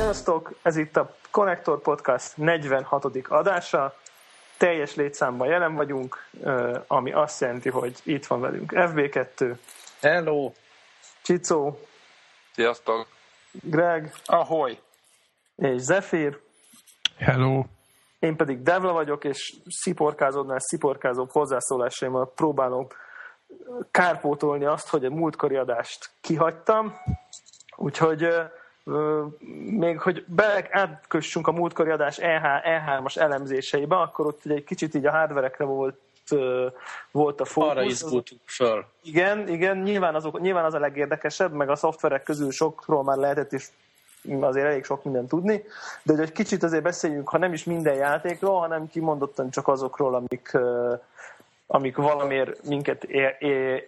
Sziasztok! 0.00 0.52
Ez 0.62 0.76
itt 0.76 0.96
a 0.96 1.14
Connector 1.30 1.80
Podcast 1.80 2.36
46. 2.36 3.04
adása. 3.28 3.94
Teljes 4.56 4.94
létszámban 4.94 5.48
jelen 5.48 5.74
vagyunk, 5.74 6.28
ami 6.86 7.12
azt 7.12 7.40
jelenti, 7.40 7.68
hogy 7.68 7.98
itt 8.02 8.26
van 8.26 8.40
velünk 8.40 8.72
FB2. 8.74 9.56
Hello! 10.00 10.52
Csicó. 11.22 11.78
Sziasztok! 12.52 13.06
Greg. 13.50 14.12
Ahoy! 14.24 14.78
És 15.56 15.80
Zephyr. 15.80 16.40
Hello! 17.18 17.64
Én 18.18 18.36
pedig 18.36 18.62
Devla 18.62 18.92
vagyok, 18.92 19.24
és 19.24 19.56
sziporkázódnál 19.68 20.60
sziporkázóbb 20.60 21.30
hozzászólásaimmal 21.30 22.32
próbálom 22.34 22.86
kárpótolni 23.90 24.64
azt, 24.64 24.88
hogy 24.88 25.04
a 25.04 25.10
múltkori 25.10 25.56
adást 25.56 26.10
kihagytam. 26.20 26.94
Úgyhogy 27.76 28.28
még 29.64 29.98
hogy 29.98 30.24
be 30.26 30.68
átkössünk 30.70 31.46
a 31.46 31.52
múltkori 31.52 31.90
adás 31.90 32.18
EH, 32.18 32.42
E3-as 32.64 33.16
elemzéseibe, 33.16 33.96
akkor 33.96 34.26
ott 34.26 34.44
egy 34.44 34.64
kicsit 34.64 34.94
így 34.94 35.06
a 35.06 35.10
hardverekre 35.10 35.64
volt 35.64 35.98
volt 37.10 37.40
a 37.40 37.44
fókusz. 37.44 37.70
Arra 37.70 37.82
izgultunk 37.82 38.40
föl. 38.44 38.84
Igen, 39.02 39.48
igen, 39.48 39.78
nyilván, 39.78 40.14
azok, 40.14 40.40
nyilván 40.40 40.64
az 40.64 40.74
a 40.74 40.78
legérdekesebb, 40.78 41.52
meg 41.52 41.70
a 41.70 41.76
szoftverek 41.76 42.22
közül 42.22 42.50
sokról 42.50 43.02
már 43.02 43.16
lehetett 43.16 43.52
is 43.52 43.70
azért 44.40 44.66
elég 44.66 44.84
sok 44.84 45.04
minden 45.04 45.26
tudni, 45.26 45.64
de 46.02 46.12
hogy 46.12 46.22
egy 46.22 46.32
kicsit 46.32 46.62
azért 46.62 46.82
beszéljünk, 46.82 47.28
ha 47.28 47.38
nem 47.38 47.52
is 47.52 47.64
minden 47.64 47.94
játékról, 47.94 48.58
hanem 48.58 48.88
kimondottan 48.88 49.50
csak 49.50 49.68
azokról, 49.68 50.14
amik, 50.14 50.58
amik 51.72 51.96
valamiért 51.96 52.68
minket 52.68 53.04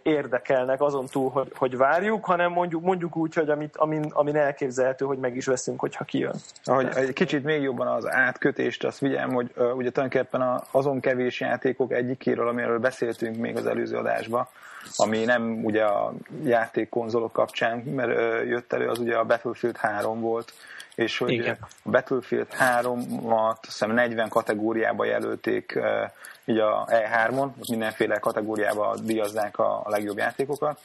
érdekelnek 0.02 0.80
azon 0.80 1.06
túl, 1.06 1.30
hogy, 1.30 1.52
hogy 1.54 1.76
várjuk, 1.76 2.24
hanem 2.24 2.52
mondjuk, 2.52 2.82
mondjuk 2.82 3.16
úgy, 3.16 3.34
hogy 3.34 3.48
amit, 3.48 3.76
amin, 3.76 4.04
amin 4.10 4.36
elképzelhető, 4.36 5.04
hogy 5.04 5.18
meg 5.18 5.36
is 5.36 5.46
veszünk, 5.46 5.80
hogyha 5.80 6.04
kijön. 6.04 6.34
Ahogy 6.64 6.88
egy 6.94 7.12
kicsit 7.12 7.44
még 7.44 7.62
jobban 7.62 7.86
az 7.86 8.08
átkötést, 8.08 8.84
azt 8.84 8.98
vigyem, 8.98 9.32
hogy 9.32 9.50
uh, 9.56 9.76
ugye 9.76 9.90
tulajdonképpen 9.90 10.62
azon 10.70 11.00
kevés 11.00 11.40
játékok 11.40 11.92
egyikéről, 11.92 12.48
amiről 12.48 12.78
beszéltünk 12.78 13.36
még 13.36 13.56
az 13.56 13.66
előző 13.66 13.96
adásban, 13.96 14.48
ami 14.96 15.24
nem 15.24 15.64
ugye 15.64 15.84
a 15.84 16.12
játékkonzolok 16.44 17.32
kapcsán, 17.32 17.78
mert 17.78 18.46
jött 18.48 18.72
elő, 18.72 18.88
az 18.88 18.98
ugye 18.98 19.16
a 19.16 19.24
Battlefield 19.24 19.76
3 19.76 20.20
volt, 20.20 20.52
és 20.94 21.18
hogy 21.18 21.30
Igen. 21.30 21.58
a 21.84 21.90
Battlefield 21.90 22.46
3-at 22.58 23.56
hiszem 23.60 23.90
40 23.90 24.28
kategóriába 24.28 25.04
jelölték 25.04 25.78
így 26.44 26.58
a 26.58 26.86
E3-on, 26.86 27.48
mindenféle 27.68 28.18
kategóriába 28.18 28.96
díjazzák 29.02 29.58
a, 29.58 29.82
legjobb 29.84 30.18
játékokat, 30.18 30.80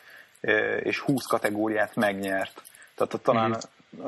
és 0.80 1.00
20 1.00 1.26
kategóriát 1.26 1.96
megnyert. 1.96 2.62
Tehát 2.96 3.24
talán, 3.24 3.50
mm. 3.50 3.54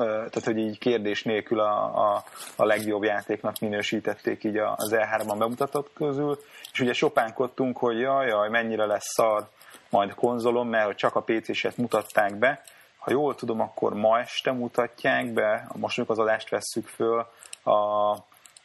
tehát 0.04 0.44
hogy 0.44 0.58
így 0.58 0.78
kérdés 0.78 1.24
nélkül 1.24 1.60
a, 1.60 1.84
a, 2.14 2.24
a 2.56 2.66
legjobb 2.66 3.04
játéknak 3.04 3.60
minősítették 3.60 4.44
így 4.44 4.58
az 4.58 4.96
E3-ban 4.96 5.36
bemutatott 5.38 5.94
közül, 5.94 6.40
és 6.72 6.80
ugye 6.80 6.94
sopánkodtunk, 6.94 7.78
hogy 7.78 8.00
jaj, 8.00 8.28
jaj, 8.28 8.50
mennyire 8.50 8.86
lesz 8.86 9.14
szar 9.14 9.48
majd 9.90 10.14
konzolom, 10.14 10.70
mert 10.70 10.98
csak 10.98 11.16
a 11.16 11.22
PC-set 11.22 11.78
mutatták 11.78 12.36
be, 12.36 12.62
ha 13.00 13.12
jól 13.12 13.36
tudom, 13.36 13.62
akkor 13.62 13.94
ma 13.94 14.20
este 14.20 14.52
mutatják 14.52 15.34
be, 15.34 15.68
most 15.76 15.98
még 15.98 16.10
az 16.10 16.20
adást 16.20 16.50
vesszük 16.50 16.88
föl, 16.88 17.20
a 17.64 18.16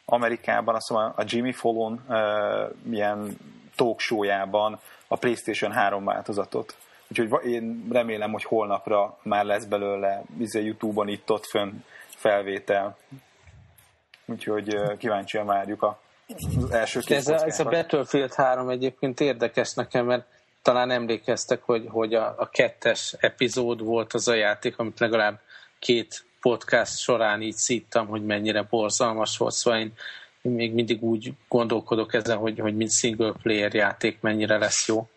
Amerikában, 0.05 0.75
azt 0.75 0.89
mondom, 0.89 1.13
a 1.15 1.23
Jimmy 1.25 1.51
Fallon 1.51 2.05
uh, 2.07 2.93
ilyen 2.93 3.37
talk 3.75 3.99
show-jában 3.99 4.79
a 5.07 5.15
PlayStation 5.15 5.71
3 5.71 6.03
változatot. 6.03 6.75
Úgyhogy 7.07 7.45
én 7.45 7.87
remélem, 7.91 8.31
hogy 8.31 8.43
holnapra 8.43 9.17
már 9.21 9.45
lesz 9.45 9.65
belőle 9.65 10.23
izé, 10.39 10.63
YouTube-on 10.63 11.07
itt-ott 11.07 11.45
fönn 11.45 11.71
felvétel. 12.07 12.97
Úgyhogy 14.25 14.75
uh, 14.75 14.97
kíváncsian 14.97 15.45
várjuk 15.45 15.81
a, 15.81 15.99
az 16.63 16.71
első 16.71 16.99
két 16.99 17.17
ez 17.17 17.27
a, 17.27 17.45
ez 17.45 17.59
a 17.59 17.63
Battlefield 17.63 18.33
3 18.33 18.69
egyébként 18.69 19.19
érdekes 19.19 19.73
nekem, 19.73 20.05
mert 20.05 20.27
talán 20.65 20.91
emlékeztek, 20.91 21.63
hogy, 21.63 21.85
hogy 21.89 22.13
a, 22.13 22.33
a 22.37 22.49
kettes 22.49 23.15
epizód 23.19 23.83
volt 23.83 24.13
az 24.13 24.27
a 24.27 24.33
játék, 24.33 24.77
amit 24.77 24.99
legalább 24.99 25.39
két 25.79 26.25
podcast 26.41 26.97
során 26.97 27.41
így 27.41 27.55
szíttam, 27.55 28.07
hogy 28.07 28.25
mennyire 28.25 28.61
borzalmas 28.69 29.37
volt, 29.37 29.53
szóval 29.53 29.79
én, 29.79 29.93
még 30.41 30.73
mindig 30.73 31.03
úgy 31.03 31.33
gondolkodok 31.47 32.13
ezen, 32.13 32.37
hogy, 32.37 32.59
hogy 32.59 32.75
mint 32.75 32.91
single 32.91 33.33
player 33.41 33.73
játék 33.73 34.21
mennyire 34.21 34.57
lesz 34.57 34.87
jó. 34.87 35.07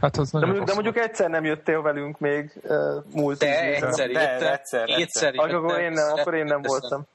Hát 0.00 0.16
az 0.16 0.30
de, 0.30 0.38
mondjuk, 0.38 0.64
de 0.64 0.74
mondjuk 0.74 0.98
egyszer 0.98 1.30
nem 1.30 1.44
jöttél 1.44 1.82
velünk 1.82 2.18
még 2.18 2.52
uh, 2.62 3.04
múlt 3.12 3.38
De 3.38 3.60
egyszer 3.60 4.10
jöttem. 4.10 4.52
Egyszer, 4.52 4.88
egyszer. 4.88 5.32
Akkor 5.36 5.80
én 5.80 5.90
nem, 5.90 6.12
akkor 6.12 6.34
én 6.34 6.44
nem 6.44 6.62
voltam. 6.62 7.06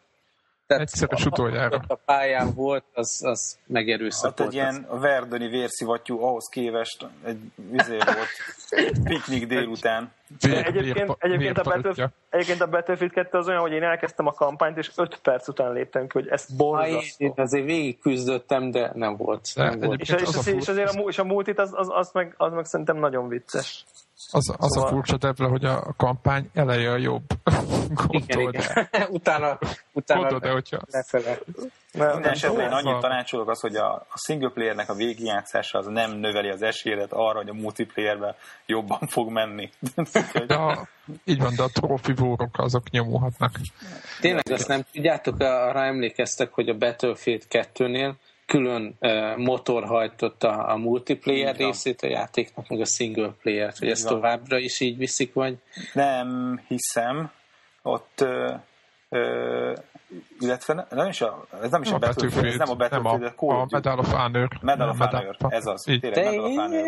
Tehát 0.73 0.89
Egyszeres 0.89 1.25
utoljára. 1.25 1.83
A 1.87 1.95
pályán 1.95 2.53
volt, 2.53 2.83
az, 2.93 3.19
az 3.25 3.57
megerőszakolt. 3.67 4.37
Hát 4.37 4.47
egy 4.47 4.53
ilyen 4.53 4.87
verdöni 4.99 5.47
vérszivattyú 5.47 6.21
ahhoz 6.21 6.47
képest 6.51 7.05
egy 7.25 7.37
vizé 7.55 7.97
volt 7.97 8.29
piknik 9.09 9.47
délután. 9.47 10.11
Egyébként, 10.41 11.15
egyébként, 11.19 11.57
a 11.57 11.63
Battlefield, 11.63 12.11
egyébként 12.29 12.61
a 12.61 12.67
Battlefield 12.67 13.11
2 13.11 13.37
az 13.37 13.47
olyan, 13.47 13.61
hogy 13.61 13.71
én 13.71 13.83
elkezdtem 13.83 14.27
a 14.27 14.31
kampányt, 14.31 14.77
és 14.77 14.91
5 14.95 15.19
perc 15.21 15.47
után 15.47 15.73
léptem 15.73 16.07
ki, 16.07 16.11
hogy 16.13 16.27
ezt 16.27 16.55
borzasztó. 16.55 17.25
Én 17.25 17.33
azért 17.35 17.65
végig 17.65 17.99
küzdöttem, 17.99 18.71
de 18.71 18.91
nem 18.93 19.17
volt. 19.17 19.47
De 19.55 19.63
nem 19.63 19.79
volt. 19.79 20.01
És, 20.01 20.09
és, 20.09 20.21
az 20.21 20.47
és, 20.47 20.67
azért 20.67 20.95
a, 20.95 20.99
és 20.99 21.17
a 21.17 21.23
multit, 21.23 21.59
az, 21.59 21.71
az, 21.73 21.87
az, 21.91 22.11
meg, 22.13 22.33
az 22.37 22.53
meg 22.53 22.65
szerintem 22.65 22.97
nagyon 22.97 23.27
vicces. 23.27 23.85
Az, 24.31 24.55
az 24.57 24.71
szóval... 24.71 24.89
a 24.89 24.91
furcsa 24.91 25.17
Debre, 25.17 25.47
hogy 25.47 25.65
a 25.65 25.93
kampány 25.97 26.49
eleje 26.53 26.91
a 26.91 26.97
jobb. 26.97 27.23
igen, 28.07 28.39
igen. 28.39 28.87
utána, 29.09 29.59
utána 29.91 30.21
Gondold, 30.21 30.41
de 30.41 30.51
hogyha... 30.51 30.79
lefele. 30.91 31.37
Minden 31.93 32.31
esetben 32.31 32.65
én 32.65 32.71
annyit 32.71 32.99
tanácsolok 32.99 33.49
az, 33.49 33.59
hogy 33.59 33.75
a, 33.75 33.93
a 33.93 34.17
single 34.25 34.49
playernek 34.49 34.89
a 34.89 34.93
végigjátszása 34.93 35.77
az 35.77 35.85
nem 35.85 36.11
növeli 36.11 36.49
az 36.49 36.61
esélyet 36.61 37.11
arra, 37.11 37.37
hogy 37.37 37.49
a 37.49 37.53
multiplayerben 37.53 38.35
jobban 38.65 38.99
fog 39.07 39.31
menni. 39.31 39.69
de 40.47 40.55
a, 40.55 40.87
így 41.23 41.39
van, 41.39 41.53
de 41.55 41.63
a 41.63 41.69
trófivórok 41.73 42.59
azok 42.59 42.89
nyomulhatnak. 42.89 43.51
Tényleg 44.19 44.51
azt 44.51 44.67
nem 44.67 44.81
tudjátok, 44.91 45.39
arra 45.39 45.83
emlékeztek, 45.83 46.53
hogy 46.53 46.69
a 46.69 46.77
Battlefield 46.77 47.43
2-nél 47.49 48.13
külön 48.45 48.97
uh, 48.99 49.37
motor 49.37 49.83
hajtotta 49.83 50.49
a 50.49 50.75
multiplayer 50.77 51.55
részét 51.55 52.01
a 52.01 52.07
játéknak, 52.07 52.67
meg 52.69 52.79
a 52.79 52.85
single 52.85 53.33
player 53.41 53.73
hogy 53.79 53.89
ezt 53.89 54.07
továbbra 54.07 54.57
is 54.57 54.79
így 54.79 54.97
viszik, 54.97 55.33
vagy? 55.33 55.57
Nem 55.93 56.59
hiszem. 56.67 57.31
Ott 57.81 58.19
uh, 58.21 58.59
uh, 59.09 59.73
illetve 60.39 60.87
nem 60.89 61.07
is 61.07 61.21
a, 61.21 61.45
ez 61.61 61.71
nem 61.71 61.81
is 61.81 61.91
a, 61.91 61.95
a 61.95 61.99
Battlefield, 61.99 62.33
Battlefield, 62.33 62.45
ez 62.45 62.67
nem 62.67 62.69
a 62.69 62.75
Battlefield, 62.75 63.21
nem 63.21 63.33
a, 63.35 63.53
a, 63.53 63.61
a 63.61 63.67
Medal 63.69 63.99
of 63.99 64.11
Honor. 64.11 64.47
Medal 64.61 64.89
of 64.89 64.97
Honor, 64.97 65.35
ez 65.47 65.65
az. 65.65 65.81
Tényleg, 65.83 66.25
Medal 66.25 66.45
of 66.45 66.55
Honor. 66.55 66.83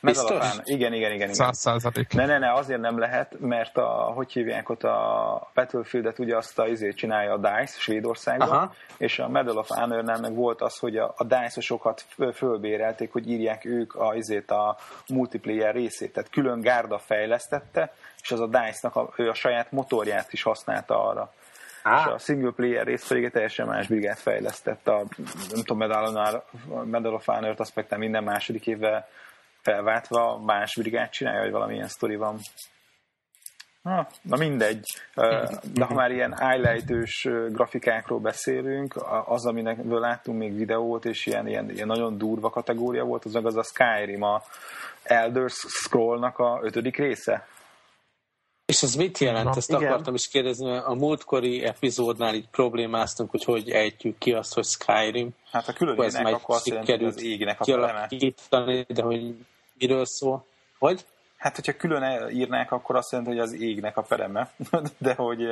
Biztos? 0.00 0.46
Igen, 0.64 0.92
igen, 0.92 1.12
igen. 1.12 1.32
Száz 1.32 1.58
százalék. 1.58 2.14
Ne, 2.14 2.26
ne, 2.26 2.38
ne, 2.38 2.52
azért 2.52 2.80
nem 2.80 2.98
lehet, 2.98 3.36
mert 3.40 3.76
a, 3.76 4.12
hogy 4.14 4.32
hívják 4.32 4.68
ott 4.68 4.82
a 4.82 5.50
Battlefield-et, 5.54 6.18
ugye 6.18 6.36
azt 6.36 6.58
a 6.58 6.66
izét 6.66 6.96
csinálja 6.96 7.32
a 7.32 7.36
DICE 7.36 7.78
Svédországban, 7.78 8.48
Aha. 8.48 8.72
és 8.96 9.18
a 9.18 9.28
Medal 9.28 9.56
of 9.56 9.68
Honor-nál 9.68 10.20
meg 10.20 10.34
volt 10.34 10.60
az, 10.60 10.78
hogy 10.78 10.96
a, 10.96 11.14
a 11.16 11.24
DICE-osokat 11.24 12.04
fölbérelték, 12.34 13.12
hogy 13.12 13.30
írják 13.30 13.64
ők 13.64 13.94
a, 13.94 14.14
izét 14.14 14.50
a 14.50 14.76
multiplayer 15.08 15.74
részét, 15.74 16.12
tehát 16.12 16.30
külön 16.30 16.60
gárda 16.60 16.98
fejlesztette, 16.98 17.92
és 18.22 18.30
az 18.30 18.40
a 18.40 18.46
DICE-nak 18.46 18.96
a, 18.96 19.08
ő 19.16 19.28
a 19.28 19.34
saját 19.34 19.72
motorját 19.72 20.32
is 20.32 20.42
használta 20.42 21.04
arra. 21.08 21.32
Á. 21.88 21.98
És 21.98 22.12
a 22.12 22.18
single 22.18 22.52
player 22.56 22.86
rész 22.86 23.08
pedig 23.08 23.24
egy 23.24 23.32
teljesen 23.32 23.66
más 23.66 23.86
brigád 23.86 24.16
fejlesztett. 24.16 24.88
A, 24.88 25.04
nem 25.50 25.64
tudom, 25.64 25.78
Medal, 25.78 26.44
Medal 26.84 27.14
of 27.14 27.26
Honor-t 27.26 27.60
azt 27.60 27.74
meg 27.74 27.98
minden 27.98 28.24
második 28.24 28.66
évvel 28.66 29.08
felváltva 29.62 30.38
más 30.38 30.76
brigát 30.76 31.12
csinálja, 31.12 31.40
vagy 31.40 31.50
valamilyen 31.50 31.88
sztori 31.88 32.16
van. 32.16 32.38
Na, 33.82 34.06
na 34.22 34.36
mindegy. 34.36 34.86
De 35.74 35.84
ha 35.84 35.94
már 35.94 36.10
ilyen 36.10 36.36
highlightős 36.38 37.28
grafikákról 37.48 38.18
beszélünk, 38.18 38.94
az, 39.26 39.46
aminekből 39.46 40.00
láttunk 40.00 40.38
még 40.38 40.56
videót, 40.56 41.04
és 41.04 41.26
ilyen, 41.26 41.48
ilyen, 41.48 41.70
ilyen 41.70 41.86
nagyon 41.86 42.18
durva 42.18 42.50
kategória 42.50 43.04
volt, 43.04 43.24
az 43.24 43.32
meg 43.32 43.46
az 43.46 43.56
a 43.56 43.62
Skyrim, 43.62 44.22
a 44.22 44.42
Elder 45.02 45.50
Scrollnak 45.50 46.38
a 46.38 46.60
ötödik 46.62 46.96
része. 46.96 47.46
És 48.68 48.82
ez 48.82 48.94
mit 48.94 49.18
jelent? 49.18 49.44
Na, 49.44 49.52
Ezt 49.56 49.70
igen. 49.70 49.82
akartam 49.82 50.14
is 50.14 50.28
kérdezni, 50.28 50.76
a 50.76 50.94
múltkori 50.94 51.64
epizódnál 51.64 52.34
így 52.34 52.48
problémáztunk, 52.48 53.30
hogy 53.30 53.44
hogy 53.44 53.70
ejtjük 53.70 54.18
ki 54.18 54.32
azt, 54.32 54.54
hogy 54.54 54.64
Skyrim. 54.64 55.30
Hát 55.50 55.68
a 55.68 55.72
külön 55.72 56.00
ez 56.00 56.14
akkor 56.14 56.54
azt 56.54 56.66
jelenti, 56.66 56.92
hogy 56.92 57.04
az 57.04 57.22
égnek 57.22 57.60
a 57.60 57.64
kialakítani, 57.64 58.86
de 58.88 59.02
hogy 59.02 59.34
miről 59.78 60.04
szól? 60.06 60.44
Hogy? 60.78 61.04
Hát, 61.36 61.54
hogyha 61.54 61.76
külön 61.76 62.28
írnák, 62.30 62.72
akkor 62.72 62.96
azt 62.96 63.12
jelenti, 63.12 63.32
hogy 63.32 63.42
az 63.42 63.52
égnek 63.52 63.96
a 63.96 64.02
pereme, 64.02 64.50
de 64.98 65.14
hogy 65.14 65.42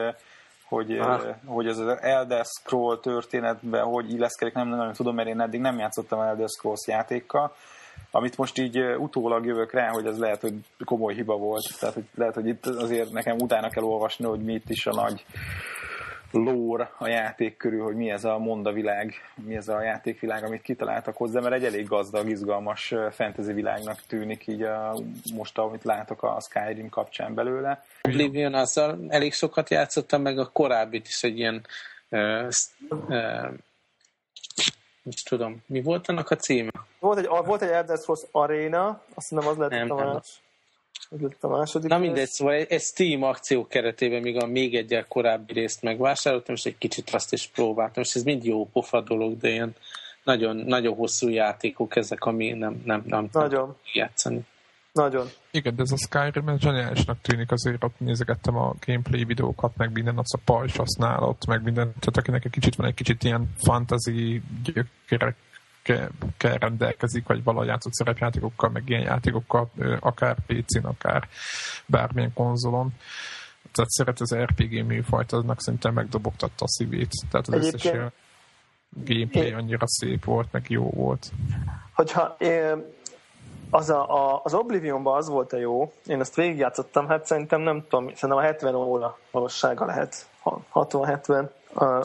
hogy, 0.68 1.00
hogy 1.44 1.66
az 1.66 1.80
Elder 2.00 2.44
Scroll 2.44 2.98
történetben 2.98 3.84
hogy 3.84 4.12
illeszkedik, 4.12 4.54
nem 4.54 4.68
nagyon 4.68 4.92
tudom, 4.92 5.14
mert 5.14 5.28
én 5.28 5.40
eddig 5.40 5.60
nem 5.60 5.78
játszottam 5.78 6.20
Elder 6.20 6.48
Scrolls 6.48 6.86
játékkal, 6.86 7.54
amit 8.16 8.36
most 8.36 8.58
így 8.58 8.78
utólag 8.98 9.46
jövök 9.46 9.72
rá, 9.72 9.88
hogy 9.88 10.06
ez 10.06 10.18
lehet, 10.18 10.40
hogy 10.40 10.54
komoly 10.84 11.14
hiba 11.14 11.36
volt. 11.36 11.78
Tehát 11.78 11.94
hogy 11.94 12.04
lehet, 12.14 12.34
hogy 12.34 12.46
itt 12.46 12.66
azért 12.66 13.12
nekem 13.12 13.36
utána 13.36 13.68
kell 13.68 13.84
olvasni, 13.84 14.24
hogy 14.24 14.40
mit 14.40 14.70
is 14.70 14.86
a 14.86 14.94
nagy 14.94 15.24
lór 16.30 16.90
a 16.98 17.08
játék 17.08 17.56
körül, 17.56 17.82
hogy 17.82 17.94
mi 17.94 18.10
ez 18.10 18.24
a 18.24 18.38
monda 18.38 18.72
világ, 18.72 19.14
mi 19.34 19.56
ez 19.56 19.68
a 19.68 19.82
játékvilág, 19.82 20.44
amit 20.44 20.62
kitaláltak 20.62 21.16
hozzá, 21.16 21.40
mert 21.40 21.54
egy 21.54 21.64
elég 21.64 21.86
gazdag, 21.86 22.28
izgalmas 22.28 22.94
fantasy 23.10 23.52
világnak 23.52 24.02
tűnik 24.06 24.46
így 24.46 24.62
a, 24.62 24.96
most, 25.34 25.58
amit 25.58 25.84
látok 25.84 26.22
a 26.22 26.40
Skyrim 26.40 26.88
kapcsán 26.88 27.34
belőle. 27.34 27.84
Oblivion 28.02 28.54
azzal 28.54 28.98
elég 29.08 29.32
sokat 29.32 29.70
játszottam, 29.70 30.22
meg 30.22 30.38
a 30.38 30.50
korábbit 30.52 31.06
is 31.06 31.22
egy 31.22 31.38
ilyen 31.38 31.66
uh, 32.10 32.48
uh, 32.90 33.52
is 35.06 35.22
tudom, 35.22 35.62
mi 35.66 35.82
volt 35.82 36.08
annak 36.08 36.30
a 36.30 36.36
címe? 36.36 36.70
Volt 37.06 37.18
egy, 37.18 37.46
volt 37.46 37.62
egy 37.62 37.68
Elder 37.68 37.98
Scrolls 37.98 38.22
Arena, 38.30 39.00
azt 39.14 39.28
hiszem 39.28 39.46
az 39.48 39.56
lett 39.56 39.70
nem, 39.70 39.90
a 39.90 39.94
más. 39.94 40.40
Ez 41.10 41.20
lett 41.20 41.44
a 41.44 41.48
második. 41.48 41.90
Na 41.90 41.98
mindegy, 41.98 42.28
szóval 42.28 42.54
egy 42.54 42.80
Steam 42.80 43.22
akció 43.22 43.66
keretében 43.66 44.22
még 44.22 44.42
a 44.42 44.46
még 44.46 44.74
egyel 44.74 45.04
korábbi 45.08 45.52
részt 45.52 45.82
megvásároltam, 45.82 46.54
és 46.54 46.64
egy 46.64 46.78
kicsit 46.78 47.10
azt 47.10 47.32
is 47.32 47.46
próbáltam, 47.46 48.02
és 48.02 48.14
ez 48.14 48.22
mind 48.22 48.44
jó 48.44 48.66
pofa 48.66 49.00
dolog, 49.00 49.38
de 49.38 49.48
ilyen 49.48 49.74
nagyon, 50.24 50.56
nagyon 50.56 50.94
hosszú 50.94 51.28
játékok 51.28 51.96
ezek, 51.96 52.24
ami 52.24 52.52
nem, 52.52 52.82
nem, 52.84 53.02
nem 53.06 53.28
nagyon. 53.32 53.76
játszani. 53.92 54.46
Nagyon. 54.92 55.26
Igen, 55.50 55.76
de 55.76 55.82
ez 55.82 55.92
a 55.92 55.96
Skyrim 55.96 56.48
ez 56.48 56.60
zseniálisnak 56.60 57.20
tűnik, 57.20 57.52
azért 57.52 57.84
ott 57.84 57.98
nézegettem 57.98 58.56
a 58.56 58.74
gameplay 58.86 59.24
videókat, 59.24 59.76
meg 59.76 59.92
minden, 59.92 60.18
az 60.18 60.34
a 60.34 60.40
pajzs 60.44 60.76
használott, 60.76 61.46
meg 61.46 61.62
minden, 61.62 61.84
tehát 61.84 62.16
akinek 62.16 62.44
egy 62.44 62.50
kicsit 62.50 62.74
van 62.74 62.86
egy 62.86 62.94
kicsit 62.94 63.24
ilyen 63.24 63.52
fantasy 63.56 64.42
gyökerek 64.64 65.36
kell 66.36 66.58
rendelkezik, 66.58 67.26
vagy 67.26 67.44
valahogy 67.44 67.66
játszott 67.66 67.92
szerepjátékokkal, 67.92 68.70
meg 68.70 68.88
ilyen 68.88 69.02
játékokkal, 69.02 69.70
akár 70.00 70.36
PC-n, 70.46 70.86
akár 70.86 71.28
bármilyen 71.86 72.32
konzolon. 72.32 72.92
Tehát 73.72 73.90
szeret 73.90 74.20
az 74.20 74.34
RPG 74.36 74.86
műfajt, 74.86 75.32
aznak 75.32 75.60
szerintem 75.60 75.94
megdobogtatta 75.94 76.64
a 76.64 76.68
szívét. 76.68 77.10
Tehát 77.30 77.48
az 77.48 77.54
Egyébként... 77.54 77.94
összes 77.94 78.12
gameplay 79.04 79.52
annyira 79.52 79.86
szép 79.86 80.24
volt, 80.24 80.52
meg 80.52 80.64
jó 80.68 80.90
volt. 80.90 81.32
Hogyha 81.92 82.36
az, 83.70 83.90
a, 83.90 84.34
a, 84.34 84.40
az 84.44 84.54
Oblivionban 84.54 85.16
az 85.16 85.28
volt 85.28 85.52
a 85.52 85.56
jó, 85.56 85.92
én 86.06 86.20
ezt 86.20 86.34
végigjátszottam, 86.34 87.06
hát 87.08 87.26
szerintem 87.26 87.60
nem 87.60 87.82
tudom, 87.88 88.04
szerintem 88.14 88.38
a 88.38 88.40
70 88.40 88.74
óra 88.74 89.18
valósága 89.30 89.84
lehet, 89.84 90.26
60-70, 90.74 91.48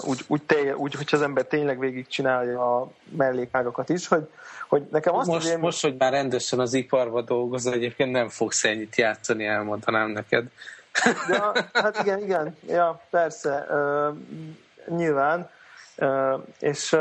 úgy, 0.03 0.23
úgy, 0.27 0.41
tél, 0.41 0.75
úgy, 0.75 0.93
hogyha 0.93 1.17
az 1.17 1.23
ember 1.23 1.45
tényleg 1.45 1.79
végigcsinálja 1.79 2.77
a 2.77 2.91
mellékágokat 3.17 3.89
is, 3.89 4.07
hogy, 4.07 4.27
hogy 4.67 4.83
nekem 4.91 5.15
azt 5.15 5.27
most, 5.27 5.45
élmény... 5.45 5.61
most, 5.61 5.81
hogy 5.81 5.95
már 5.97 6.11
rendesen 6.11 6.59
az 6.59 6.73
iparba 6.73 7.21
dolgozol, 7.21 7.73
egyébként 7.73 8.11
nem 8.11 8.29
fogsz 8.29 8.63
ennyit 8.63 8.95
játszani, 8.95 9.45
elmondanám 9.45 10.09
neked. 10.09 10.45
Ja, 11.29 11.51
hát 11.73 11.99
igen, 12.01 12.23
igen, 12.23 12.57
ja, 12.67 13.01
persze, 13.09 13.65
uh, 13.69 14.17
nyilván, 14.97 15.49
és 16.59 16.97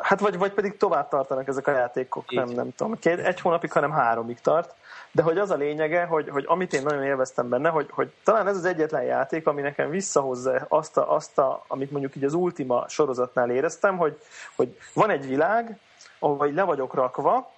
Hát 0.00 0.20
vagy, 0.20 0.38
vagy 0.38 0.52
pedig 0.52 0.76
tovább 0.76 1.08
tartanak 1.08 1.48
ezek 1.48 1.66
a 1.66 1.70
játékok, 1.70 2.30
nem, 2.30 2.48
nem 2.48 2.74
tudom, 2.74 2.98
két, 2.98 3.18
egy 3.18 3.40
hónapig, 3.40 3.72
hanem 3.72 3.90
háromig 3.90 4.40
tart. 4.40 4.74
De 5.12 5.22
hogy 5.22 5.38
az 5.38 5.50
a 5.50 5.56
lényege, 5.56 6.04
hogy, 6.04 6.28
hogy 6.28 6.44
amit 6.46 6.72
én 6.72 6.82
nagyon 6.82 7.04
élveztem 7.04 7.48
benne, 7.48 7.68
hogy, 7.68 7.86
hogy 7.90 8.12
talán 8.24 8.46
ez 8.46 8.56
az 8.56 8.64
egyetlen 8.64 9.02
játék, 9.02 9.46
ami 9.46 9.60
nekem 9.60 9.90
visszahozza 9.90 10.66
azt, 10.68 10.96
a, 10.96 11.14
azt 11.14 11.38
a, 11.38 11.64
amit 11.66 11.90
mondjuk 11.90 12.16
így 12.16 12.24
az 12.24 12.34
Ultima 12.34 12.88
sorozatnál 12.88 13.50
éreztem, 13.50 13.96
hogy, 13.96 14.18
hogy 14.56 14.78
van 14.94 15.10
egy 15.10 15.26
világ, 15.26 15.78
ahol 16.18 16.52
le 16.52 16.62
vagyok 16.62 16.94
rakva, 16.94 17.50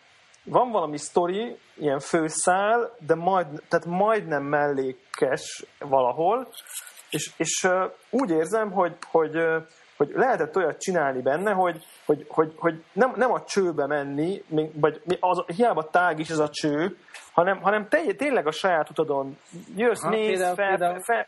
van 0.45 0.71
valami 0.71 0.99
sztori, 0.99 1.59
ilyen 1.75 1.99
főszál, 1.99 2.97
de 2.99 3.15
majd, 3.15 3.47
tehát 3.69 3.87
majdnem 3.87 4.43
mellékes 4.43 5.65
valahol, 5.79 6.49
és, 7.11 7.33
és 7.37 7.69
úgy 8.11 8.31
érzem, 8.31 8.71
hogy, 8.71 8.97
hogy 9.11 9.37
hogy 10.07 10.13
lehetett 10.15 10.57
olyat 10.57 10.81
csinálni 10.81 11.23
benne, 11.23 11.53
hogy, 11.53 11.85
hogy, 12.05 12.27
hogy, 12.29 12.53
hogy 12.57 12.85
nem, 12.93 13.13
nem 13.17 13.33
a 13.33 13.43
csőbe 13.45 13.87
menni, 13.87 14.43
vagy 14.75 15.01
az, 15.21 15.43
hiába 15.57 15.91
tág 15.91 16.19
is 16.19 16.29
ez 16.29 16.39
a 16.39 16.49
cső, 16.49 16.97
hanem, 17.33 17.61
hanem 17.61 17.89
te, 17.89 18.13
tényleg 18.17 18.47
a 18.47 18.53
saját 18.53 18.91
utadon 18.91 19.39
jössz, 19.77 20.03
ha, 20.03 20.09
néz, 20.09 20.29
például, 20.29 20.55
fel, 20.55 20.69
például 20.69 21.01
fel, 21.01 21.27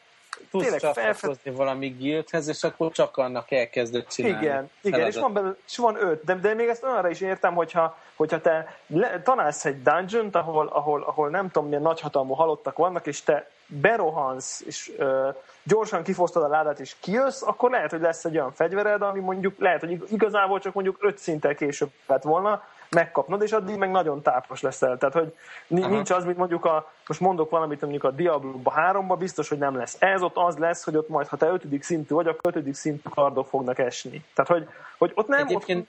tudsz 0.50 0.76
csatlakozni 0.76 1.50
valami 1.50 1.88
guildhez, 1.88 2.48
és 2.48 2.62
akkor 2.62 2.92
csak 2.92 3.16
annak 3.16 3.50
elkezdett 3.50 4.08
csinálni. 4.08 4.46
Igen, 4.46 4.70
igen 4.82 5.06
és 5.06 5.16
van, 5.16 5.32
belül, 5.32 5.58
és 5.66 5.76
van 5.76 5.96
öt, 5.96 6.24
de, 6.24 6.34
de 6.34 6.54
még 6.54 6.68
ezt 6.68 6.84
olyanra 6.84 7.08
is 7.08 7.20
értem, 7.20 7.54
hogyha, 7.54 7.98
hogyha 8.14 8.40
te 8.40 8.76
le, 8.86 9.22
tanálsz 9.22 9.64
egy 9.64 9.82
dungeon 9.82 10.28
ahol, 10.32 10.66
ahol, 10.66 11.02
ahol 11.02 11.28
nem 11.28 11.50
tudom 11.50 11.68
milyen 11.68 11.82
nagyhatalmú 11.82 12.34
halottak 12.34 12.76
vannak, 12.76 13.06
és 13.06 13.22
te 13.22 13.48
berohansz, 13.66 14.62
és 14.66 14.92
ö, 14.96 15.28
gyorsan 15.62 16.02
kifosztod 16.02 16.42
a 16.42 16.48
ládát, 16.48 16.80
és 16.80 16.96
kijössz, 17.00 17.42
akkor 17.42 17.70
lehet, 17.70 17.90
hogy 17.90 18.00
lesz 18.00 18.24
egy 18.24 18.36
olyan 18.36 18.52
fegyvered, 18.52 19.02
ami 19.02 19.20
mondjuk 19.20 19.58
lehet, 19.58 19.80
hogy 19.80 20.04
igazából 20.10 20.60
csak 20.60 20.74
mondjuk 20.74 20.96
öt 21.00 21.18
szinten 21.18 21.56
később 21.56 21.90
lett 22.06 22.22
volna, 22.22 22.62
megkapnod, 22.94 23.42
és 23.42 23.52
addig 23.52 23.76
meg 23.76 23.90
nagyon 23.90 24.22
tápos 24.22 24.60
leszel. 24.60 24.98
Tehát, 24.98 25.14
hogy 25.14 25.34
nincs 25.66 26.10
az, 26.10 26.24
mint 26.24 26.36
mondjuk 26.36 26.64
a, 26.64 26.92
most 27.06 27.20
mondok 27.20 27.50
valamit, 27.50 27.80
mondjuk 27.80 28.04
a 28.04 28.10
Diablo-ba 28.10 28.70
háromba, 28.70 29.16
biztos, 29.16 29.48
hogy 29.48 29.58
nem 29.58 29.76
lesz. 29.76 29.96
Ez 29.98 30.22
ott 30.22 30.36
az 30.36 30.56
lesz, 30.56 30.84
hogy 30.84 30.96
ott 30.96 31.08
majd, 31.08 31.26
ha 31.26 31.36
te 31.36 31.46
ötödik 31.46 31.82
szintű 31.82 32.14
vagy, 32.14 32.26
akkor 32.26 32.52
ötödik 32.52 32.74
szintű 32.74 33.08
kardok 33.08 33.46
fognak 33.46 33.78
esni. 33.78 34.24
Tehát, 34.34 34.50
hogy, 34.50 34.68
hogy 34.98 35.12
ott 35.14 35.28
nem... 35.28 35.40
Egyébként 35.40 35.80
ott, 35.80 35.88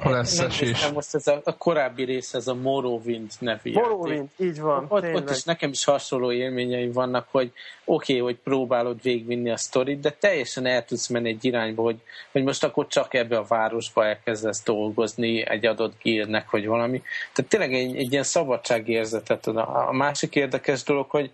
ha 0.00 0.10
lesz 0.10 0.36
nem 0.36 0.46
esés. 0.46 0.88
Most 0.88 1.14
ez 1.14 1.26
a, 1.26 1.40
a 1.44 1.56
korábbi 1.56 2.04
rész, 2.04 2.34
ez 2.34 2.46
a 2.46 2.54
Morrowind 2.54 3.30
nevű 3.38 3.72
Morrowind, 3.72 4.28
játék. 4.38 4.46
így 4.46 4.60
van. 4.60 4.86
Ott, 4.88 5.14
ott 5.14 5.30
is 5.30 5.42
nekem 5.42 5.70
is 5.70 5.84
hasonló 5.84 6.32
élményeim 6.32 6.92
vannak, 6.92 7.28
hogy 7.30 7.52
oké, 7.84 8.12
okay, 8.12 8.24
hogy 8.24 8.36
próbálod 8.42 9.02
végvinni 9.02 9.50
a 9.50 9.56
sztorit, 9.56 10.00
de 10.00 10.10
teljesen 10.10 10.66
el 10.66 10.84
tudsz 10.84 11.08
menni 11.08 11.28
egy 11.28 11.44
irányba, 11.44 11.82
hogy, 11.82 12.00
hogy 12.32 12.42
most 12.42 12.64
akkor 12.64 12.86
csak 12.86 13.14
ebbe 13.14 13.36
a 13.36 13.44
városba 13.44 14.06
elkezdesz 14.06 14.62
dolgozni 14.62 15.46
egy 15.48 15.66
adott 15.66 15.94
gírnek, 16.02 16.50
vagy 16.50 16.66
valami. 16.66 17.02
Tehát 17.32 17.50
tényleg 17.50 17.74
egy, 17.74 17.96
egy 17.96 18.12
ilyen 18.12 18.24
szabadságérzetet. 18.24 19.46
A, 19.46 19.88
a 19.88 19.92
másik 19.92 20.34
érdekes 20.34 20.82
dolog, 20.82 21.10
hogy 21.10 21.32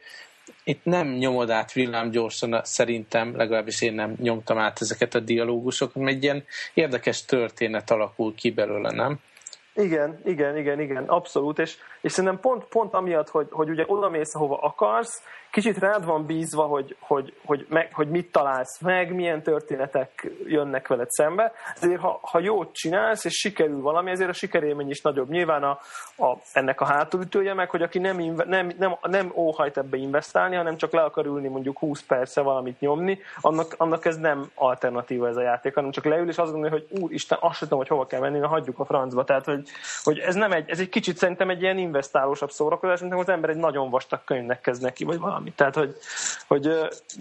itt 0.65 0.85
nem 0.85 1.09
nyomod 1.09 1.51
át 1.51 1.73
villám 1.73 2.11
gyorsan, 2.11 2.61
szerintem, 2.65 3.37
legalábbis 3.37 3.83
én 3.83 3.95
nem 3.95 4.15
nyomtam 4.21 4.59
át 4.59 4.81
ezeket 4.81 5.15
a 5.15 5.21
dialógusokat, 5.21 6.03
mert 6.03 6.17
egy 6.17 6.23
ilyen 6.23 6.45
érdekes 6.75 7.25
történet 7.25 7.91
alakul 7.91 8.35
ki 8.35 8.51
belőle, 8.51 8.91
nem? 8.91 9.19
Igen, 9.75 10.21
igen, 10.25 10.57
igen, 10.57 10.81
igen, 10.81 11.05
abszolút, 11.05 11.59
és, 11.59 11.77
és 12.09 12.15
szerintem 12.15 12.41
pont, 12.41 12.65
pont 12.65 12.95
amiatt, 12.95 13.29
hogy, 13.29 13.47
hogy 13.51 13.71
ugye 13.71 13.85
oda 13.87 14.09
mész, 14.09 14.35
ahova 14.35 14.57
akarsz, 14.57 15.23
kicsit 15.51 15.79
rád 15.79 16.05
van 16.05 16.27
bízva, 16.27 16.63
hogy, 16.63 16.97
hogy, 17.01 17.35
hogy, 17.45 17.67
meg, 17.69 17.95
hogy 17.95 18.09
mit 18.09 18.33
találsz 18.33 18.81
meg, 18.81 19.15
milyen 19.15 19.43
történetek 19.43 20.31
jönnek 20.47 20.89
veled 20.89 21.11
szembe. 21.11 21.53
Ezért 21.81 22.01
ha, 22.01 22.19
ha 22.23 22.41
jót 22.41 22.73
csinálsz, 22.73 23.25
és 23.25 23.35
sikerül 23.35 23.81
valami, 23.81 24.11
ezért 24.11 24.29
a 24.29 24.33
sikerélmény 24.33 24.91
is 24.91 25.01
nagyobb. 25.01 25.29
Nyilván 25.29 25.63
a, 25.63 25.79
a, 26.17 26.37
ennek 26.53 26.81
a 26.81 26.85
hátulütője 26.85 27.55
meg, 27.55 27.71
hogy 27.71 27.83
aki 27.83 27.99
nem, 27.99 28.17
nem, 28.47 28.71
nem, 28.79 28.97
nem 29.03 29.33
óhajt 29.35 29.77
ebbe 29.77 29.97
investálni, 29.97 30.57
hanem 30.57 30.77
csak 30.77 30.93
le 30.93 31.03
akar 31.03 31.27
ülni 31.27 31.49
mondjuk 31.49 31.79
20 31.79 32.03
perce 32.03 32.41
valamit 32.41 32.81
nyomni, 32.81 33.19
annak, 33.41 33.75
annak 33.77 34.05
ez 34.05 34.17
nem 34.17 34.51
alternatíva 34.55 35.29
ez 35.29 35.37
a 35.37 35.43
játék, 35.43 35.75
hanem 35.75 35.91
csak 35.91 36.05
leül, 36.05 36.29
és 36.29 36.37
azt 36.37 36.53
gondolja, 36.53 36.77
hogy 36.77 37.01
úristen, 37.01 37.39
azt 37.41 37.57
sem 37.59 37.69
tudom, 37.69 37.79
hogy 37.79 37.89
hova 37.89 38.07
kell 38.07 38.21
menni, 38.21 38.39
na 38.39 38.49
hagyjuk 38.49 38.79
a 38.79 38.85
francba. 38.85 39.25
Tehát, 39.25 39.45
hogy, 39.45 39.69
hogy 40.03 40.19
ez 40.19 40.35
nem 40.35 40.53
egy, 40.53 40.71
ez 40.71 40.81
egy 40.81 40.89
kicsit 40.89 41.17
szerintem 41.17 41.51
egy 41.51 41.63
ilyen 41.63 41.79
investálósabb 41.99 42.51
szórakozás, 42.51 43.01
mint 43.01 43.15
az 43.15 43.29
ember 43.29 43.51
egy 43.51 43.57
nagyon 43.57 43.91
vastag 43.91 44.25
könyvnek 44.25 44.61
kezd 44.61 44.83
neki, 44.83 45.05
vagy 45.05 45.19
valami. 45.19 45.53
Tehát, 45.53 45.75
hogy, 45.75 45.97
hogy 46.47 46.61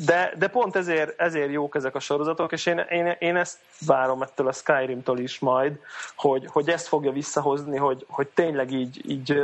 de, 0.05 0.31
de 0.38 0.48
pont 0.48 0.75
ezért, 0.75 1.22
ezért 1.22 1.51
jók 1.51 1.75
ezek 1.75 1.96
a 1.96 2.00
sorozatok, 2.00 2.51
és 2.51 2.65
én, 2.65 2.77
én, 2.89 3.15
én 3.19 3.36
ezt 3.36 3.57
várom 3.86 4.22
ettől 4.22 4.48
a 4.48 4.51
Skyrim-től 4.51 5.17
is 5.17 5.39
majd, 5.39 5.79
hogy, 6.15 6.48
hogy 6.51 6.69
ezt 6.69 6.88
fogja 6.88 7.12
visszahozni, 7.12 7.77
hogy, 7.77 8.05
hogy 8.10 8.27
tényleg 8.27 8.72
így, 8.72 9.12
így 9.12 9.41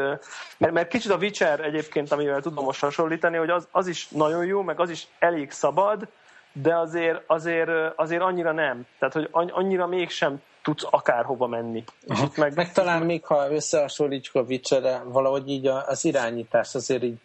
mert, 0.58 0.74
mert 0.74 0.88
kicsit 0.88 1.12
a 1.12 1.18
Witcher 1.18 1.60
egyébként, 1.60 2.12
amivel 2.12 2.42
tudom 2.42 2.64
most 2.64 2.82
hasonlítani, 2.82 3.38
hogy 3.38 3.50
az, 3.50 3.68
az 3.72 3.88
is 3.88 4.08
nagyon 4.08 4.46
jó, 4.46 4.62
meg 4.62 4.80
az 4.80 4.90
is 4.90 5.08
elég 5.20 5.52
szabad, 5.52 6.08
de 6.52 6.76
azért, 6.76 7.22
azért, 7.26 7.70
azért 7.96 8.22
annyira 8.22 8.52
nem. 8.52 8.86
Tehát, 9.00 9.14
hogy 9.14 9.50
annyira 9.54 9.88
mégsem 9.88 10.42
tudsz 10.64 10.88
akárhova 10.90 11.48
menni. 11.48 11.84
És 12.08 12.22
itt 12.22 12.38
meg... 12.38 12.56
meg 12.56 12.72
talán 12.72 13.02
még, 13.02 13.26
ha 13.26 13.52
összehasonlítjuk 13.52 14.36
a 14.36 14.48
witcher 14.48 15.02
valahogy 15.06 15.50
így 15.50 15.68
az 15.68 16.06
irányítás 16.06 16.76
azért 16.76 17.04
így 17.04 17.18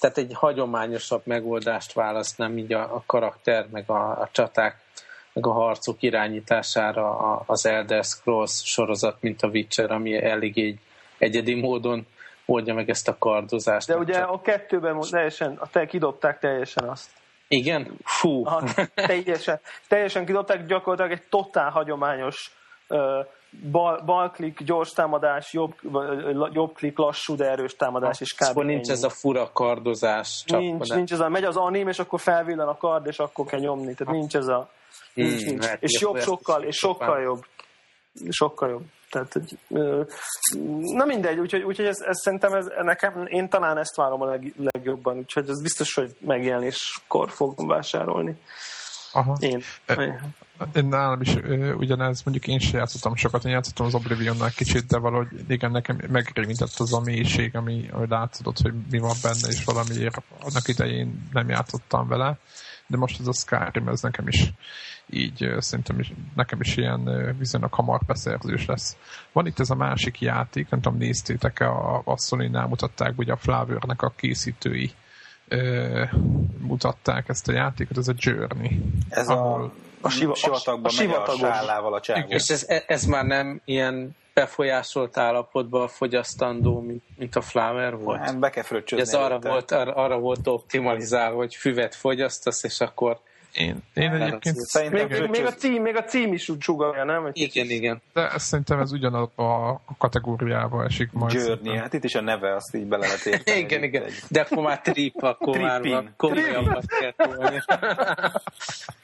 tehát 0.00 0.18
egy 0.18 0.32
hagyományosabb 0.34 1.22
megoldást 1.24 1.92
választnám 1.92 2.58
így 2.58 2.72
a, 2.72 2.80
a 2.80 3.02
karakter, 3.06 3.66
meg 3.70 3.90
a, 3.90 4.20
a 4.20 4.28
csaták, 4.32 4.80
meg 5.32 5.46
a 5.46 5.52
harcok 5.52 6.02
irányítására 6.02 7.36
az 7.46 7.66
Elder 7.66 8.04
Scrolls 8.04 8.62
sorozat, 8.64 9.16
mint 9.20 9.42
a 9.42 9.48
Witcher, 9.48 9.90
ami 9.90 10.24
elég 10.24 10.58
egy 10.58 10.78
egyedi 11.18 11.54
módon 11.54 12.06
oldja 12.46 12.74
meg 12.74 12.88
ezt 12.90 13.08
a 13.08 13.18
kardozást. 13.18 13.86
De 13.86 13.96
ugye 13.96 14.14
csak... 14.14 14.30
a 14.30 14.40
kettőben 14.40 15.00
teljesen, 15.10 15.56
a 15.60 15.66
te 15.66 15.86
kidobták 15.86 16.38
teljesen 16.38 16.88
azt. 16.88 17.10
Igen? 17.48 17.96
Fú. 18.04 18.46
Aha, 18.46 18.68
teljesen, 18.94 19.60
teljesen 19.88 20.24
kidobták 20.24 20.66
gyakorlatilag 20.66 21.18
egy 21.18 21.26
totál 21.28 21.70
hagyományos 21.70 22.50
bal, 23.70 24.02
bal 24.04 24.30
klik, 24.30 24.62
gyors 24.62 24.90
támadás, 24.90 25.52
jobb, 25.52 25.74
jobb 26.52 26.74
klik, 26.74 26.98
lassú, 26.98 27.36
de 27.36 27.44
erős 27.44 27.76
támadás, 27.76 28.20
és 28.20 28.32
kb. 28.32 28.42
Szóval 28.42 28.64
nincs 28.64 28.90
ez 28.90 29.02
a 29.02 29.10
fura 29.10 29.50
kardozás. 29.52 30.44
Nincs, 30.46 30.88
nincs 30.88 31.12
ez 31.12 31.20
a, 31.20 31.28
megy 31.28 31.44
az 31.44 31.56
anim, 31.56 31.88
és 31.88 31.98
akkor 31.98 32.20
felvillan 32.20 32.68
a 32.68 32.76
kard, 32.76 33.06
és 33.06 33.18
akkor 33.18 33.46
kell 33.46 33.60
nyomni. 33.60 33.94
Tehát 33.94 34.14
nincs 34.14 34.36
ez 34.36 34.46
a... 34.46 34.68
Nincs, 35.14 35.44
Hmm, 35.44 35.50
nincs. 35.50 35.66
És 35.80 36.00
jobb 36.00 36.18
sokkal, 36.18 36.62
és 36.62 36.76
sokkal 36.76 37.20
jobb. 37.20 37.44
Sokkal 38.28 38.68
jobb. 38.68 38.82
Tehát, 39.10 39.32
hogy, 39.32 39.58
na 40.94 41.04
mindegy, 41.04 41.38
úgyhogy, 41.38 41.62
úgyhogy 41.62 41.86
ez, 41.86 42.00
ez 42.00 42.20
szerintem 42.20 42.52
ez, 42.52 42.66
nekem, 42.82 43.26
én 43.26 43.48
talán 43.48 43.78
ezt 43.78 43.96
várom 43.96 44.22
a 44.22 44.26
leg, 44.26 44.54
legjobban, 44.72 45.16
úgyhogy 45.16 45.48
ez 45.48 45.62
biztos, 45.62 45.94
hogy 45.94 46.16
megjelenéskor 46.20 47.30
fogom 47.30 47.66
vásárolni. 47.66 48.36
Aha. 49.12 49.36
Én. 49.40 49.62
Én 50.74 50.84
nálam 50.84 51.20
is 51.20 51.36
ö, 51.36 51.72
ugyanez, 51.72 52.22
mondjuk 52.22 52.46
én 52.46 52.58
sem 52.58 52.78
játszottam 52.78 53.14
sokat, 53.14 53.44
én 53.44 53.52
játszottam 53.52 53.86
az 53.86 53.94
Oblivionnál 53.94 54.50
kicsit, 54.50 54.86
de 54.86 54.98
valahogy 54.98 55.28
igen, 55.48 55.70
nekem 55.70 55.98
megrémített 56.08 56.78
az 56.78 56.92
a 56.92 57.00
mélység, 57.00 57.56
ami, 57.56 57.88
ami 57.92 58.06
látszódott, 58.08 58.60
hogy 58.60 58.72
mi 58.90 58.98
van 58.98 59.16
benne, 59.22 59.48
és 59.48 59.64
valamiért 59.64 60.22
annak 60.40 60.68
idején 60.68 61.28
nem 61.32 61.48
játszottam 61.48 62.08
vele, 62.08 62.38
de 62.86 62.96
most 62.96 63.20
ez 63.20 63.26
a 63.26 63.32
Skyrim, 63.32 63.88
ez 63.88 64.00
nekem 64.00 64.28
is 64.28 64.52
így 65.10 65.54
szerintem 65.58 65.98
is, 65.98 66.12
nekem 66.34 66.60
is 66.60 66.76
ilyen 66.76 67.34
viszonylag 67.38 67.72
hamar 67.72 68.00
beszerzős 68.06 68.66
lesz. 68.66 68.96
Van 69.32 69.46
itt 69.46 69.58
ez 69.58 69.70
a 69.70 69.74
másik 69.74 70.20
játék, 70.20 70.68
nem 70.68 70.80
tudom, 70.80 70.98
néztétek-e, 70.98 71.68
a, 71.68 72.02
a 72.04 72.18
Sony-nál 72.18 72.66
mutatták, 72.66 73.18
ugye 73.18 73.32
a 73.32 73.36
Flower-nek 73.36 74.02
a 74.02 74.12
készítői 74.16 74.92
ö, 75.48 76.02
mutatták 76.58 77.28
ezt 77.28 77.48
a 77.48 77.52
játékot, 77.52 77.98
ez 77.98 78.08
a 78.08 78.14
Journey. 78.16 78.82
Ez 79.08 79.28
ahol- 79.28 79.72
a, 80.00 80.06
a 80.06 80.08
siva- 80.08 80.36
sivatagban 80.36 80.92
a 80.98 81.02
megy 81.04 81.14
a 81.26 81.36
sállával 81.36 81.94
a 81.94 82.00
csávó. 82.00 82.26
És 82.28 82.48
ez, 82.48 82.66
ez 82.86 83.04
már 83.04 83.24
nem 83.24 83.60
ilyen 83.64 84.16
befolyásolt 84.34 85.16
állapotban 85.16 85.88
fogyasztandó, 85.88 86.80
mint, 86.80 87.02
mint 87.16 87.36
a 87.36 87.40
Flower 87.40 87.96
volt? 87.96 88.20
Hát 88.20 88.38
be 88.38 88.50
kell 88.50 88.62
fröccsözni. 88.62 89.04
ez 89.04 89.14
arra 89.14 89.24
előtte. 89.24 89.48
volt, 89.48 89.70
arra, 89.70 89.94
arra 89.94 90.18
volt 90.18 90.46
optimalizálva, 90.46 91.36
hogy 91.36 91.54
füvet 91.54 91.94
fogyasztasz, 91.94 92.62
és 92.62 92.80
akkor 92.80 93.20
Én, 93.52 93.76
én 93.94 94.10
egyébként 94.10 94.56
Szerintem 94.56 95.08
Még, 95.08 95.30
még, 95.30 95.44
a 95.44 95.52
cím, 95.52 95.82
még 95.82 95.96
a 95.96 96.04
cím 96.04 96.32
is 96.32 96.48
úgy 96.48 96.60
sugalja, 96.60 97.04
nem? 97.04 97.22
Hogy 97.22 97.38
igen, 97.38 97.70
igen. 97.70 98.02
De 98.12 98.28
ez 98.30 98.42
szerintem 98.42 98.78
ez 98.80 98.92
ugyanabba 98.92 99.68
a 99.70 99.80
kategóriába 99.98 100.84
esik 100.84 101.12
majd. 101.12 101.32
Journey, 101.32 101.76
hát 101.78 101.92
itt 101.92 102.04
is 102.04 102.14
a 102.14 102.20
neve, 102.20 102.54
azt 102.54 102.74
így 102.74 102.86
bele 102.86 103.06
lehet 103.06 103.26
érteni. 103.26 103.58
Igen, 103.58 103.82
igen. 103.82 104.02
egy- 104.02 104.22
De 104.28 104.40
akkor 104.40 104.62
már 104.62 104.80
trip, 104.80 105.22
akkor 105.22 105.58
már 105.58 106.04
komolyabbat 106.16 106.86
kell 106.86 107.12
tolni. 107.16 107.60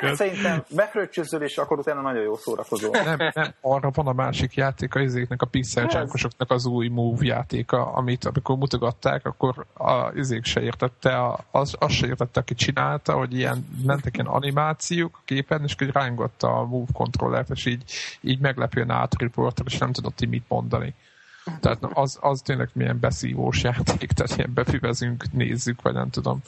Hát 0.00 0.14
szerintem 0.14 0.64
befröccsözöl, 0.70 1.42
és 1.42 1.56
akkor 1.56 1.78
utána 1.78 2.00
nagyon 2.00 2.22
jó 2.22 2.36
szórakozó. 2.36 2.90
Nem, 2.90 3.30
nem, 3.34 3.54
arra 3.60 3.90
van 3.90 4.06
a 4.06 4.12
másik 4.12 4.54
játéka, 4.54 5.00
izéknek 5.00 5.42
a 5.42 5.46
pixel 5.46 5.86
csánkosoknak 5.86 6.50
az 6.50 6.66
új 6.66 6.88
Move 6.88 7.24
játéka, 7.24 7.92
amit 7.92 8.24
amikor 8.24 8.56
mutogatták, 8.56 9.26
akkor 9.26 9.66
a 9.74 10.12
izék 10.14 10.44
se 10.44 10.60
értette, 10.60 11.16
a, 11.16 11.44
az, 11.50 11.74
az 11.78 11.92
se 11.92 12.06
értette, 12.06 12.40
aki 12.40 12.54
csinálta, 12.54 13.12
hogy 13.12 13.34
ilyen 13.34 13.66
mentek 13.86 14.16
ilyen 14.16 14.26
animációk 14.26 15.16
a 15.16 15.22
képen, 15.24 15.62
és 15.62 15.74
hogy 15.78 15.90
rángatta 15.92 16.48
a 16.48 16.64
Move 16.64 16.90
controllert, 16.92 17.50
és 17.50 17.66
így, 17.66 17.84
így 18.20 18.38
meglepően 18.38 18.90
átriportol, 18.90 19.66
és 19.66 19.78
nem 19.78 19.92
tudott 19.92 20.20
így 20.20 20.28
mit 20.28 20.44
mondani. 20.48 20.94
Tehát 21.60 21.78
az, 21.92 22.18
az 22.20 22.40
tényleg 22.40 22.68
milyen 22.72 23.00
beszívós 23.00 23.62
játék, 23.62 24.12
tehát 24.12 24.36
ilyen 24.36 24.52
befüvezünk, 24.54 25.32
nézzük, 25.32 25.82
vagy 25.82 25.94
nem 25.94 26.10
tudom. 26.10 26.42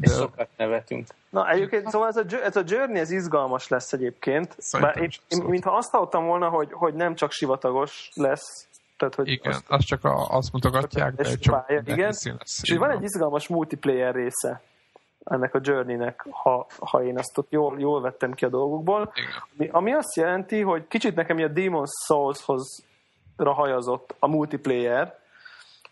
És 0.00 0.12
sokat 0.12 0.48
nevetünk. 0.56 1.06
Na 1.30 1.50
egyébként, 1.50 1.88
szóval 1.88 2.08
ez 2.08 2.16
a, 2.16 2.24
ez 2.42 2.56
a 2.56 2.62
Journey, 2.66 2.98
ez 3.00 3.10
izgalmas 3.10 3.68
lesz 3.68 3.92
egyébként. 3.92 4.54
Szerintem 4.58 4.94
Bár 4.94 5.02
én, 5.02 5.10
én, 5.28 5.44
mintha 5.44 5.76
azt 5.76 5.90
hallottam 5.90 6.26
volna, 6.26 6.48
hogy, 6.48 6.72
hogy 6.72 6.94
nem 6.94 7.14
csak 7.14 7.30
sivatagos 7.30 8.10
lesz, 8.14 8.68
tehát 8.96 9.14
hogy 9.14 9.28
Igen, 9.28 9.52
azt- 9.52 9.64
azt 9.68 9.86
csak 9.86 10.04
a, 10.04 10.28
azt 10.28 10.52
mutogatják, 10.52 11.14
de 11.14 11.36
csomó 11.36 11.58
pálya, 11.66 11.80
igen. 11.84 11.98
lesz. 11.98 12.62
És 12.62 12.76
van 12.76 12.90
egy 12.90 13.02
izgalmas 13.02 13.48
multiplayer 13.48 14.14
része 14.14 14.62
ennek 15.24 15.54
a 15.54 15.60
Journey-nek, 15.62 16.26
ha, 16.30 16.66
ha 16.78 17.04
én 17.04 17.18
azt 17.18 17.38
ott 17.38 17.50
jól, 17.50 17.80
jól 17.80 18.00
vettem 18.00 18.32
ki 18.32 18.44
a 18.44 18.48
dolgokból. 18.48 19.12
Ami, 19.58 19.68
ami 19.72 19.92
azt 19.92 20.16
jelenti, 20.16 20.60
hogy 20.60 20.86
kicsit 20.88 21.14
nekem 21.14 21.36
a 21.36 21.40
Demon's 21.40 22.04
Souls-hoz 22.06 22.84
hajazott 23.36 24.14
a 24.18 24.26
multiplayer, 24.26 25.18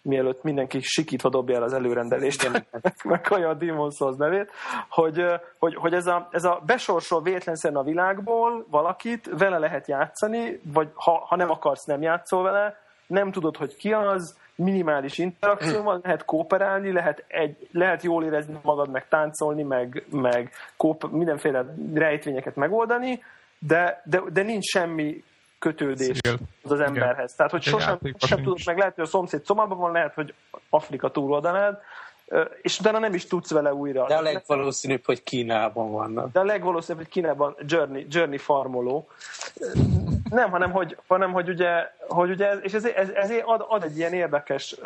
mielőtt 0.03 0.43
mindenki 0.43 0.81
sikítva 0.81 1.29
dobja 1.29 1.57
el 1.57 1.63
az 1.63 1.73
előrendelést, 1.73 2.51
meghallja 3.05 3.49
a 3.49 3.57
Demon's 3.57 3.97
Souls 3.97 4.17
nevét, 4.17 4.51
hogy, 4.89 5.25
hogy, 5.59 5.75
hogy 5.75 5.95
ez, 5.95 6.07
a, 6.07 6.29
ez 6.31 6.45
a 6.45 6.63
besorsol 6.67 7.23
véletlenszerűen 7.23 7.81
a 7.81 7.85
világból 7.85 8.67
valakit, 8.71 9.31
vele 9.39 9.59
lehet 9.59 9.89
játszani, 9.89 10.61
vagy 10.73 10.91
ha, 10.95 11.25
ha 11.29 11.37
nem 11.37 11.51
akarsz, 11.51 11.85
nem 11.85 12.03
játszol 12.03 12.43
vele, 12.43 12.79
nem 13.07 13.31
tudod, 13.31 13.57
hogy 13.57 13.77
ki 13.77 13.93
az, 13.93 14.39
minimális 14.55 15.19
interakció 15.19 15.83
van, 15.83 16.01
lehet 16.03 16.25
kooperálni, 16.25 16.93
lehet, 16.93 17.25
egy, 17.27 17.69
lehet 17.73 18.03
jól 18.03 18.25
érezni 18.25 18.59
magad, 18.63 18.91
meg 18.91 19.09
táncolni, 19.09 19.63
meg, 19.63 20.05
meg 20.11 20.51
kóp, 20.77 21.11
mindenféle 21.11 21.75
rejtvényeket 21.95 22.57
megoldani, 22.57 23.23
de, 23.59 24.03
de, 24.05 24.23
de 24.33 24.43
nincs 24.43 24.65
semmi 24.65 25.23
kötődés 25.61 26.19
az, 26.63 26.71
az 26.71 26.81
emberhez. 26.81 27.35
Tehát, 27.35 27.53
hogy 27.53 27.63
sosem, 27.63 27.89
játékban 27.89 28.29
sem 28.29 28.39
sincs. 28.39 28.43
tudod, 28.43 28.61
meg 28.67 28.79
lehet, 28.79 28.95
hogy 28.95 29.05
a 29.05 29.07
szomszéd 29.07 29.45
szobában 29.45 29.79
van, 29.79 29.93
lehet, 29.93 30.15
hogy 30.15 30.35
Afrika 30.71 31.11
túloldalán, 31.11 31.79
és 32.63 32.81
utána 32.81 32.99
nem 32.99 33.15
is 33.15 33.27
tudsz 33.27 33.51
vele 33.51 33.75
újra. 33.75 34.07
De 34.07 34.17
a 34.17 34.21
legvalószínűbb, 34.21 35.05
hogy 35.05 35.23
Kínában 35.23 35.91
vannak. 35.91 36.33
De 36.33 36.41
a 36.41 36.45
legvalószínűbb, 36.45 37.03
hogy 37.03 37.13
Kínában 37.13 37.57
Journey, 37.67 38.07
Journey 38.11 38.39
farmoló. 38.39 39.09
Nem, 40.31 40.51
hanem 40.51 40.71
hogy, 40.71 40.97
hanem, 41.07 41.33
hogy 41.33 41.49
ugye, 41.49 41.91
hogy 42.09 42.31
ugye 42.31 42.53
és 42.53 42.73
ez, 42.73 42.85
ez, 42.85 43.09
ezért 43.09 43.45
ad, 43.47 43.65
ad 43.69 43.83
egy 43.83 43.97
ilyen 43.97 44.13
érdekes 44.13 44.77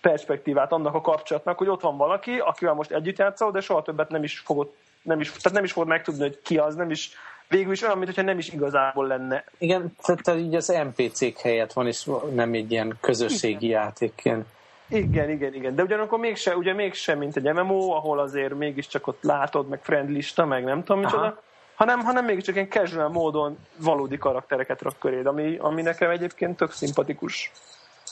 perspektívát 0.00 0.72
annak 0.72 0.94
a 0.94 1.00
kapcsolatnak, 1.00 1.58
hogy 1.58 1.68
ott 1.68 1.80
van 1.80 1.96
valaki, 1.96 2.38
akivel 2.38 2.74
most 2.74 2.90
együtt 2.90 3.18
játszol, 3.18 3.50
de 3.50 3.60
soha 3.60 3.82
többet 3.82 4.08
nem 4.10 4.22
is 4.22 4.38
fogod, 4.38 4.72
nem 5.02 5.20
is, 5.20 5.30
tehát 5.30 5.52
nem 5.52 5.64
is 5.64 5.72
fogod 5.72 5.88
megtudni, 5.88 6.22
hogy 6.22 6.40
ki 6.42 6.58
az, 6.58 6.74
nem 6.74 6.90
is, 6.90 7.10
végül 7.48 7.72
is 7.72 7.82
olyan, 7.82 7.98
mintha 7.98 8.22
nem 8.22 8.38
is 8.38 8.48
igazából 8.48 9.06
lenne. 9.06 9.44
Igen, 9.58 9.96
tehát 10.02 10.40
így 10.40 10.54
az 10.54 10.66
NPC-k 10.66 11.38
helyett 11.38 11.72
van, 11.72 11.86
és 11.86 12.10
nem 12.34 12.52
egy 12.52 12.70
ilyen 12.70 12.98
közösségi 13.00 13.68
játékként. 13.68 14.46
Igen, 14.88 15.30
igen, 15.30 15.54
igen. 15.54 15.74
De 15.74 15.82
ugyanakkor 15.82 16.18
mégse, 16.18 16.56
ugye 16.56 16.72
mégsem, 16.72 17.18
mint 17.18 17.36
egy 17.36 17.52
MMO, 17.52 17.90
ahol 17.90 18.18
azért 18.18 18.54
mégiscsak 18.54 19.06
ott 19.06 19.22
látod, 19.22 19.68
meg 19.68 19.78
friendlista, 19.82 20.44
meg 20.44 20.64
nem 20.64 20.84
tudom 20.84 21.00
micsoda, 21.00 21.42
hanem, 21.74 22.00
hanem 22.00 22.24
mégiscsak 22.24 22.54
ilyen 22.54 22.68
casual 22.68 23.08
módon 23.08 23.58
valódi 23.76 24.18
karaktereket 24.18 24.82
rak 24.82 24.98
köréd, 24.98 25.26
ami, 25.26 25.56
ami 25.60 25.82
nekem 25.82 26.10
egyébként 26.10 26.56
tök 26.56 26.72
szimpatikus. 26.72 27.52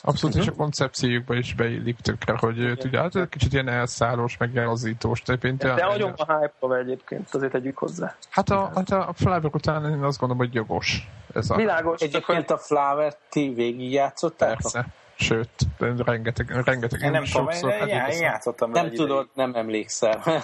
Abszolút, 0.07 0.37
és 0.37 0.47
a 0.47 0.53
koncepciójukba 0.53 1.35
is 1.35 1.55
beillik 1.55 1.99
tökre, 2.01 2.37
hogy 2.39 2.59
Igen. 2.59 2.79
ugye, 2.85 2.99
hát 2.99 3.29
kicsit 3.29 3.53
ilyen 3.53 3.69
elszállós, 3.69 4.37
meg 4.37 4.57
elazítós. 4.57 5.23
Tehát 5.23 5.57
De 5.57 5.75
nagyon 5.75 6.13
a 6.17 6.39
hype 6.39 6.77
egyébként, 6.77 7.35
azért 7.35 7.53
tegyük 7.53 7.79
hozzá. 7.79 8.17
Hát 8.31 8.51
a, 8.51 8.73
hát 8.75 8.91
a 8.91 9.13
Flower 9.15 9.45
után 9.45 9.85
én 9.85 10.03
azt 10.03 10.19
gondolom, 10.19 10.47
hogy 10.47 10.55
jogos. 10.55 11.09
Ez 11.35 11.51
a, 11.51 11.57
Világos, 11.57 12.01
Egyébként 12.01 12.51
a 12.51 12.59
Flower 12.59 13.15
ti 13.29 13.53
végigjátszottátok? 13.55 14.61
Persze. 14.61 14.87
Sőt, 15.15 15.51
de 15.79 15.95
rengeteg, 16.05 16.63
rengeteg. 16.65 17.01
Én 17.01 17.11
nem 17.11 17.25
tudom, 17.25 17.49
én, 17.49 17.71
hát 17.71 17.89
én, 17.89 18.05
én 18.15 18.21
játszottam 18.21 18.73
vele 18.73 18.87
Nem 18.87 18.95
tudod, 18.95 19.29
nem 19.35 19.55
emlékszel. 19.55 20.23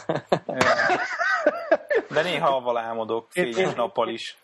De 2.11 2.23
néha 2.23 2.57
avval 2.57 2.79
álmodok, 2.79 3.29
én- 3.33 3.73
nappal 3.77 4.09
is. 4.09 4.37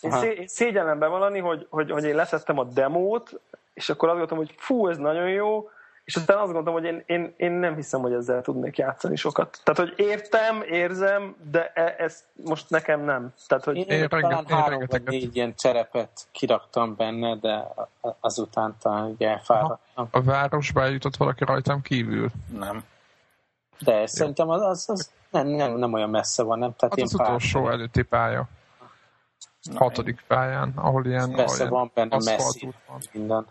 Én, 0.00 0.10
szé- 0.10 0.38
én 0.38 0.46
szégyellem 0.46 0.98
bevallani, 0.98 1.38
hogy, 1.38 1.66
hogy, 1.70 1.90
hogy 1.90 2.04
én 2.04 2.14
leszettem 2.14 2.58
a 2.58 2.64
demót, 2.64 3.40
és 3.80 3.88
akkor 3.88 4.08
azt 4.08 4.18
gondoltam, 4.18 4.46
hogy 4.46 4.54
fú, 4.58 4.88
ez 4.88 4.96
nagyon 4.96 5.28
jó, 5.28 5.70
és 6.04 6.16
aztán 6.16 6.36
azt 6.36 6.52
gondoltam, 6.52 6.72
hogy 6.72 6.84
én, 6.84 7.02
én, 7.06 7.34
én 7.36 7.52
nem 7.52 7.74
hiszem, 7.74 8.00
hogy 8.00 8.12
ezzel 8.12 8.42
tudnék 8.42 8.78
játszani 8.78 9.16
sokat. 9.16 9.60
Tehát, 9.64 9.80
hogy 9.90 10.06
értem, 10.06 10.62
érzem, 10.62 11.36
de 11.50 11.72
e, 11.74 11.94
ez 11.98 12.24
most 12.44 12.70
nekem 12.70 13.00
nem. 13.00 13.32
Tehát, 13.46 13.64
hogy 13.64 13.76
Én, 13.76 13.84
Én 13.88 13.98
én 14.02 14.08
talán 14.08 14.30
én 14.30 14.30
három 14.30 14.62
vagy 14.62 14.70
rengeteget- 14.70 15.08
négy 15.08 15.36
ilyen 15.36 15.54
cserepet 15.56 16.10
kiraktam 16.32 16.96
benne, 16.96 17.36
de 17.36 17.64
azután 18.20 18.76
talán 18.82 19.04
ugye 19.04 19.28
elfáradtam. 19.28 20.08
A 20.10 20.22
városba 20.22 20.82
eljutott 20.82 21.16
valaki 21.16 21.44
rajtam 21.44 21.82
kívül. 21.82 22.30
Nem. 22.58 22.84
De 23.78 24.06
szerintem 24.06 24.48
az, 24.48 24.62
az, 24.62 24.84
az 24.88 25.10
nem, 25.30 25.46
nem, 25.46 25.72
nem 25.72 25.92
olyan 25.92 26.10
messze 26.10 26.42
van, 26.42 26.58
nem? 26.58 26.74
Tehát 26.76 26.94
Hát 26.94 26.96
én 26.98 27.04
az 27.04 27.16
pár- 27.16 27.26
utolsó 27.26 27.68
előtti 27.70 28.02
pálya. 28.02 28.48
Hatodik 29.74 30.24
pályán, 30.26 30.72
ahol 30.76 31.06
ilyen... 31.06 31.32
Persze 31.32 31.68
van 31.68 31.90
benne 31.94 32.16
messzi 32.24 32.68
minden. 33.12 33.46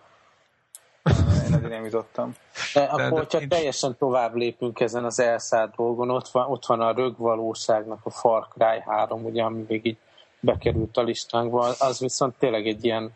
Én 1.48 1.54
eddig 1.54 1.70
nem 1.70 1.84
jutottam. 1.84 2.36
De 2.74 2.82
akkor, 2.82 3.02
de 3.02 3.10
hogyha 3.10 3.38
nincs- 3.38 3.52
teljesen 3.52 3.98
tovább 3.98 4.36
lépünk 4.36 4.80
ezen 4.80 5.06
az 5.06 5.20
elszállt 5.20 5.76
dolgon, 5.76 6.10
ott 6.10 6.28
van, 6.28 6.52
ott 6.52 6.66
van 6.66 6.82
a 6.82 6.92
rögvalóságnak 6.92 8.00
a 8.04 8.10
Far 8.10 8.48
Cry 8.48 8.82
3, 8.86 9.26
ugye, 9.26 9.44
ami 9.44 9.66
még 9.68 9.86
így 9.86 9.98
bekerült 10.40 10.98
a 10.98 11.02
listánkba, 11.02 11.76
az 11.80 12.00
viszont 12.00 12.36
tényleg 12.40 12.68
egy 12.68 12.86
ilyen 12.86 13.12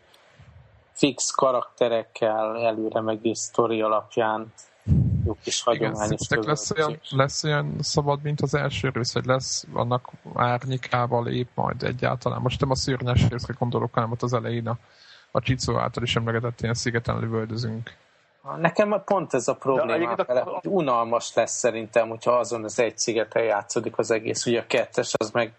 fix 0.92 1.30
karakterekkel, 1.30 2.66
előre 2.66 3.00
megírt 3.00 3.36
sztori 3.36 3.80
alapján 3.80 4.52
jó 5.24 5.36
kis 5.42 5.62
hagyományos 5.62 6.20
Igen, 6.28 6.44
lesz 6.46 6.70
olyan, 6.70 7.00
lesz 7.10 7.44
olyan 7.44 7.74
szabad, 7.80 8.22
mint 8.22 8.40
az 8.40 8.54
első 8.54 8.90
rész, 8.92 9.12
hogy 9.12 9.24
lesz 9.24 9.66
annak 9.72 10.10
árnyikával 10.34 11.28
épp 11.28 11.48
majd 11.54 11.82
egyáltalán. 11.82 12.40
Most 12.40 12.60
nem 12.60 12.70
a 12.70 12.74
szörnyes 12.74 13.28
részre 13.28 13.54
gondolok, 13.58 13.94
hanem 13.94 14.10
ott 14.10 14.22
az 14.22 14.32
elején 14.32 14.68
a, 14.68 14.78
a 15.36 15.40
Csicó 15.40 15.78
által 15.78 16.02
is 16.02 16.16
emlegetett 16.16 16.60
ilyen 16.60 16.74
szigeten 16.74 17.18
lövöldözünk. 17.20 17.94
Nekem 18.56 19.02
pont 19.04 19.34
ez 19.34 19.48
a 19.48 19.54
probléma, 19.54 20.12
a... 20.12 20.60
unalmas 20.62 21.34
lesz 21.34 21.52
szerintem, 21.52 22.08
hogyha 22.08 22.32
azon 22.32 22.64
az 22.64 22.78
egy 22.78 22.98
szigeten 22.98 23.42
játszódik 23.42 23.98
az 23.98 24.10
egész. 24.10 24.46
Ugye 24.46 24.60
a 24.60 24.66
kettes 24.66 25.12
az 25.18 25.30
meg 25.30 25.52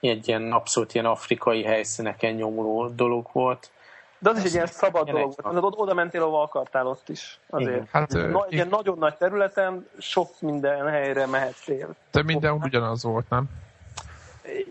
egy 0.00 0.28
ilyen 0.28 0.52
abszolút 0.52 0.94
ilyen 0.94 1.06
afrikai 1.06 1.62
helyszíneken 1.62 2.34
nyomuló 2.34 2.88
dolog 2.88 3.26
volt. 3.32 3.70
De 4.18 4.30
az 4.30 4.38
is 4.38 4.44
egy 4.44 4.52
ilyen 4.52 4.66
szabad 4.66 5.10
dolog 5.10 5.34
volt. 5.42 5.56
Oda, 5.56 5.76
oda 5.76 5.94
mentél, 5.94 6.22
ahol 6.22 6.42
akartál 6.42 6.86
ott 6.86 7.08
is. 7.08 7.40
Azért. 7.50 7.90
Hát, 7.90 8.12
Na, 8.12 8.46
ilyen 8.48 8.68
nagyon 8.68 8.98
nagy 8.98 9.16
területen 9.16 9.88
sok 9.98 10.40
minden 10.40 10.88
helyre 10.88 11.26
mehettél. 11.26 11.94
De 12.10 12.22
minden 12.22 12.52
ugyanaz 12.52 13.02
volt, 13.02 13.28
nem? 13.28 13.48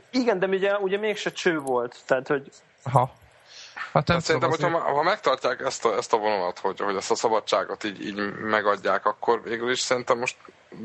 Igen, 0.10 0.40
de 0.40 0.48
ugye, 0.48 0.78
ugye 0.78 0.98
mégse 0.98 1.32
cső 1.32 1.60
volt. 1.60 2.04
Tehát, 2.06 2.28
hogy... 2.28 2.52
Ha. 2.84 3.12
Hát 3.94 4.08
nem 4.08 4.20
szerintem, 4.20 4.50
hogyha 4.50 4.70
ha, 4.70 4.94
ha 4.94 5.04
megtartják 5.04 5.62
ezt 5.62 5.86
a, 5.86 5.96
ezt 5.96 6.14
a 6.14 6.18
vonalat, 6.18 6.60
hogy, 6.60 6.80
hogy 6.80 6.96
ezt 6.96 7.12
a 7.12 7.16
szabadságot 7.16 7.84
így, 7.84 8.06
így 8.06 8.34
megadják, 8.34 9.06
akkor 9.06 9.42
végül 9.44 9.72
is 9.72 9.80
szerintem 9.80 10.18
most 10.18 10.36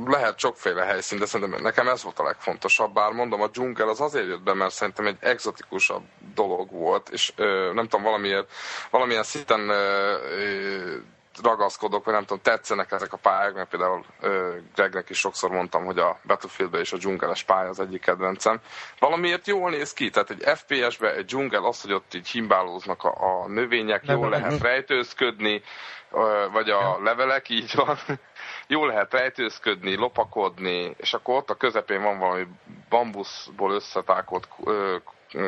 lehet 0.04 0.38
sokféle 0.38 0.85
helyszín, 0.85 1.18
de 1.18 1.26
szerintem 1.26 1.62
nekem 1.62 1.88
ez 1.88 2.02
volt 2.02 2.18
a 2.18 2.23
legfontosabb. 2.23 2.92
Bár 2.92 3.12
mondom, 3.12 3.40
a 3.40 3.49
dzsungel 3.49 3.88
az 3.88 4.00
azért 4.00 4.26
jött 4.26 4.42
be, 4.42 4.54
mert 4.54 4.73
szerintem 4.75 5.06
egy 5.06 5.16
exotikusabb 5.20 6.02
dolog 6.35 6.70
volt, 6.70 7.09
és 7.09 7.32
ö, 7.37 7.70
nem 7.75 7.88
tudom, 7.88 8.04
valamiért, 8.04 8.50
valamilyen 8.90 9.23
szinten 9.23 9.68
ö, 9.68 10.14
ö, 10.23 10.97
ragaszkodok, 11.42 12.04
vagy 12.04 12.14
nem 12.14 12.25
tudom, 12.25 12.42
tetszenek 12.42 12.92
ezek 12.92 13.12
a 13.12 13.16
pályák, 13.16 13.54
mert 13.54 13.68
például 13.68 14.04
ö, 14.20 14.56
Gregnek 14.75 15.10
is 15.10 15.18
sokszor 15.18 15.50
mondtam, 15.50 15.84
hogy 15.84 15.99
a 15.99 16.18
battlefield 16.26 16.75
és 16.75 16.92
a 16.92 16.96
dzsungeles 16.96 17.42
pálya 17.42 17.68
az 17.68 17.80
egyik 17.80 18.00
kedvencem. 18.00 18.60
Valamiért 18.99 19.46
jól 19.46 19.70
néz 19.70 19.92
ki, 19.92 20.10
tehát 20.10 20.30
egy 20.30 20.58
FPS-be 20.58 21.14
egy 21.14 21.25
dzsungel, 21.25 21.64
az, 21.64 21.82
hogy 21.82 21.92
ott 21.92 22.14
így 22.14 22.28
himbálóznak 22.28 23.04
a, 23.04 23.42
a 23.42 23.49
növények, 23.49 24.06
jól 24.06 24.28
lehet 24.28 24.62
rejtőzködni, 24.62 25.62
ö, 26.10 26.46
vagy 26.52 26.70
a 26.70 26.99
levelek, 27.02 27.49
így 27.49 27.72
van. 27.75 27.99
jól 28.66 28.87
lehet 28.87 29.12
rejtőzködni, 29.12 29.94
lopakodni, 29.94 30.94
és 30.96 31.12
akkor 31.12 31.34
ott 31.34 31.50
a 31.50 31.54
közepén 31.54 32.02
van 32.02 32.18
valami 32.18 32.46
bambuszból 32.88 33.72
összetákolt 33.72 34.49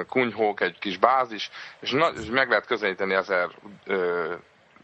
kunyhók, 0.09 0.61
egy 0.61 0.79
kis 0.79 0.99
bázis, 0.99 1.51
és, 1.81 1.91
na, 1.91 2.09
és 2.09 2.27
meg 2.27 2.49
lehet 2.49 2.67
közelíteni 2.67 3.15
ezer 3.15 3.49
ö, 3.85 4.35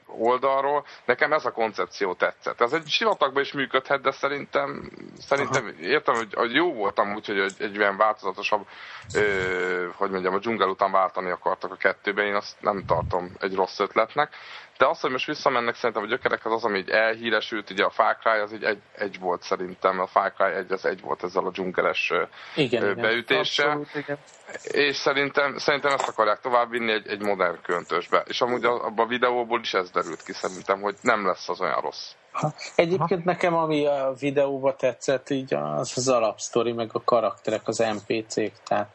oldalról. 0.08 0.84
Nekem 1.04 1.32
ez 1.32 1.44
a 1.44 1.50
koncepció 1.50 2.14
tetszett. 2.14 2.60
Ez 2.60 2.72
egy 2.72 2.88
sivatagban 2.88 3.42
is 3.42 3.52
működhet, 3.52 4.00
de 4.00 4.10
szerintem, 4.10 4.90
szerintem 5.18 5.64
Aha. 5.64 5.86
értem, 5.86 6.14
hogy, 6.14 6.34
hogy 6.34 6.54
jó 6.54 6.72
voltam 6.72 7.14
úgy, 7.14 7.26
hogy 7.26 7.38
egy, 7.38 7.54
egy 7.58 7.78
olyan 7.78 7.96
változatosabb, 7.96 8.66
ö, 9.14 9.88
hogy 9.94 10.10
mondjam, 10.10 10.34
a 10.34 10.38
dzsungel 10.38 10.68
után 10.68 10.90
váltani 10.90 11.30
akartak 11.30 11.72
a 11.72 11.76
kettőben, 11.76 12.26
én 12.26 12.34
azt 12.34 12.56
nem 12.60 12.85
tartom 12.87 13.33
egy 13.40 13.54
rossz 13.54 13.78
ötletnek. 13.78 14.35
De 14.78 14.86
azt, 14.86 15.00
hogy 15.00 15.10
most 15.10 15.26
visszamennek 15.26 15.74
szerintem 15.74 16.02
a 16.02 16.06
gyökerekhez, 16.06 16.52
az, 16.52 16.64
ami 16.64 16.78
így 16.78 16.88
elhíresült, 16.88 17.70
ugye 17.70 17.84
a 17.84 17.90
Far 17.90 18.16
Cry, 18.16 18.38
az 18.38 18.52
így 18.52 18.62
egy, 18.62 18.78
egy 18.92 19.18
volt 19.18 19.42
szerintem, 19.42 20.00
a 20.00 20.06
Far 20.06 20.32
Cry 20.32 20.52
egy, 20.52 20.72
az 20.72 20.84
egy 20.84 21.00
volt 21.00 21.22
ezzel 21.22 21.46
a 21.46 21.50
dzsungeles 21.50 22.12
igen, 22.54 22.94
beütéssel. 22.94 23.66
Abszolút, 23.66 23.94
igen. 23.94 24.18
És 24.62 24.96
szerintem, 24.96 25.56
szerintem 25.56 25.92
ezt 25.92 26.08
akarják 26.08 26.40
továbbvinni 26.40 26.92
egy, 26.92 27.08
egy 27.08 27.22
modern 27.22 27.62
köntösbe. 27.62 28.22
És 28.26 28.40
amúgy 28.40 28.64
abban 28.64 29.06
a 29.06 29.08
videóból 29.08 29.60
is 29.60 29.74
ez 29.74 29.90
derült 29.90 30.22
ki 30.22 30.32
szerintem, 30.32 30.80
hogy 30.80 30.96
nem 31.00 31.26
lesz 31.26 31.48
az 31.48 31.60
olyan 31.60 31.80
rossz. 31.80 32.12
Ha. 32.30 32.52
Egyébként 32.74 33.24
ha. 33.24 33.30
nekem, 33.30 33.54
ami 33.54 33.86
a 33.86 34.14
videóba 34.18 34.76
tetszett, 34.76 35.30
így 35.30 35.54
az 35.54 35.92
az 35.96 36.08
alapsztori, 36.08 36.72
meg 36.72 36.90
a 36.92 37.02
karakterek, 37.04 37.62
az 37.64 37.78
NPC-k, 37.78 38.52
tehát 38.64 38.88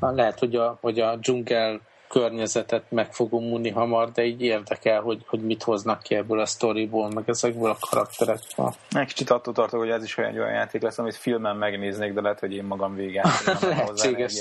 lehet, 0.00 0.38
hogy 0.38 0.56
a, 0.56 0.78
hogy 0.80 1.00
a 1.00 1.16
dzsungel 1.16 1.80
környezetet 2.14 2.90
meg 2.90 3.12
fogom 3.12 3.52
unni 3.52 3.70
hamar, 3.70 4.12
de 4.12 4.24
így 4.24 4.42
érdekel, 4.42 5.00
hogy, 5.00 5.22
hogy 5.26 5.40
mit 5.40 5.62
hoznak 5.62 6.02
ki 6.02 6.14
ebből 6.14 6.40
a 6.40 6.46
storyból, 6.46 7.10
meg 7.10 7.24
ezekből 7.26 7.70
a 7.70 7.76
karakterekből. 7.90 8.74
Egy 8.90 9.06
kicsit 9.06 9.30
attól 9.30 9.54
tartok, 9.54 9.78
hogy 9.80 9.90
ez 9.90 10.02
is 10.02 10.16
olyan, 10.16 10.38
olyan 10.38 10.52
játék 10.52 10.82
lesz, 10.82 10.98
amit 10.98 11.16
filmen 11.16 11.56
megnéznék, 11.56 12.12
de 12.12 12.20
lehet, 12.20 12.40
hogy 12.40 12.52
én 12.52 12.64
magam 12.64 12.94
végén 12.94 13.22
Lehetséges. 13.60 14.32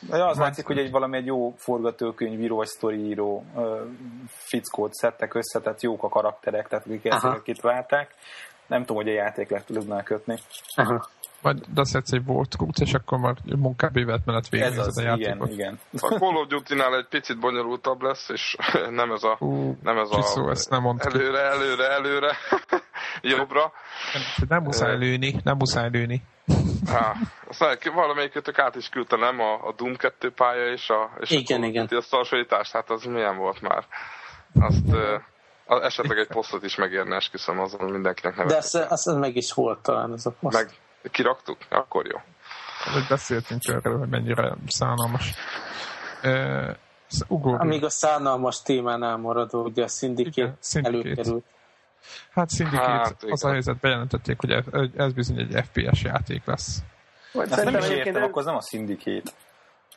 De 0.00 0.24
az 0.24 0.38
látszik, 0.38 0.66
hogy 0.66 0.78
egy 0.78 0.90
valami 0.90 1.16
egy 1.16 1.26
jó 1.26 1.54
forgatókönyvíró 1.56 2.56
vagy 2.56 2.66
sztoriíró 2.66 3.44
fickót 4.28 4.92
szedtek 4.92 5.34
össze, 5.34 5.60
tehát 5.60 5.82
jók 5.82 6.02
a 6.02 6.08
karakterek, 6.08 6.68
tehát 6.68 6.86
akik 6.86 7.04
ezt 7.04 7.42
kitválták. 7.42 8.14
Nem 8.70 8.80
tudom, 8.80 8.96
hogy 8.96 9.08
a 9.08 9.14
játék 9.14 9.50
le 9.50 9.62
tudná 9.66 10.02
kötni. 10.02 10.38
Aha 10.74 11.08
majd 11.42 11.72
beszélsz 11.74 12.12
egy 12.12 12.24
volt 12.24 12.56
kút, 12.56 12.78
és 12.78 12.94
akkor 12.94 13.18
már 13.18 13.34
munkább 13.58 13.96
évet 13.96 14.24
mellett 14.24 14.48
végignézed 14.48 14.96
a 14.96 15.02
játékot. 15.02 15.52
Igen, 15.52 15.52
igen. 15.52 15.78
A 15.92 16.18
Call 16.18 16.34
of 16.34 16.46
Duty-nál 16.46 16.96
egy 16.96 17.06
picit 17.08 17.38
bonyolultabb 17.38 18.02
lesz, 18.02 18.28
és 18.28 18.56
nem 19.00 19.12
ez 19.12 19.22
a, 19.22 19.36
uh, 19.38 19.76
nem 19.82 19.98
ez 19.98 20.10
csiszó, 20.10 20.46
a 20.46 20.50
ezt 20.50 20.70
nem 20.70 20.96
előre, 20.98 21.40
előre, 21.40 21.90
előre, 21.90 22.36
jobbra. 23.36 23.72
Nem, 24.12 24.46
nem 24.48 24.62
muszáj 24.62 24.98
lőni, 24.98 25.34
nem 25.44 25.56
muszáj 25.56 25.90
lőni. 25.90 26.22
Há, 26.86 27.14
aztán 27.48 27.78
valamelyikötök 27.94 28.58
át 28.58 28.76
is 28.76 28.88
küldte, 28.88 29.16
nem? 29.16 29.40
A, 29.40 29.52
a 29.52 29.74
Doom 29.76 29.96
2 29.96 30.30
pálya 30.30 30.72
és 30.72 30.88
a, 30.88 31.10
és 31.20 31.30
igen, 31.30 31.62
a 31.62 31.66
igen. 31.66 31.88
A 31.90 32.02
hasonlítást, 32.10 32.72
hát 32.72 32.90
az 32.90 33.04
milyen 33.04 33.36
volt 33.36 33.60
már? 33.60 33.84
Azt, 34.60 34.94
esetleg 35.78 36.18
egy 36.18 36.26
posztot 36.26 36.64
is 36.64 36.76
megérne, 36.76 37.16
esküszöm 37.16 37.60
azon, 37.60 37.90
mindenkinek 37.90 38.36
nevet. 38.36 38.50
De 38.50 38.58
azt, 38.58 38.74
azt 38.74 39.18
meg 39.18 39.36
is 39.36 39.52
volt 39.52 39.78
talán 39.78 40.12
ez 40.12 40.26
a 40.26 40.30
poszt. 40.40 40.56
Meg, 40.56 40.70
Kiraktuk? 41.10 41.58
Akkor 41.68 42.06
jó. 42.06 42.18
Hogy 42.92 43.06
beszéltünk 43.08 43.60
erről, 43.64 43.98
hogy 43.98 44.08
mennyire 44.08 44.56
szánalmas. 44.66 45.34
Uh, 46.22 46.76
Amíg 47.60 47.84
a 47.84 47.90
szánalmas 47.90 48.62
témánál 48.62 49.16
maradó, 49.16 49.62
ugye 49.62 49.82
a 49.82 49.88
szindikét 49.88 50.52
előkerült. 50.72 51.44
Hát 52.30 52.48
szindikét, 52.48 52.84
hát, 52.84 53.22
az 53.22 53.44
a 53.44 53.50
helyzet 53.50 53.76
bejelentették, 53.76 54.40
hogy 54.40 54.50
ez 54.96 55.12
bizony 55.12 55.38
egy 55.38 55.64
FPS 55.64 56.02
játék 56.02 56.44
lesz. 56.44 56.78
Vagy 57.32 57.48
nem 57.48 57.76
is 57.76 57.88
értem, 57.88 58.22
akkor 58.22 58.38
az 58.38 58.44
nem 58.44 58.56
a 58.56 58.60
szindikét. 58.60 59.34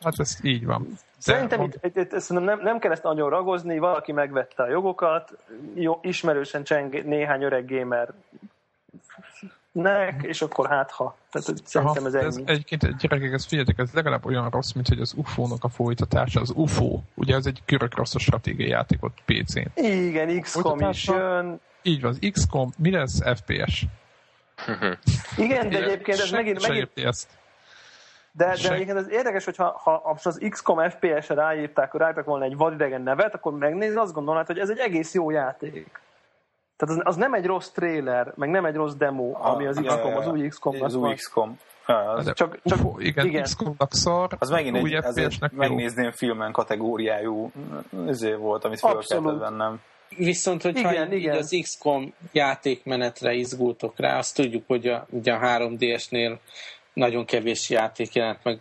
Hát 0.00 0.14
ez 0.18 0.38
így 0.42 0.64
van. 0.64 0.82
De 0.88 0.96
Szerintem 1.18 1.58
mond... 1.58 1.74
itt, 1.82 1.96
itt, 1.96 2.12
itt, 2.12 2.28
nem, 2.28 2.60
nem 2.62 2.78
kell 2.78 2.92
ezt 2.92 3.02
nagyon 3.02 3.30
ragozni, 3.30 3.78
valaki 3.78 4.12
megvette 4.12 4.62
a 4.62 4.68
jogokat, 4.68 5.36
jó, 5.74 5.98
ismerősen 6.02 6.64
cseng 6.64 7.04
néhány 7.04 7.42
öreg 7.42 7.70
gamer 7.70 8.12
nek, 9.74 10.22
és 10.22 10.42
akkor 10.42 10.68
hát 10.68 10.90
ha. 10.90 11.16
Tehát 11.30 11.66
szerintem 11.66 12.06
ez, 12.06 12.14
ez 12.14 12.40
Egyébként 12.44 12.96
gyerekek, 12.98 13.32
ezt 13.32 13.48
figyeljetek, 13.48 13.78
ez 13.78 13.92
legalább 13.92 14.26
olyan 14.26 14.50
rossz, 14.50 14.72
mint 14.72 14.88
hogy 14.88 15.00
az 15.00 15.14
UFO-nak 15.16 15.64
a 15.64 15.68
folytatása. 15.68 16.40
Az 16.40 16.52
UFO, 16.54 17.00
ugye 17.14 17.34
ez 17.34 17.46
egy 17.46 17.62
körök 17.64 17.96
rossz 17.96 18.14
a 18.14 18.18
stratégiai 18.18 18.68
játékot 18.68 19.12
PC-n. 19.24 19.68
Igen, 19.74 20.40
XCOM 20.40 20.80
is 20.80 21.06
jön. 21.06 21.60
Így 21.82 22.00
van, 22.00 22.10
az 22.10 22.30
XCOM, 22.30 22.72
mi 22.78 22.90
lesz 22.90 23.20
FPS? 23.34 23.86
Igen, 25.36 25.68
de 25.68 25.82
egyébként 25.82 26.18
ez 26.18 26.30
megint... 26.30 26.68
megint 26.68 26.90
ezt. 26.94 27.28
De, 28.36 28.56
de 28.62 28.72
egyébként 28.72 28.98
ez 28.98 29.10
érdekes, 29.10 29.44
hogy 29.44 29.56
ha, 29.56 29.80
ha 29.84 30.16
az 30.24 30.40
XCOM 30.48 30.90
FPS-re 30.90 31.34
ráírták, 31.34 31.94
ráírták 31.94 32.24
volna 32.24 32.44
egy 32.44 32.56
vadidegen 32.56 33.02
nevet, 33.02 33.34
akkor 33.34 33.52
megnézni 33.52 33.96
azt 33.96 34.12
gondolnád, 34.12 34.46
hogy 34.46 34.58
ez 34.58 34.70
egy 34.70 34.78
egész 34.78 35.14
jó 35.14 35.30
játék. 35.30 36.00
Tehát 36.76 36.96
az, 36.96 37.00
az 37.04 37.16
nem 37.16 37.34
egy 37.34 37.46
rossz 37.46 37.68
trailer, 37.68 38.32
meg 38.36 38.50
nem 38.50 38.64
egy 38.64 38.74
rossz 38.74 38.94
demo, 38.94 39.32
a, 39.32 39.52
ami 39.52 39.66
az 39.66 39.80
XCOM, 39.84 40.16
az 40.16 40.26
új 40.26 40.48
XCOM. 40.48 40.82
Az 40.82 40.94
új 40.94 41.14
XCOM. 41.14 41.58
az 41.86 42.32
csak, 42.34 42.58
csak, 42.64 42.78
Ufo, 42.78 43.00
igen, 43.00 43.26
igen. 43.26 43.42
XCOM-nak 43.42 43.92
szar, 43.92 44.36
az 44.38 44.50
megint 44.50 44.76
egy, 44.76 44.98
FPS-nek 45.02 45.52
megnézném 45.52 46.10
filmen 46.10 46.52
kategóriájú 46.52 47.50
ezért 48.06 48.38
volt, 48.38 48.64
amit 48.64 48.78
fel 48.78 48.98
kellett 49.08 49.38
vennem. 49.38 49.80
Viszont, 50.16 50.62
hogyha 50.62 50.92
igen, 50.92 51.12
így 51.12 51.18
igen. 51.18 51.36
az 51.36 51.58
XCOM 51.62 52.14
játékmenetre 52.32 53.32
izgultok 53.32 53.98
rá, 53.98 54.18
azt 54.18 54.36
tudjuk, 54.36 54.64
hogy 54.66 54.86
a, 54.86 55.06
ugye 55.10 55.32
a 55.32 55.38
3DS-nél 55.38 56.38
nagyon 56.94 57.24
kevés 57.24 57.70
játék 57.70 58.14
jelent 58.14 58.38
meg 58.42 58.58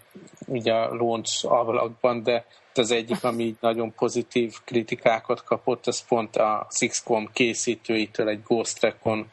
ugye 0.48 0.74
a 0.74 0.94
launch 0.94 1.52
ablakban, 1.52 2.24
de 2.24 2.46
az 2.74 2.92
egyik, 2.92 3.24
ami 3.24 3.56
nagyon 3.60 3.94
pozitív 3.94 4.54
kritikákat 4.66 5.44
kapott, 5.44 5.88
az 5.88 6.08
pont 6.08 6.36
a 6.36 6.68
XCOM 6.88 7.30
készítőitől 7.34 8.28
egy 8.28 8.44
Ghost 8.44 8.82
Recon 8.82 9.30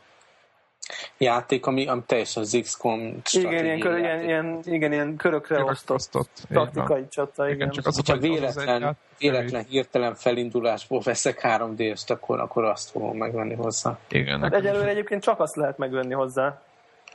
játék, 1.18 1.66
ami, 1.66 1.86
ami 1.86 2.02
teljesen 2.06 2.42
az 2.42 2.58
XCOM 2.62 3.20
igen, 3.32 3.64
ilyen, 3.64 3.78
kör, 3.78 3.98
ilyen, 3.98 4.24
ilyen, 4.24 4.60
igen, 4.64 4.92
ilyen 4.92 5.16
körökre 5.16 5.64
osztott 5.64 6.46
taktikai 6.52 7.08
csata. 7.08 7.44
Igen, 7.44 7.56
igen. 7.56 7.70
Csak 7.70 7.86
az, 7.86 7.96
hogyha 7.96 8.16
véletlen, 8.16 8.82
az 8.82 8.94
véletlen 9.18 9.64
hirtelen 9.64 10.14
felindulásból 10.14 11.00
veszek 11.04 11.40
3 11.40 11.74
d 11.76 11.82
akkor, 12.06 12.40
akkor 12.40 12.64
azt 12.64 12.90
fogom 12.90 13.16
megvenni 13.16 13.54
hozzá. 13.54 13.98
Igen, 14.08 14.40
hát 14.40 14.54
egyelőre 14.54 14.88
egyébként 14.88 15.22
csak 15.22 15.40
azt 15.40 15.56
lehet 15.56 15.78
megvenni 15.78 16.14
hozzá. 16.14 16.62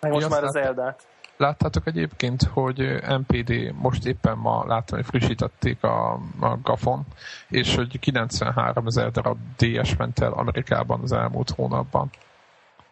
Meg 0.01 0.11
most 0.11 0.29
már 0.29 0.43
az 0.43 0.55
Eldát. 0.55 1.03
Láttátok 1.37 1.87
egyébként, 1.87 2.43
hogy 2.43 3.01
MPD 3.07 3.73
most 3.81 4.05
éppen 4.05 4.37
ma 4.37 4.65
láttam, 4.67 4.97
hogy 4.97 5.07
frissítették 5.07 5.83
a, 5.83 6.13
a 6.39 6.57
GAFon, 6.63 7.05
és 7.49 7.75
hogy 7.75 7.99
93 7.99 8.87
ezer 8.87 9.11
darab 9.11 9.37
DS 9.57 9.95
ment 9.95 10.19
el 10.19 10.31
Amerikában 10.31 11.01
az 11.01 11.11
elmúlt 11.11 11.49
hónapban. 11.49 12.09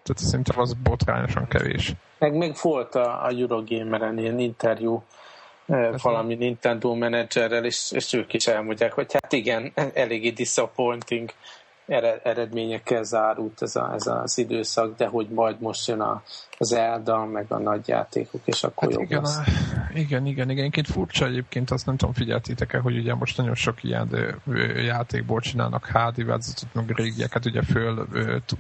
Tehát 0.04 0.22
szerintem 0.22 0.60
az 0.60 0.74
botrányosan 0.74 1.48
kevés. 1.48 1.94
Meg 2.20 2.34
még 2.34 2.56
volt 2.62 2.96
a, 2.96 3.24
a 3.26 3.30
Eurogamer-en 3.30 4.18
ilyen 4.18 4.40
interjú 4.40 5.04
Ez 5.68 6.02
valami 6.02 6.36
Nintendo 6.36 6.96
menedzserrel, 6.96 7.66
és, 7.66 7.92
és 7.92 8.14
ők 8.14 8.34
is 8.34 8.48
elmondják, 8.48 8.94
hogy 8.94 9.14
hát 9.14 9.34
igen, 9.34 9.72
eléggé 9.94 10.30
disappointing 10.30 11.30
eredményekkel 12.24 13.04
zárult 13.04 13.62
ez, 13.62 13.76
a, 13.76 13.94
ez 13.94 14.08
az 14.08 14.38
időszak, 14.38 14.98
de 14.98 15.08
hogy 15.08 15.28
majd 15.30 15.60
most 15.60 15.88
jön 15.88 16.02
a, 16.02 16.24
az 16.58 16.74
Elda, 16.74 17.26
meg 17.26 17.46
a 17.50 17.58
nagy 17.58 17.88
játékok, 17.88 18.42
és 18.46 18.64
akkor 18.64 18.84
hát 18.84 18.92
jobb 18.92 19.04
igen, 19.04 19.22
lesz. 19.22 19.40
Igen, 19.94 20.26
igen, 20.26 20.50
igen. 20.50 20.60
Egyébként 20.60 20.88
furcsa 20.88 21.26
egyébként, 21.26 21.72
azt 21.72 21.86
nem 21.86 21.98
tudom, 21.98 22.14
figyeltétek-e, 22.14 22.80
hogy 22.80 22.98
ugye 22.98 23.16
most 23.16 23.38
nagyon 23.38 23.56
sok 23.56 23.84
ilyen 23.84 24.40
játékból 24.86 25.42
csinálnak 25.42 25.86
HD 25.86 26.26
változatot, 26.26 26.74
meg 26.74 26.92
régieket, 26.96 27.46
ugye 27.46 27.62
föl 27.62 28.08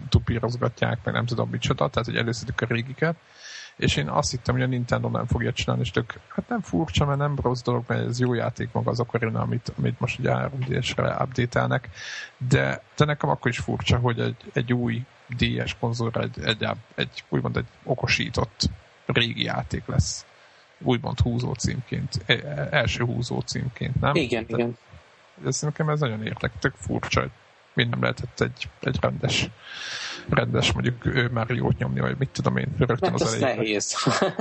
tupírozgatják, 0.09 0.97
meg 1.03 1.13
nem 1.13 1.25
tudom 1.25 1.49
micsoda, 1.49 1.89
tehát 1.89 2.09
hogy 2.09 2.17
előszedik 2.17 2.61
a 2.61 2.65
régiket, 2.65 3.15
és 3.77 3.95
én 3.95 4.07
azt 4.07 4.31
hittem, 4.31 4.55
hogy 4.55 4.63
a 4.63 4.67
Nintendo 4.67 5.09
nem 5.09 5.25
fogja 5.25 5.53
csinálni, 5.53 5.81
és 5.81 5.91
tök, 5.91 6.19
hát 6.27 6.49
nem 6.49 6.61
furcsa, 6.61 7.05
mert 7.05 7.19
nem 7.19 7.35
rossz 7.41 7.61
dolog, 7.61 7.83
mert 7.87 8.07
ez 8.07 8.19
jó 8.19 8.33
játék 8.33 8.69
maga 8.71 8.91
az 8.91 8.99
Ocarina, 8.99 9.41
amit, 9.41 9.71
amit 9.77 9.99
most 9.99 10.19
ugye 10.19 10.31
3 10.31 10.59
re 10.95 11.17
update 11.21 11.81
de, 12.37 12.83
de 12.95 13.05
nekem 13.05 13.29
akkor 13.29 13.51
is 13.51 13.59
furcsa, 13.59 13.97
hogy 13.97 14.19
egy, 14.19 14.51
egy 14.53 14.73
új 14.73 15.03
DS 15.37 15.75
konzolra 15.79 16.21
egy, 16.21 16.43
egy, 16.43 16.67
egy, 16.95 17.23
úgymond 17.29 17.57
egy 17.57 17.67
okosított 17.83 18.69
régi 19.05 19.43
játék 19.43 19.83
lesz 19.85 20.25
úgymond 20.83 21.19
húzó 21.19 21.53
címként, 21.53 22.21
e, 22.25 22.33
e, 22.33 22.67
első 22.71 23.03
húzó 23.03 23.39
címként, 23.39 23.99
nem? 23.99 24.15
Igen, 24.15 24.45
de, 24.47 24.57
igen. 24.57 24.77
Ez 25.45 25.61
nekem 25.61 25.89
ez 25.89 25.99
nagyon 25.99 26.25
értek, 26.25 26.51
tök 26.59 26.73
furcsa, 26.75 27.19
hogy 27.19 27.31
miért 27.73 27.91
nem 27.91 28.01
lehetett 28.01 28.39
egy, 28.39 28.69
egy 28.79 28.97
rendes, 29.01 29.49
rendes 30.29 30.71
mondjuk 30.71 31.05
ő 31.05 31.29
már 31.33 31.49
jót 31.49 31.77
nyomni, 31.77 31.99
vagy 31.99 32.15
mit 32.17 32.29
tudom 32.29 32.57
én, 32.57 32.67
rögtön 32.77 33.11
Mert 33.11 33.21
az 33.21 33.33
elején. 33.33 33.57
nehéz. 33.57 33.95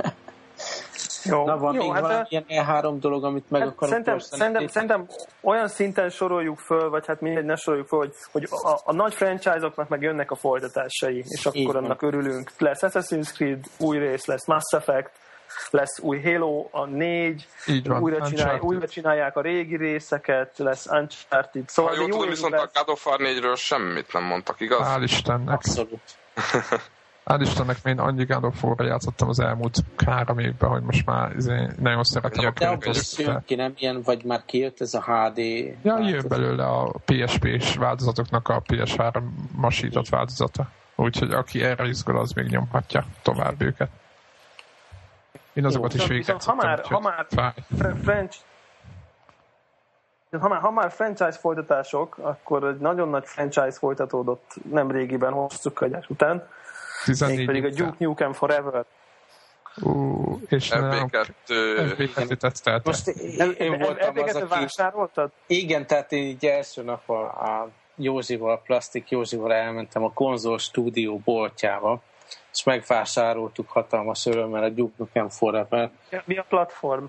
Jó, 1.25 1.45
Na 1.45 1.57
van 1.57 1.73
jó, 1.73 1.81
még 1.81 1.91
hát 1.91 2.01
valami 2.01 2.25
ilyen 2.29 2.45
E3 2.47 2.95
dolog, 2.99 3.23
amit 3.23 3.49
meg 3.49 3.61
hát 3.61 3.69
akarok 3.69 3.89
szerintem, 3.89 4.19
szerintem, 4.19 4.67
szerintem, 4.67 5.07
olyan 5.41 5.67
szinten 5.67 6.09
soroljuk 6.09 6.59
föl, 6.59 6.89
vagy 6.89 7.05
hát 7.05 7.21
mindegy, 7.21 7.45
ne 7.45 7.55
soroljuk 7.55 7.87
föl, 7.87 7.99
hogy, 7.99 8.13
hogy 8.31 8.47
a, 8.51 8.79
a 8.83 8.93
nagy 8.93 9.13
franchise-oknak 9.13 9.89
meg 9.89 10.01
jönnek 10.01 10.31
a 10.31 10.35
folytatásai, 10.35 11.23
és 11.27 11.45
akkor 11.45 11.59
Így 11.59 11.75
annak 11.75 12.01
örülünk. 12.01 12.51
Lesz 12.57 12.79
Assassin's 12.81 13.33
Creed, 13.33 13.63
új 13.79 13.97
rész 13.97 14.25
lesz, 14.25 14.47
Mass 14.47 14.73
Effect, 14.75 15.11
lesz 15.69 15.99
új 15.99 16.21
Halo, 16.21 16.67
a 16.71 16.85
négy, 16.85 17.47
Így 17.67 17.87
van, 17.87 18.01
újra, 18.01 18.29
csinálj, 18.29 18.59
újra 18.59 18.87
csinálják 18.87 19.37
a 19.37 19.41
régi 19.41 19.77
részeket, 19.77 20.57
lesz 20.57 20.85
Uncharted. 20.85 21.69
Szóval 21.69 21.91
ha 21.91 21.99
jól 21.99 22.09
tudom, 22.09 22.29
viszont 22.29 22.51
lesz. 22.51 22.61
a 22.61 22.69
God 22.73 22.89
of 22.89 23.05
War 23.05 23.19
4-ről 23.21 23.57
semmit 23.57 24.13
nem 24.13 24.23
mondtak, 24.23 24.59
igaz? 24.59 24.87
Hál' 24.87 25.03
Istennek. 25.03 25.53
Abszolút. 25.53 26.01
Hál' 27.25 27.39
Istennek 27.41 27.77
én 27.83 27.99
annyi 27.99 28.25
God 28.25 28.43
of 28.43 28.63
War-ra 28.63 28.85
játszottam 28.85 29.29
az 29.29 29.39
elmúlt 29.39 29.77
három 30.05 30.39
évben, 30.39 30.69
hogy 30.69 30.81
most 30.81 31.05
már 31.05 31.35
izé 31.35 31.67
nagyon 31.79 32.03
szeretem 32.03 32.45
a 32.45 32.51
könyvet. 32.51 33.23
De 33.25 33.41
ki 33.45 33.55
nem 33.55 33.73
ilyen, 33.77 34.01
vagy 34.01 34.23
már 34.23 34.45
kijött 34.45 34.81
ez 34.81 34.93
a 34.93 35.01
HD 35.01 35.37
Ja, 35.83 35.99
jön 35.99 36.25
belőle 36.27 36.65
a 36.65 36.93
PSP-s 37.05 37.75
változatoknak 37.75 38.47
a 38.47 38.61
PS3 38.61 39.21
masított 39.51 40.09
változata. 40.09 40.69
Úgyhogy 40.95 41.31
aki 41.31 41.63
erre 41.63 41.87
izgul, 41.87 42.17
az 42.17 42.31
még 42.31 42.45
nyomhatja 42.45 43.05
tovább 43.21 43.61
őket. 43.61 43.89
Én 45.53 45.65
azokat 45.65 45.93
Jó, 45.93 46.01
is 46.01 46.07
végig 46.07 46.35
ha 46.45 46.55
már, 46.55 46.81
ha 46.85 46.99
már 46.99 47.25
French, 48.03 48.37
ha 50.39 50.47
már, 50.47 50.59
ha 50.59 50.71
már 50.71 50.91
franchise 50.91 51.31
folytatások, 51.31 52.17
akkor 52.17 52.63
egy 52.63 52.77
nagyon 52.77 53.09
nagy 53.09 53.25
franchise 53.25 53.71
folytatódott 53.71 54.53
nem 54.71 54.91
régiben, 54.91 55.33
hosszú 55.33 55.73
kagyás 55.73 56.09
után. 56.09 56.47
14 57.05 57.45
pedig 57.45 57.65
a 57.65 57.69
Duke 57.69 57.95
Nukem 57.97 58.33
Forever. 58.33 58.85
Uh, 59.81 60.41
és 60.47 60.71
FB2 60.73 62.37
tesztelte. 62.37 62.81
Most 62.89 63.07
én, 63.07 63.51
én 63.51 63.77
voltam 63.79 64.17
az, 64.17 64.35
aki... 64.35 64.45
vásároltad? 64.47 65.31
Igen, 65.47 65.87
tehát 65.87 66.11
így 66.11 66.45
első 66.45 66.83
nap 66.83 67.09
a, 67.09 67.21
a 67.23 67.69
Józsival, 67.95 68.51
a 68.51 68.57
Plastik 68.57 69.09
Józsival 69.09 69.53
elmentem 69.53 70.03
a 70.03 70.13
konzol 70.13 70.57
stúdió 70.57 71.21
boltjába, 71.23 72.01
és 72.53 72.63
megvásároltuk 72.63 73.69
hatalmas 73.69 74.25
örömmel 74.25 74.63
a 74.63 74.69
Duke 74.69 74.93
Nukem 74.97 75.29
Forever. 75.29 75.91
Mi 76.25 76.37
a 76.37 76.45
platform? 76.49 77.05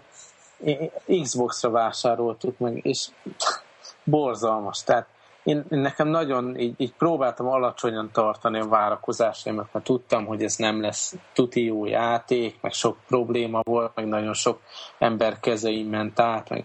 Xbox-ra 1.23 1.71
vásároltuk 1.71 2.59
meg, 2.59 2.87
és 2.87 3.09
borzalmas. 4.05 4.83
Tehát 4.83 5.07
én, 5.45 5.65
nekem 5.69 6.09
nagyon 6.09 6.59
így, 6.59 6.75
így 6.77 6.93
próbáltam 6.93 7.47
alacsonyan 7.47 8.11
tartani 8.13 8.61
a 8.61 8.69
várakozásaimat, 8.69 9.69
mert 9.73 9.85
tudtam, 9.85 10.27
hogy 10.27 10.43
ez 10.43 10.57
nem 10.57 10.81
lesz 10.81 11.15
tuti 11.33 11.65
jó 11.65 11.87
játék, 11.87 12.61
meg 12.61 12.73
sok 12.73 12.97
probléma 13.07 13.61
volt, 13.63 13.95
meg 13.95 14.07
nagyon 14.07 14.35
sok 14.35 14.61
ember 14.99 15.41
kezeim 15.41 15.89
ment 15.89 16.21
át, 16.21 16.49
meg 16.49 16.65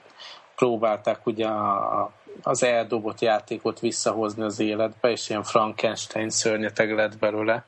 próbálták 0.56 1.26
ugye 1.26 1.48
a, 1.48 2.12
az 2.44 2.64
eldobott 2.64 3.22
játékot 3.22 3.80
visszahozni 3.80 4.44
az 4.44 4.60
életbe, 4.60 5.10
és 5.10 5.30
ilyen 5.30 5.44
Frankenstein 5.44 6.30
szörnyeteg 6.30 6.96
lett 6.96 7.18
belőle 7.18 7.66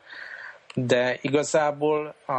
de 0.75 1.17
igazából 1.21 2.13
a, 2.25 2.31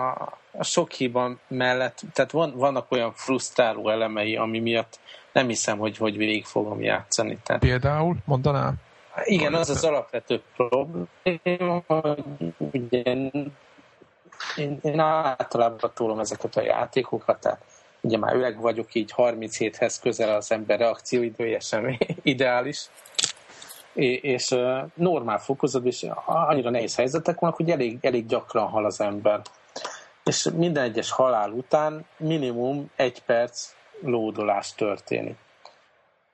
a 0.52 0.64
sok 0.64 0.92
hiba 0.92 1.36
mellett, 1.48 2.00
tehát 2.12 2.30
van, 2.30 2.52
vannak 2.56 2.90
olyan 2.90 3.12
frusztráló 3.14 3.88
elemei, 3.88 4.36
ami 4.36 4.58
miatt 4.58 5.00
nem 5.32 5.48
hiszem, 5.48 5.78
hogy, 5.78 5.96
hogy 5.96 6.16
végig 6.16 6.44
fogom 6.44 6.82
játszani. 6.82 7.38
Tehát, 7.42 7.62
Például 7.62 8.16
mondanám? 8.24 8.74
Igen, 9.24 9.54
az 9.54 9.70
az 9.70 9.84
alapvető 9.84 10.42
probléma, 10.56 11.82
hogy 11.86 12.24
ugye 12.56 13.02
én, 13.02 13.52
én 14.82 14.98
általában 15.00 15.90
tólom 15.94 16.18
ezeket 16.18 16.56
a 16.56 16.62
játékokat, 16.62 17.40
tehát 17.40 17.60
ugye 18.00 18.18
már 18.18 18.34
öreg 18.34 18.60
vagyok, 18.60 18.94
így 18.94 19.12
37-hez 19.16 19.96
közel 20.02 20.36
az 20.36 20.52
ember 20.52 20.78
reakcióidője 20.78 21.60
sem 21.60 21.98
ideális, 22.22 22.86
és 23.94 24.56
normál 24.94 25.38
fokozat, 25.38 25.84
és 25.84 26.06
annyira 26.26 26.70
nehéz 26.70 26.96
helyzetek 26.96 27.38
vannak, 27.38 27.56
hogy 27.56 27.70
elég, 27.70 27.98
elég 28.00 28.26
gyakran 28.26 28.68
hal 28.68 28.84
az 28.84 29.00
ember. 29.00 29.40
És 30.24 30.48
minden 30.56 30.82
egyes 30.82 31.10
halál 31.10 31.50
után 31.50 32.06
minimum 32.16 32.90
egy 32.96 33.22
perc 33.22 33.74
lódolás 34.00 34.74
történik. 34.74 35.36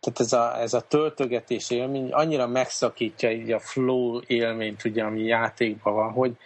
Tehát 0.01 0.21
ez 0.21 0.33
a, 0.33 0.61
ez 0.61 0.75
a 0.75 0.81
töltögetés 0.81 1.71
élmény 1.71 2.13
annyira 2.13 2.47
megszakítja 2.47 3.31
így 3.31 3.53
a 3.53 3.61
flow 3.61 4.21
élményt, 4.27 4.85
ugye, 4.85 5.05
ami 5.05 5.23
játékban 5.23 5.95
van, 5.95 6.13
hogy 6.13 6.37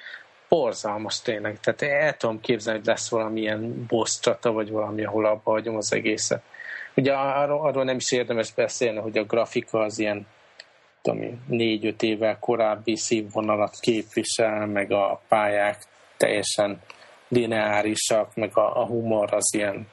borzalmas 0.48 1.20
tényleg. 1.20 1.60
Tehát 1.60 1.82
el 1.82 2.16
tudom 2.16 2.40
képzelni, 2.40 2.78
hogy 2.78 2.88
lesz 2.88 3.10
valamilyen 3.10 3.86
boss 3.88 4.20
csata, 4.20 4.52
vagy 4.52 4.70
valami, 4.70 5.04
ahol 5.04 5.26
abba 5.26 5.50
hagyom 5.50 5.76
az 5.76 5.92
egészet. 5.92 6.42
Ugye 6.96 7.12
arról, 7.12 7.66
arról 7.66 7.84
nem 7.84 7.96
is 7.96 8.12
érdemes 8.12 8.52
beszélni, 8.52 8.98
hogy 8.98 9.18
a 9.18 9.24
grafika 9.24 9.80
az 9.80 9.98
ilyen 9.98 10.26
tudom 11.02 11.42
négy-öt 11.46 12.02
évvel 12.02 12.38
korábbi 12.38 12.96
színvonalat 12.96 13.78
képvisel, 13.80 14.66
meg 14.66 14.92
a 14.92 15.20
pályák 15.28 15.82
teljesen 16.16 16.80
lineárisak, 17.28 18.34
meg 18.34 18.56
a, 18.56 18.80
a 18.80 18.86
humor 18.86 19.34
az 19.34 19.54
ilyen 19.54 19.88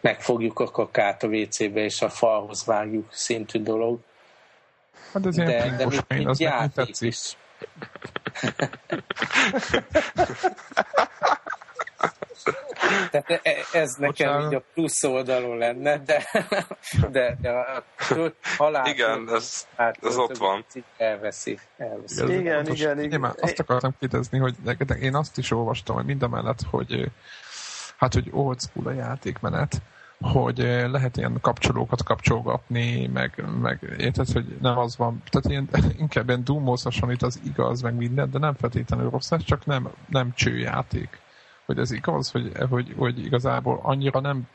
megfogjuk 0.00 0.58
a 0.58 0.70
kakát 0.70 1.22
a 1.22 1.26
WC-be 1.26 1.84
és 1.84 2.02
a 2.02 2.08
falhoz 2.08 2.64
vágjuk 2.64 3.08
szintű 3.12 3.62
dolog. 3.62 3.98
Hát 5.12 5.26
ez 5.26 5.36
ilyen 5.36 5.48
de, 5.48 5.76
de 5.76 5.86
mint, 5.86 6.08
mint 6.08 6.26
az 6.26 6.40
játék 6.40 7.00
is. 7.00 7.36
Tehát 13.10 13.30
e, 13.30 13.40
e, 13.42 13.78
ez 13.78 13.94
nekem 13.94 14.06
Bocsánat. 14.08 14.52
így 14.52 14.58
a 14.58 14.62
plusz 14.74 15.02
oldalon 15.04 15.56
lenne, 15.56 15.98
de, 15.98 16.24
de, 17.10 17.36
de 17.40 17.50
a 17.50 17.84
halál... 18.56 18.86
Igen, 18.86 19.28
ez, 19.32 19.66
ez 19.76 20.16
ott 20.16 20.36
van. 20.36 20.64
Elveszi. 20.96 21.58
elveszi. 21.76 22.22
Igen, 22.22 22.38
igen, 22.38 22.66
igen, 22.72 23.00
igen, 23.00 23.34
azt 23.40 23.58
akartam 23.58 23.94
kérdezni, 23.98 24.38
hogy 24.38 24.54
én 25.00 25.14
azt 25.14 25.38
is 25.38 25.50
olvastam, 25.50 25.96
hogy 25.96 26.04
mindemellett, 26.04 26.60
hogy 26.70 27.10
hát, 27.96 28.14
hogy 28.14 28.28
old 28.32 28.60
school 28.60 28.86
a 28.86 28.92
játékmenet, 28.92 29.82
hogy 30.20 30.58
lehet 30.90 31.16
ilyen 31.16 31.38
kapcsolókat 31.40 32.02
kapcsolgatni, 32.02 33.06
meg, 33.06 33.44
meg 33.60 33.94
érted, 33.98 34.28
hogy 34.28 34.56
nem 34.60 34.78
az 34.78 34.96
van, 34.96 35.22
tehát 35.30 35.50
ilyen, 35.50 35.68
inkább 36.04 36.28
ilyen 36.28 36.44
doom 36.44 36.74
itt 37.10 37.22
az 37.22 37.40
igaz, 37.44 37.80
meg 37.80 37.94
minden, 37.94 38.30
de 38.30 38.38
nem 38.38 38.54
feltétlenül 38.54 39.10
rossz, 39.10 39.30
ez 39.30 39.44
csak 39.44 39.66
nem, 39.66 39.90
nem 40.08 40.32
csőjáték 40.34 41.24
hogy 41.66 41.78
ez 41.78 41.90
igaz, 41.90 42.30
hogy, 42.30 42.52
hogy, 42.70 42.94
hogy 42.96 43.24
igazából 43.24 43.80
annyira 43.82 44.20
nem 44.20 44.48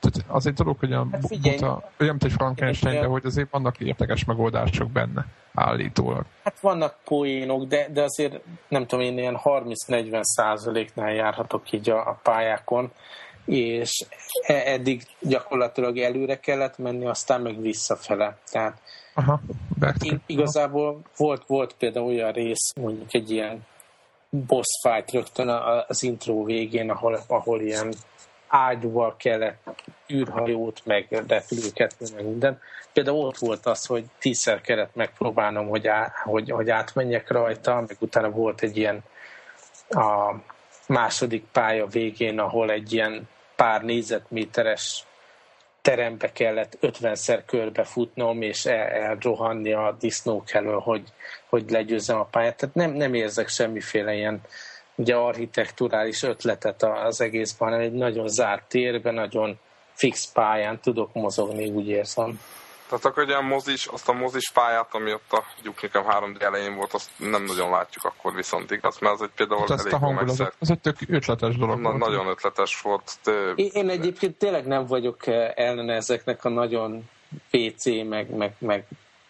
tehát 0.00 0.28
az 0.28 0.46
egy 0.46 0.52
dolog, 0.52 0.78
hogy 0.78 0.92
a 0.92 1.06
hát 1.12 1.28
buta, 1.28 1.90
olyan, 2.00 2.10
mint 2.10 2.24
egy 2.24 2.32
Frankenstein, 2.32 3.00
de 3.00 3.06
hogy 3.06 3.26
azért 3.26 3.50
vannak 3.50 3.80
értekes 3.80 4.24
megoldások 4.24 4.90
benne, 4.90 5.26
állítólag. 5.54 6.24
Hát 6.44 6.60
vannak 6.60 6.96
poénok, 7.04 7.64
de, 7.64 7.88
de 7.92 8.02
azért 8.02 8.40
nem 8.68 8.86
tudom, 8.86 9.04
én 9.04 9.18
ilyen 9.18 9.38
30-40 9.44 10.22
százaléknál 10.22 11.12
járhatok 11.12 11.72
így 11.72 11.90
a, 11.90 12.08
a 12.08 12.20
pályákon, 12.22 12.92
és 13.44 14.06
e, 14.46 14.54
eddig 14.54 15.02
gyakorlatilag 15.20 15.98
előre 15.98 16.40
kellett 16.40 16.78
menni, 16.78 17.06
aztán 17.06 17.40
meg 17.40 17.60
visszafele. 17.60 18.36
Tehát 18.50 18.80
Aha, 19.14 19.40
igazából 20.26 21.00
volt, 21.16 21.42
volt 21.46 21.74
például 21.78 22.06
olyan 22.06 22.32
rész, 22.32 22.72
mondjuk 22.80 23.14
egy 23.14 23.30
ilyen 23.30 23.66
boss 24.32 24.80
fight 24.82 25.10
rögtön 25.10 25.48
az 25.88 26.02
intro 26.02 26.44
végén, 26.44 26.90
ahol, 26.90 27.20
ahol 27.26 27.60
ilyen 27.60 27.94
ágyúval 28.48 29.16
kellett 29.16 29.68
űrhajót, 30.12 30.80
meg 30.84 31.22
repülőket, 31.28 31.94
meg 32.14 32.24
minden. 32.24 32.60
Például 32.92 33.26
ott 33.26 33.38
volt 33.38 33.66
az, 33.66 33.86
hogy 33.86 34.04
tízszer 34.18 34.60
kellett 34.60 34.94
megpróbálnom, 34.94 35.68
hogy, 35.68 35.86
á, 35.86 36.12
hogy, 36.24 36.50
hogy 36.50 36.70
átmenjek 36.70 37.30
rajta, 37.30 37.74
meg 37.74 37.96
utána 37.98 38.30
volt 38.30 38.62
egy 38.62 38.76
ilyen 38.76 39.00
a 39.88 40.34
második 40.86 41.44
pálya 41.52 41.86
végén, 41.86 42.38
ahol 42.38 42.70
egy 42.70 42.92
ilyen 42.92 43.28
pár 43.56 43.82
négyzetméteres 43.82 45.04
terembe 45.82 46.32
kellett 46.32 46.78
50-szer 46.80 47.42
körbefutnom, 47.46 48.42
és 48.42 48.64
el, 48.66 48.86
elrohanni 48.86 49.72
a 49.72 49.96
disznók 50.00 50.52
elől, 50.52 50.78
hogy, 50.78 51.02
hogy 51.48 51.70
legyőzzem 51.70 52.18
a 52.18 52.24
pályát. 52.24 52.56
Tehát 52.56 52.74
nem, 52.74 52.92
nem 52.92 53.14
érzek 53.14 53.48
semmiféle 53.48 54.14
ilyen 54.14 54.40
ugye 54.94 55.14
architekturális 55.14 56.22
ötletet 56.22 56.82
az 56.82 57.20
egészben, 57.20 57.68
hanem 57.68 57.84
egy 57.84 57.92
nagyon 57.92 58.28
zárt 58.28 58.68
térben, 58.68 59.14
nagyon 59.14 59.58
fix 59.92 60.32
pályán 60.32 60.80
tudok 60.80 61.12
mozogni, 61.12 61.70
úgy 61.70 61.88
érzem. 61.88 62.40
Tehát 62.92 63.06
akkor 63.06 63.30
egy 63.30 63.44
mozis, 63.44 63.86
azt 63.86 64.08
a 64.08 64.12
mozis 64.12 64.50
pályát, 64.50 64.94
ami 64.94 65.12
ott 65.12 65.32
a 65.32 65.44
Gyuknikem 65.62 66.04
3D 66.08 66.42
elején 66.42 66.74
volt, 66.74 66.92
azt 66.92 67.10
nem 67.16 67.44
nagyon 67.44 67.70
látjuk 67.70 68.04
akkor 68.04 68.34
viszont 68.34 68.70
igaz, 68.70 68.98
mert 68.98 69.14
az 69.14 69.22
egy 69.22 69.30
például 69.36 69.60
hát 69.68 69.80
elég 69.80 69.92
a 69.92 69.98
hangulat, 69.98 70.54
az 70.58 70.70
egy 70.70 70.78
tök 70.78 70.96
ötletes 71.08 71.56
dolog 71.56 71.80
Na, 71.80 71.88
volt. 71.88 72.04
Nagyon 72.04 72.26
ötletes 72.26 72.80
volt. 72.80 73.18
De... 73.24 73.32
Én, 73.54 73.70
én 73.72 73.88
egyébként 73.88 74.36
tényleg 74.36 74.66
nem 74.66 74.86
vagyok 74.86 75.26
eh, 75.26 75.52
ellene 75.54 75.94
ezeknek 75.94 76.44
a 76.44 76.48
nagyon 76.48 77.08
PC, 77.50 77.84
meg, 77.84 78.30
meg, 78.30 78.54
meg 78.58 78.84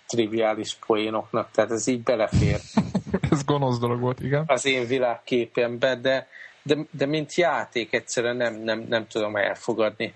triviális 0.07 0.77
poénoknak, 0.87 1.51
tehát 1.51 1.71
ez 1.71 1.87
így 1.87 2.03
belefér. 2.03 2.61
ez 3.31 3.45
gonosz 3.45 3.79
dolog 3.79 4.01
volt, 4.01 4.21
igen. 4.21 4.45
Az 4.47 4.65
én 4.65 4.87
világképembe, 4.87 5.97
de, 5.97 6.29
de, 6.63 6.77
de 6.91 7.07
mint 7.07 7.35
játék 7.35 7.93
egyszerűen 7.93 8.37
nem, 8.37 8.55
nem, 8.55 8.87
nem 8.89 9.07
tudom 9.07 9.37
elfogadni. 9.37 10.15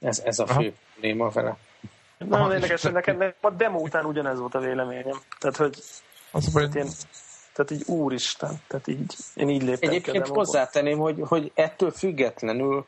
Ez, 0.00 0.22
ez 0.24 0.38
a 0.38 0.46
fő 0.46 0.52
Aha. 0.52 0.70
probléma 0.92 1.28
vele. 1.28 1.56
Nagyon 2.28 2.52
érdekes, 2.52 2.82
hogy 2.82 2.92
nekem 2.92 3.34
a 3.40 3.50
demo 3.50 3.78
után 3.78 4.04
ugyanez 4.04 4.38
volt 4.38 4.54
a 4.54 4.60
véleményem. 4.60 5.20
Tehát, 5.38 5.56
hogy 5.56 5.82
az 6.30 6.52
hogy... 6.52 6.74
én, 6.74 6.88
tehát 7.52 7.70
így 7.70 7.82
úristen, 7.86 8.60
tehát 8.66 8.88
így, 8.88 9.14
én 9.34 9.48
így 9.48 9.62
léptem 9.62 9.90
Egyébként 9.90 10.26
hozzátenném, 10.26 10.98
hogy, 10.98 11.16
hogy 11.20 11.52
ettől 11.54 11.90
függetlenül 11.90 12.86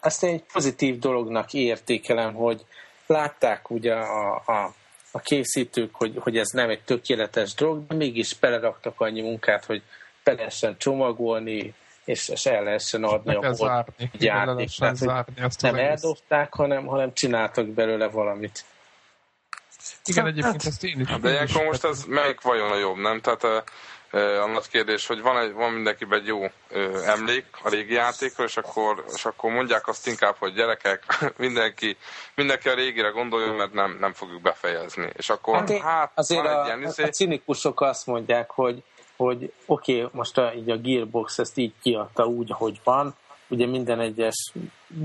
ezt 0.00 0.24
egy 0.24 0.42
pozitív 0.52 0.98
dolognak 0.98 1.52
értékelem, 1.52 2.34
hogy 2.34 2.66
látták 3.06 3.70
ugye 3.70 3.94
a, 3.94 4.42
a, 4.46 4.74
a 5.10 5.20
készítők, 5.20 5.94
hogy, 5.94 6.16
hogy 6.18 6.38
ez 6.38 6.48
nem 6.48 6.70
egy 6.70 6.82
tökéletes 6.84 7.54
dolog, 7.54 7.86
de 7.86 7.94
mégis 7.94 8.34
beleraktak 8.34 9.00
annyi 9.00 9.20
munkát, 9.20 9.64
hogy 9.64 9.82
be 10.24 10.32
lehessen 10.32 10.76
csomagolni, 10.78 11.74
és, 12.06 12.28
és 12.28 12.46
el 12.46 12.62
lehessen 12.62 13.04
adni 13.04 13.34
a 13.34 13.52
zárni, 13.52 14.10
játék. 14.12 14.70
Tehát, 14.78 14.96
zárni 14.96 15.42
azt 15.42 15.62
nem 15.62 15.74
eldobták, 15.74 16.54
hanem, 16.54 16.86
hanem 16.86 17.12
csináltak 17.12 17.66
belőle 17.66 18.08
valamit. 18.08 18.64
Igen, 20.04 20.24
hát, 20.24 20.32
egyébként 20.32 20.64
ezt 20.64 20.84
én 20.84 21.00
is. 21.00 21.20
De 21.20 21.30
ilyenkor 21.30 21.64
most 21.64 21.84
ez 21.84 22.04
melyik 22.04 22.40
vajon 22.40 22.70
a 22.70 22.78
jobb, 22.78 22.96
nem? 22.96 23.20
Tehát 23.20 23.64
a 24.42 24.46
nagy 24.46 24.68
kérdés, 24.68 25.06
hogy 25.06 25.20
van, 25.20 25.38
egy, 25.38 25.52
van 25.52 25.72
mindenkiben 25.72 26.18
egy 26.18 26.26
jó 26.26 26.42
ö, 26.68 27.02
emlék 27.04 27.44
a 27.62 27.68
régi 27.68 27.92
játékról, 27.92 28.46
és 28.46 28.56
akkor, 28.56 29.04
és 29.14 29.24
akkor 29.24 29.52
mondják 29.52 29.88
azt 29.88 30.06
inkább, 30.06 30.36
hogy 30.38 30.54
gyerekek, 30.54 31.02
mindenki, 31.36 31.96
mindenki 32.34 32.68
a 32.68 32.74
régire 32.74 33.08
gondoljon, 33.08 33.54
mert 33.54 33.72
nem, 33.72 33.96
nem 34.00 34.12
fogjuk 34.12 34.42
befejezni. 34.42 35.10
És 35.16 35.28
akkor 35.28 35.56
hát, 35.56 35.78
hát 35.78 36.10
azért 36.14 36.42
van 36.42 36.52
a, 36.52 36.60
egy 36.60 36.66
ilyen, 36.66 36.82
a, 36.82 36.88
izé... 36.88 37.02
a 37.02 37.08
cinikusok 37.08 37.80
azt 37.80 38.06
mondják, 38.06 38.50
hogy 38.50 38.82
hogy 39.16 39.52
oké, 39.66 40.02
okay, 40.02 40.10
most 40.12 40.38
a, 40.38 40.54
így 40.54 40.70
a 40.70 40.76
Gearbox 40.76 41.38
ezt 41.38 41.58
így 41.58 41.72
kiadta 41.82 42.26
úgy, 42.26 42.50
ahogy 42.52 42.80
van, 42.84 43.14
ugye 43.48 43.66
minden 43.66 44.00
egyes 44.00 44.52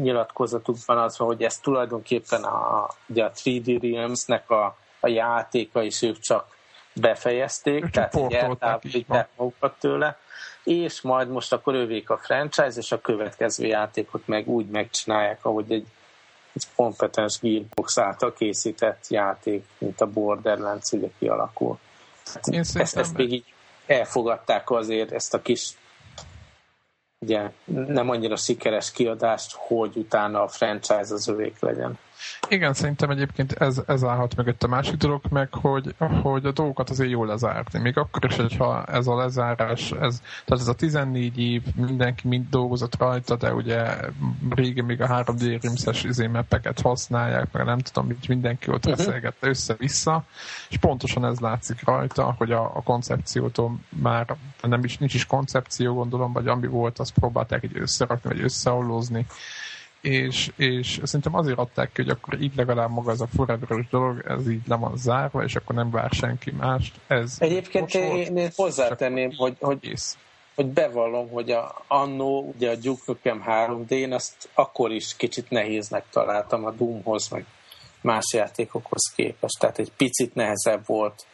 nyilatkozatukban 0.01 0.97
az 0.97 1.17
van, 1.17 1.27
hogy 1.27 1.43
ez 1.43 1.57
tulajdonképpen 1.57 2.43
a, 2.43 2.89
ugye 3.07 3.23
a 3.23 3.31
3D 3.31 3.77
Realms-nek 3.81 4.49
a, 4.49 4.77
a 4.99 5.07
játéka, 5.07 5.83
és 5.83 6.01
ők 6.01 6.19
csak 6.19 6.57
befejezték, 6.93 7.83
ők 7.83 7.89
tehát 7.89 8.15
így 8.15 8.33
eltávolítják 8.33 9.29
magukat 9.35 9.75
tőle, 9.79 10.17
és 10.63 11.01
majd 11.01 11.29
most 11.29 11.53
akkor 11.53 11.73
ővék 11.73 12.09
a 12.09 12.17
franchise, 12.17 12.77
és 12.77 12.91
a 12.91 13.01
következő 13.01 13.65
játékot 13.65 14.27
meg 14.27 14.47
úgy 14.47 14.67
megcsinálják, 14.67 15.45
ahogy 15.45 15.71
egy, 15.71 15.87
egy 16.53 16.63
kompetens 16.75 17.39
Gearbox 17.39 17.97
által 17.97 18.33
készített 18.33 19.07
játék, 19.07 19.65
mint 19.77 20.01
a 20.01 20.05
Borderlands 20.05 20.91
ugye 20.91 21.07
kialakul. 21.19 21.79
Én 22.43 22.59
ezt, 22.59 22.97
ezt 22.97 23.17
még 23.17 23.31
így 23.31 23.53
elfogadták 23.85 24.69
azért 24.69 25.11
ezt 25.11 25.33
a 25.33 25.41
kis 25.41 25.75
ugye, 27.19 27.51
nem 27.65 28.09
annyira 28.09 28.35
sikeres 28.35 28.91
kiadást, 28.91 29.53
hogy 29.55 29.95
utána 29.95 30.41
a 30.41 30.47
franchise 30.47 31.13
az 31.13 31.27
övék 31.27 31.59
legyen. 31.59 31.99
Igen, 32.49 32.73
szerintem 32.73 33.09
egyébként 33.09 33.51
ez, 33.51 33.81
ez 33.87 34.03
állhat 34.03 34.35
mögött 34.35 34.63
a 34.63 34.67
másik 34.67 34.95
dolog 34.95 35.21
meg, 35.29 35.53
hogy, 35.53 35.95
hogy 36.21 36.45
a 36.45 36.51
dolgokat 36.51 36.89
azért 36.89 37.09
jól 37.09 37.27
lezárni. 37.27 37.79
Még 37.79 37.97
akkor 37.97 38.25
is, 38.25 38.35
hogyha 38.35 38.83
ez 38.83 39.07
a 39.07 39.15
lezárás, 39.15 39.91
ez, 39.91 40.21
tehát 40.45 40.61
ez 40.61 40.67
a 40.67 40.73
14 40.73 41.39
év, 41.39 41.61
mindenki 41.75 42.27
mind 42.27 42.49
dolgozott 42.49 42.97
rajta, 42.97 43.35
de 43.35 43.53
ugye 43.53 43.95
régen 44.49 44.85
még 44.85 45.01
a 45.01 45.07
3D 45.07 45.59
rimszes 45.61 46.03
izé 46.03 46.29
használják, 46.81 47.51
meg 47.51 47.65
nem 47.65 47.79
tudom, 47.79 48.05
hogy 48.05 48.25
mindenki 48.27 48.71
ott 48.71 48.85
uh-huh. 48.85 49.33
össze-vissza, 49.39 50.23
és 50.69 50.77
pontosan 50.77 51.25
ez 51.25 51.39
látszik 51.39 51.85
rajta, 51.85 52.35
hogy 52.37 52.51
a, 52.51 52.63
a 52.63 52.81
koncepciótól 52.83 53.79
már 53.89 54.35
nem 54.61 54.83
is, 54.83 54.97
nincs 54.97 55.13
is 55.13 55.25
koncepció, 55.25 55.93
gondolom, 55.93 56.33
vagy 56.33 56.47
ami 56.47 56.67
volt, 56.67 56.99
azt 56.99 57.13
próbálták 57.13 57.63
egy 57.63 57.77
összerakni, 57.77 58.29
vagy 58.29 58.41
összeollózni, 58.41 59.25
és, 60.01 60.51
és 60.55 60.99
szerintem 61.03 61.35
azért 61.35 61.57
adták 61.57 61.91
ki, 61.91 62.01
hogy 62.01 62.09
akkor 62.09 62.41
így 62.41 62.55
legalább 62.55 62.89
maga 62.89 63.11
ez 63.11 63.21
a 63.21 63.27
forever 63.35 63.87
dolog, 63.89 64.23
ez 64.27 64.49
így 64.49 64.67
le 64.67 64.75
van 64.75 64.97
zárva, 64.97 65.43
és 65.43 65.55
akkor 65.55 65.75
nem 65.75 65.91
vár 65.91 66.09
senki 66.11 66.51
mást. 66.51 66.95
Ez 67.07 67.35
Egyébként 67.39 67.93
én, 67.93 68.37
én 68.37 68.49
hozzátenném, 68.55 69.31
hogy, 69.37 69.57
hogy, 69.59 69.93
hogy 70.55 70.65
bevallom, 70.65 71.29
hogy 71.29 71.51
a, 71.51 71.83
annó, 71.87 72.53
ugye 72.55 72.69
a 72.69 72.75
Duke 72.75 73.01
Nukem 73.05 73.43
3D-n 73.47 74.13
azt 74.13 74.49
akkor 74.53 74.91
is 74.91 75.15
kicsit 75.15 75.49
nehéznek 75.49 76.05
találtam 76.11 76.65
a 76.65 76.71
Doomhoz, 76.71 77.29
meg 77.29 77.45
más 78.01 78.33
játékokhoz 78.33 79.13
képest. 79.15 79.59
Tehát 79.59 79.79
egy 79.79 79.91
picit 79.97 80.35
nehezebb 80.35 80.85
volt 80.85 81.25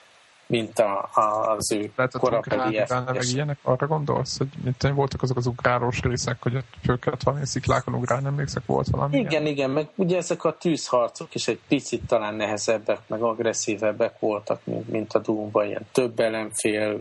mint 0.47 0.79
a, 0.79 1.09
a, 1.13 1.55
az 1.55 1.71
ő 1.71 1.91
korabeli 2.11 2.83
meg 2.89 3.23
ilyenek, 3.33 3.57
arra 3.61 3.87
gondolsz, 3.87 4.37
hogy 4.37 4.47
mint 4.63 4.81
voltak 4.81 5.21
azok 5.21 5.37
az 5.37 5.47
ugrálós 5.47 5.99
részek, 6.01 6.41
hogy 6.41 6.63
föl 6.83 6.99
kellett 6.99 7.23
valami 7.23 7.45
sziklákon 7.45 7.93
ugrálni, 7.93 8.25
emlékszek, 8.25 8.65
volt 8.65 8.87
valami 8.87 9.17
Igen, 9.17 9.31
ilyen? 9.31 9.45
igen, 9.45 9.69
meg 9.69 9.87
ugye 9.95 10.17
ezek 10.17 10.43
a 10.43 10.57
tűzharcok 10.57 11.35
is 11.35 11.47
egy 11.47 11.59
picit 11.67 12.05
talán 12.07 12.35
nehezebbek, 12.35 12.99
meg 13.07 13.21
agresszívebbek 13.21 14.19
voltak, 14.19 14.61
mint, 14.63 14.89
mint 14.89 15.13
a 15.13 15.19
Doom-ban, 15.19 15.65
ilyen 15.65 15.85
több 15.91 16.19
ellenfél. 16.19 16.99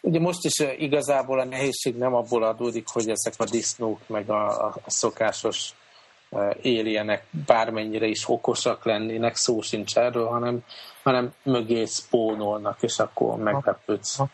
Ugye 0.00 0.20
most 0.20 0.44
is 0.44 0.58
igazából 0.78 1.40
a 1.40 1.44
nehézség 1.44 1.96
nem 1.96 2.14
abból 2.14 2.42
adódik, 2.42 2.88
hogy 2.88 3.08
ezek 3.08 3.34
a 3.36 3.44
disznók, 3.44 4.00
meg 4.06 4.30
a, 4.30 4.64
a 4.64 4.80
szokásos 4.86 5.74
éljenek 6.62 7.24
bármennyire 7.46 8.06
is 8.06 8.28
okosak 8.28 8.84
lennének, 8.84 9.36
szó 9.36 9.60
sincs 9.60 9.96
erről, 9.96 10.26
hanem, 10.26 10.64
hanem 11.02 11.32
mögé 11.42 11.84
spónolnak, 11.84 12.82
és 12.82 12.98
akkor 12.98 13.36
meglepődsz. 13.36 14.18
Aha. 14.18 14.30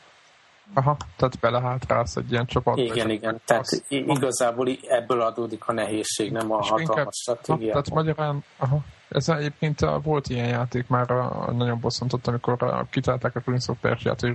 Aha, 0.75 0.97
tehát 1.17 1.39
belehátrálsz 1.41 2.17
egy 2.17 2.31
ilyen 2.31 2.47
csapat. 2.47 2.79
Igen, 2.79 3.11
igen, 3.11 3.41
tehát 3.45 3.63
az, 3.63 3.85
igazából 3.89 4.69
ebből 4.89 5.21
adódik 5.21 5.69
a 5.69 5.73
nehézség, 5.73 6.33
nem 6.33 6.53
a 6.53 6.63
hatalmas 6.63 7.17
stratégia. 7.17 7.71
Tehát 7.71 7.91
magyarán, 7.91 8.45
aha, 8.57 8.79
ez 9.09 9.29
egyébként 9.29 9.81
volt 10.03 10.29
ilyen 10.29 10.49
játék 10.49 10.89
már 10.89 11.11
a, 11.11 11.53
nagyon 11.53 11.81
bosszantott, 11.81 12.27
amikor 12.27 12.87
kitálták 12.91 13.37
a 13.37 13.41
Prince 13.41 13.73
of 13.73 13.79
Persia-t, 13.81 14.23
és 14.23 14.35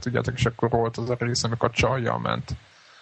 tudjátok, 0.00 0.34
és 0.34 0.44
akkor 0.44 0.70
volt 0.70 0.96
az 0.96 1.10
a 1.10 1.16
rész, 1.18 1.44
amikor 1.44 1.68
a 1.68 1.72
csajjal 1.72 2.18
ment 2.18 2.50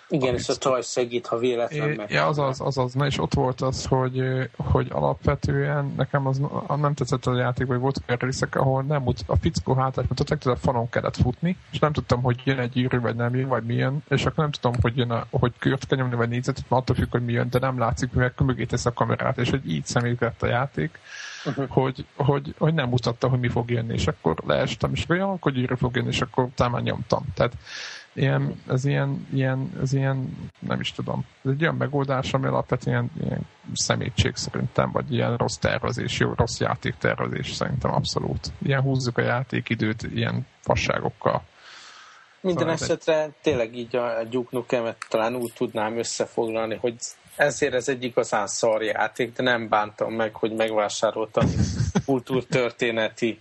igen, 0.08 0.34
és 0.34 0.48
a 0.48 0.56
csaj 0.56 0.82
segít, 0.82 1.26
ha 1.26 1.38
véletlen 1.38 1.90
meg. 1.90 2.10
Ja, 2.10 2.26
az, 2.26 2.38
az, 2.58 2.78
az, 2.78 2.92
na 2.92 3.06
és 3.06 3.18
ott 3.18 3.34
volt 3.34 3.60
az, 3.60 3.84
hogy, 3.84 4.22
hogy 4.56 4.86
alapvetően 4.90 5.92
nekem 5.96 6.26
az 6.26 6.40
nem 6.80 6.94
tetszett 6.94 7.26
a 7.26 7.36
játék, 7.36 7.66
hogy 7.66 7.78
volt 7.78 8.00
olyan 8.08 8.20
részek, 8.20 8.54
ahol 8.54 8.82
nem 8.82 9.02
mut, 9.02 9.20
a 9.26 9.36
fickó 9.36 9.74
hátát 9.74 10.08
mutatták, 10.08 10.38
tehát 10.38 10.58
a 10.58 10.60
fanon 10.60 10.88
kellett 10.88 11.16
futni, 11.16 11.56
és 11.70 11.78
nem 11.78 11.92
tudtam, 11.92 12.22
hogy 12.22 12.40
jön 12.44 12.58
egy 12.58 12.70
gyűrű, 12.70 13.00
vagy 13.00 13.16
nem 13.16 13.34
jön, 13.34 13.48
vagy 13.48 13.64
mi 13.64 13.74
jön, 13.74 14.02
és 14.08 14.24
akkor 14.24 14.36
nem 14.36 14.50
tudom, 14.50 14.72
hogy 14.80 14.96
jön, 14.96 15.10
a, 15.10 15.26
hogy 15.30 15.52
kört 15.58 15.86
kell 15.86 15.98
nyomni, 15.98 16.16
vagy 16.16 16.28
négyzetet, 16.28 16.64
mert 16.68 16.82
attól 16.82 16.96
függ, 16.96 17.10
hogy 17.10 17.24
mi 17.24 17.32
jön, 17.32 17.50
de 17.50 17.58
nem 17.58 17.78
látszik, 17.78 18.12
mert 18.12 18.40
mögé 18.40 18.64
tesz 18.64 18.86
a 18.86 18.92
kamerát, 18.92 19.38
és 19.38 19.50
hogy 19.50 19.70
így 19.70 19.86
szemét 19.86 20.20
lett 20.20 20.42
a 20.42 20.46
játék, 20.46 20.98
uh-huh. 21.44 21.68
hogy, 21.68 22.06
hogy, 22.16 22.54
hogy, 22.58 22.74
nem 22.74 22.88
mutatta, 22.88 23.28
hogy 23.28 23.40
mi 23.40 23.48
fog 23.48 23.70
jönni, 23.70 23.92
és 23.92 24.06
akkor 24.06 24.36
leestem, 24.46 24.92
és 24.92 25.08
olyan, 25.08 25.36
hogy 25.40 25.52
gyűrű 25.52 25.74
fog 25.74 25.96
jönni, 25.96 26.08
és 26.08 26.20
akkor 26.20 26.44
utána 26.44 26.80
nyomtam. 26.80 27.24
Tehát 27.34 27.52
ilyen, 28.16 28.62
ez 28.68 28.84
ilyen, 28.84 29.26
ilyen, 29.32 29.72
ez 29.82 29.92
ilyen, 29.92 30.48
nem 30.58 30.80
is 30.80 30.92
tudom, 30.92 31.26
ez 31.44 31.50
egy 31.50 31.62
olyan 31.62 31.74
megoldás, 31.74 32.32
ami 32.32 32.46
alapvetően 32.46 33.10
ilyen, 33.16 33.28
ilyen 33.28 33.46
szemétség 33.74 34.36
szerintem, 34.36 34.90
vagy 34.92 35.12
ilyen 35.12 35.36
rossz 35.36 35.56
tervezés, 35.56 36.18
jó, 36.18 36.32
rossz 36.36 36.60
játéktervezés 36.60 37.52
szerintem 37.52 37.94
abszolút. 37.94 38.52
Ilyen 38.62 38.80
húzzuk 38.80 39.18
a 39.18 39.22
játékidőt 39.22 40.02
ilyen 40.02 40.46
fasságokkal. 40.60 41.42
minden 42.40 42.58
szóval 42.58 42.74
esetre 42.74 43.22
egy... 43.22 43.32
tényleg 43.42 43.76
így 43.76 43.96
a, 43.96 44.18
a 44.18 44.24
Duke 44.24 44.48
Nukem-et 44.50 45.06
talán 45.08 45.34
úgy 45.34 45.52
tudnám 45.52 45.98
összefoglalni, 45.98 46.74
hogy 46.74 46.94
ezért 47.36 47.74
ez 47.74 47.88
egy 47.88 48.04
igazán 48.04 48.46
szar 48.46 48.82
játék, 48.82 49.32
de 49.32 49.42
nem 49.42 49.68
bántam 49.68 50.12
meg, 50.12 50.34
hogy 50.34 50.52
megvásároltam 50.52 51.48
kultúrtörténeti 52.06 53.40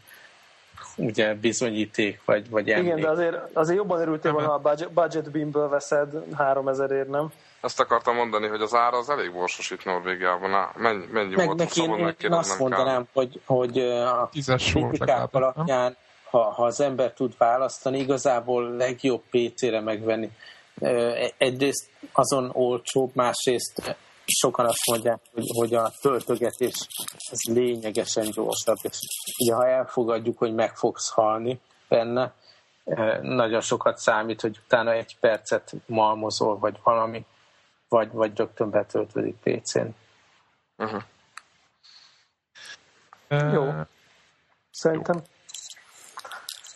ugye 0.95 1.34
bizonyíték, 1.34 2.21
vagy, 2.25 2.49
vagy 2.49 2.69
emlék. 2.69 2.86
Igen, 2.86 3.01
de 3.01 3.10
azért, 3.10 3.38
azért 3.53 3.77
jobban 3.77 3.99
örültél 3.99 4.31
volna, 4.31 4.53
a 4.53 4.60
budget, 4.60 4.91
budget 4.91 5.31
beamből 5.31 5.69
veszed 5.69 6.10
3000 6.36 6.91
ér, 6.91 7.08
nem? 7.08 7.31
Ezt 7.62 7.79
akartam 7.79 8.15
mondani, 8.15 8.47
hogy 8.47 8.62
az 8.62 8.73
ára 8.73 8.97
az 8.97 9.10
elég 9.10 9.34
borsos 9.34 9.71
itt 9.71 9.86
Norvégiában. 9.86 10.49
Na, 10.49 10.71
mennyi, 10.75 11.05
mennyi 11.12 11.36
meg, 11.36 11.45
volt 11.45 11.58
neki 11.58 11.81
én, 11.81 12.15
én 12.21 12.34
azt 12.34 12.60
mondanám, 12.60 12.95
kell. 12.95 13.05
hogy, 13.13 13.41
hogy 13.45 13.79
a 13.79 14.29
kritikák 14.71 15.27
alapján, 15.31 15.97
ha, 16.29 16.43
ha 16.43 16.63
az 16.63 16.81
ember 16.81 17.13
tud 17.13 17.34
választani, 17.38 17.99
igazából 17.99 18.75
legjobb 18.75 19.21
PC-re 19.29 19.81
megvenni. 19.81 20.29
Egyrészt 21.38 21.89
azon 22.12 22.49
olcsóbb, 22.53 23.12
másrészt 23.13 23.95
sokan 24.25 24.65
azt 24.65 24.89
mondják, 24.91 25.19
hogy, 25.33 25.45
hogy 25.55 25.73
a 25.73 25.91
töltögetés 26.01 26.88
ez 27.31 27.53
lényegesen 27.53 28.29
gyorsabb, 28.31 28.77
és 28.81 28.99
ugye 29.39 29.53
ha 29.53 29.67
elfogadjuk, 29.67 30.38
hogy 30.38 30.53
meg 30.53 30.75
fogsz 30.75 31.09
halni 31.09 31.59
benne, 31.88 32.33
nagyon 33.21 33.61
sokat 33.61 33.97
számít, 33.97 34.41
hogy 34.41 34.61
utána 34.65 34.91
egy 34.91 35.17
percet 35.19 35.73
malmozol, 35.85 36.57
vagy 36.57 36.79
valami, 36.83 37.25
vagy, 37.88 38.11
vagy 38.11 38.38
rögtön 38.38 38.69
betöltődik 38.69 39.35
PC-n. 39.35 39.88
Uh-huh. 40.77 41.03
Jó. 43.53 43.71
Szerintem 44.71 45.21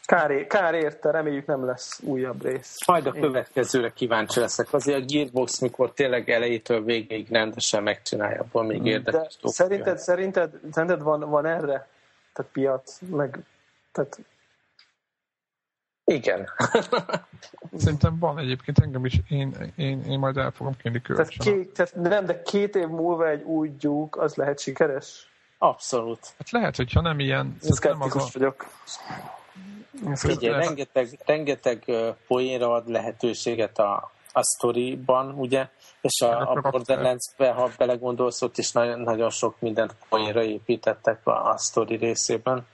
Kár, 0.10 0.48
kár 0.48 0.74
érte, 0.74 1.12
reméljük 1.12 1.46
nem 1.46 1.66
lesz 1.66 2.00
újabb 2.04 2.44
rész. 2.44 2.78
Majd 2.88 3.06
a 3.06 3.12
következőre 3.12 3.90
kíváncsi 3.90 4.40
leszek. 4.40 4.74
Azért 4.74 5.02
a 5.02 5.06
Gearbox, 5.06 5.60
mikor 5.60 5.94
tényleg 5.94 6.30
elejétől 6.30 6.84
végéig 6.84 7.32
rendesen 7.32 7.84
megcsinálja, 7.84 8.42
abban 8.42 8.66
még 8.66 8.86
érdekes. 8.86 9.38
De 9.42 9.50
szerinted, 9.50 9.98
szerinted, 9.98 10.60
szerinted 10.72 11.02
van, 11.02 11.20
van 11.20 11.46
erre? 11.46 11.88
Tehát 12.34 12.52
piac, 12.52 13.00
meg... 13.10 13.40
Tehát... 13.92 14.20
Igen. 16.04 16.50
Szerintem 17.78 18.20
van 18.20 18.38
egyébként 18.40 18.80
engem 18.80 19.06
is, 19.06 19.20
én, 19.30 19.74
én, 19.76 20.04
én 20.04 20.20
majd 20.20 20.38
el 20.38 20.52
fogom 20.52 20.76
kérni 20.78 21.02
tehát, 21.02 21.28
két, 21.28 21.74
tehát 21.74 21.96
nem, 21.96 22.26
de 22.26 22.42
két 22.42 22.76
év 22.76 22.88
múlva 22.88 23.30
egy 23.30 23.42
új 23.42 23.72
gyúk, 23.80 24.18
az 24.18 24.36
lehet 24.36 24.60
sikeres? 24.60 25.30
Abszolút. 25.58 26.34
Hát 26.38 26.50
lehet, 26.52 26.76
hogyha 26.76 27.02
nem 27.02 27.20
ilyen... 27.20 27.58
nem 27.82 28.02
az 28.02 28.16
a... 28.16 28.30
vagyok. 28.34 28.66
Figyelj, 30.14 30.66
rengeteg, 30.66 31.20
rengeteg 31.26 31.84
poénra 32.28 32.74
ad 32.74 32.90
lehetőséget 32.90 33.80
a, 33.80 34.12
a 34.32 34.44
sztoriban, 34.44 35.34
ugye, 35.34 35.68
és 36.02 36.22
a, 36.22 36.52
a 36.52 36.62
Borderlands-be, 36.62 37.52
ha 37.52 37.70
belegondolsz, 37.78 38.42
ott 38.42 38.58
is 38.58 38.72
nagyon, 38.72 39.00
nagyon 39.00 39.30
sok 39.30 39.56
mindent 39.60 39.96
poénra 40.10 40.44
építettek 40.44 41.28
a, 41.28 41.50
a 41.50 41.58
sztori 41.58 41.96
részében. 41.96 42.66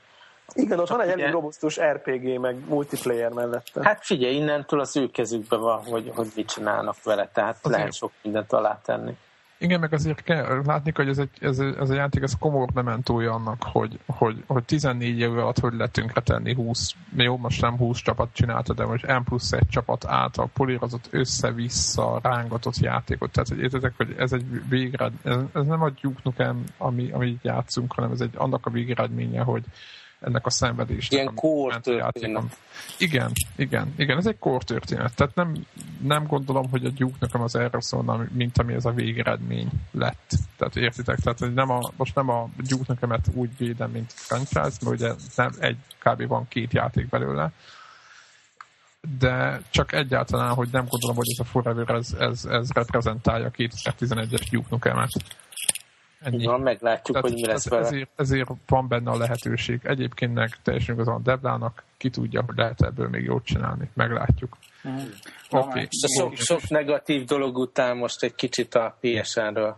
Igen, 0.54 0.80
ott 0.80 0.90
van 0.90 1.02
egy 1.02 1.10
elég 1.10 1.32
robusztus 1.32 1.80
RPG, 1.80 2.40
meg 2.40 2.68
multiplayer 2.68 3.32
mellette. 3.32 3.84
Hát 3.84 4.06
figyelj, 4.06 4.36
innentől 4.36 4.80
az 4.80 4.96
ő 4.96 5.10
kezükben 5.10 5.60
van, 5.60 5.84
hogy, 5.84 6.12
hogy 6.16 6.28
mit 6.36 6.50
csinálnak 6.50 7.04
vele, 7.04 7.30
tehát 7.34 7.58
Azért. 7.62 7.78
lehet 7.78 7.94
sok 7.94 8.12
mindent 8.22 8.54
alátenni. 8.54 9.18
Igen, 9.58 9.80
meg 9.80 9.94
azért 9.94 10.24
kell 10.24 10.62
látni, 10.66 10.92
hogy 10.96 11.08
ez, 11.08 11.18
egy, 11.18 11.30
ez, 11.40 11.60
ez 11.60 11.90
a 11.90 11.94
játék 11.94 12.24
ez 12.24 12.38
komor 12.40 12.70
mementója 12.74 13.34
annak, 13.34 13.64
hogy, 13.64 14.00
hogy, 14.06 14.44
hogy 14.48 14.64
14 14.64 15.20
év 15.20 15.38
alatt 15.38 15.60
hogy 15.60 15.74
lettünk 15.74 16.24
tenni 16.24 16.54
20, 16.54 16.96
jó, 17.16 17.38
most 17.38 17.62
nem 17.62 17.78
20 17.78 17.98
csapat 17.98 18.30
csinálta, 18.34 18.74
de 18.74 18.86
most 18.86 19.08
M 19.08 19.24
plusz 19.24 19.52
egy 19.52 19.68
csapat 19.70 20.06
által 20.06 20.50
polírozott 20.54 21.08
össze-vissza 21.12 22.20
rángatott 22.24 22.78
játékot. 22.78 23.32
Tehát 23.32 23.48
hogy 23.50 23.60
értetek, 23.60 23.94
hogy 23.98 24.16
ez 24.18 24.34
egy 24.34 24.46
végre, 24.70 25.12
ez, 25.24 25.38
ez 25.54 25.66
nem 25.66 25.82
a 25.82 25.90
Duke 26.02 26.20
Nukem, 26.24 26.64
ami, 26.78 27.12
ami 27.12 27.38
játszunk, 27.42 27.94
hanem 27.94 28.12
ez 28.12 28.22
egy 28.22 28.34
annak 28.36 28.66
a 28.66 28.70
végeredménye, 28.70 29.42
hogy, 29.42 29.64
ennek 30.20 30.46
a 30.46 30.50
szenvedésnek. 30.50 31.12
Ilyen 31.12 31.34
kórtörténet. 31.34 32.58
Igen, 32.98 33.32
igen, 33.56 33.94
igen, 33.98 34.18
ez 34.18 34.26
egy 34.26 34.40
kórtörténet. 34.40 35.16
Tehát 35.16 35.36
nem, 35.36 35.66
nem 36.02 36.26
gondolom, 36.28 36.70
hogy 36.70 36.86
a 36.86 36.90
Duke 36.90 37.16
nekem 37.20 37.42
az 37.42 37.56
erre 37.56 37.82
szólna, 37.82 38.26
mint 38.32 38.58
ami 38.58 38.74
ez 38.74 38.86
a 38.86 38.92
végeredmény 38.92 39.70
lett. 39.92 40.32
Tehát 40.58 40.76
értitek? 40.76 41.20
Tehát 41.20 41.40
hogy 41.40 41.54
nem 41.54 41.70
a, 41.70 41.80
most 41.98 42.16
nem 42.16 42.30
a 42.30 42.50
Duke 42.58 42.84
nekemet 42.88 43.28
úgy 43.34 43.58
védem, 43.58 43.92
mint 43.92 44.12
franchise, 44.12 44.78
mert 44.82 44.86
ugye 44.86 45.14
nem 45.36 45.52
egy, 45.60 45.78
kb. 46.00 46.28
van 46.28 46.48
két 46.48 46.74
játék 46.74 47.10
belőle, 47.10 47.52
de 49.18 49.62
csak 49.70 49.94
egyáltalán, 49.94 50.54
hogy 50.54 50.70
nem 50.72 50.86
gondolom, 50.90 51.16
hogy 51.16 51.28
ez 51.32 51.40
a 51.40 51.50
Forever 51.50 51.90
ez, 51.90 52.16
ez, 52.20 52.46
ez 52.46 52.72
reprezentálja 52.72 53.46
a 53.46 53.52
2011-es 53.52 54.48
Duke 54.52 54.68
Nukemet. 54.70 55.10
Ennyi. 56.26 56.46
Van, 56.46 56.62
meglátjuk, 56.62 57.18
Tehát 57.18 57.30
hogy 57.30 57.34
mi 57.34 57.46
lesz 57.46 57.70
vele. 57.70 57.86
Ezért, 57.86 58.10
ezért 58.16 58.50
van 58.68 58.88
benne 58.88 59.12
a 59.12 59.18
lehetőség. 59.18 59.80
Egyébként 59.84 60.34
meg 60.34 60.50
teljesen 60.64 60.96
igazán 60.96 61.24
Deblának, 61.24 61.84
ki 61.98 62.10
tudja, 62.10 62.44
hogy 62.46 62.58
lehet 62.58 62.82
ebből 62.82 63.10
még 63.10 63.24
jót 63.24 63.46
csinálni. 63.46 63.90
Meglátjuk. 63.94 64.58
Mm. 64.88 64.96
Okay. 65.50 65.88
Sok, 66.18 66.36
sok 66.36 66.70
negatív 66.70 67.26
dolog 67.26 67.58
után 67.58 67.98
most 67.98 68.24
egy 68.24 68.36
kicsit 68.36 68.76
a 68.76 68.98
PSN-ről 69.00 69.78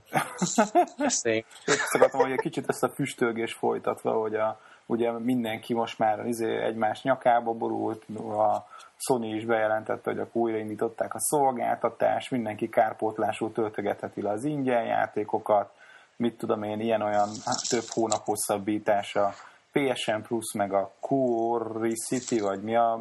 beszéljünk. 0.98 1.46
Szeretem, 1.66 2.20
hogy 2.20 2.32
egy 2.32 2.40
kicsit 2.40 2.66
ezt 2.68 2.84
a 2.84 2.90
füstölgés 2.90 3.54
folytatva, 3.54 4.12
hogy 4.12 4.36
a, 4.36 4.60
ugye 4.86 5.12
mindenki 5.12 5.74
most 5.74 6.00
már 6.00 6.26
izé 6.26 6.58
egymás 6.64 7.02
nyakába 7.02 7.54
borult, 7.54 8.04
a 8.18 8.66
Sony 8.98 9.36
is 9.36 9.46
bejelentette, 9.46 10.12
hogy 10.12 10.20
akkor 10.20 10.42
újraindították 10.42 11.14
a 11.14 11.20
szolgáltatást, 11.20 12.32
mindenki 12.32 12.70
kárpótlású 12.70 13.50
töltögetheti 13.50 14.22
le 14.22 14.30
az 14.30 14.44
ingyen 14.44 14.86
játékokat, 14.86 15.72
mit 16.18 16.38
tudom 16.38 16.64
én, 16.64 16.80
ilyen-olyan 16.80 17.30
több 17.70 17.86
hónap 17.90 18.24
hosszabbítása, 18.24 19.34
PSN 19.72 20.22
Plus, 20.22 20.54
meg 20.54 20.74
a 20.74 20.92
Curiosity, 21.00 22.40
vagy 22.40 22.62
mi 22.62 22.76
a, 22.76 23.00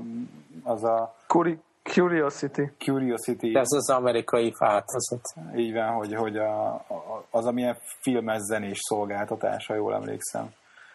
az 0.63 0.85
a... 0.85 1.15
Curi- 1.27 1.61
Curiosity. 1.83 2.63
Curiosity. 2.79 3.55
Ez 3.55 3.73
az 3.73 3.91
amerikai 3.91 4.55
változat. 4.59 5.35
Így 5.57 5.73
van, 5.73 5.93
hogy, 5.93 6.15
hogy 6.15 6.37
a, 6.37 6.73
a, 6.75 7.25
az, 7.31 7.47
amilyen 7.47 7.77
filmes 8.01 8.41
zenés 8.41 8.79
szolgáltatása, 8.81 9.75
jól 9.75 9.95
emlékszem. 9.95 10.53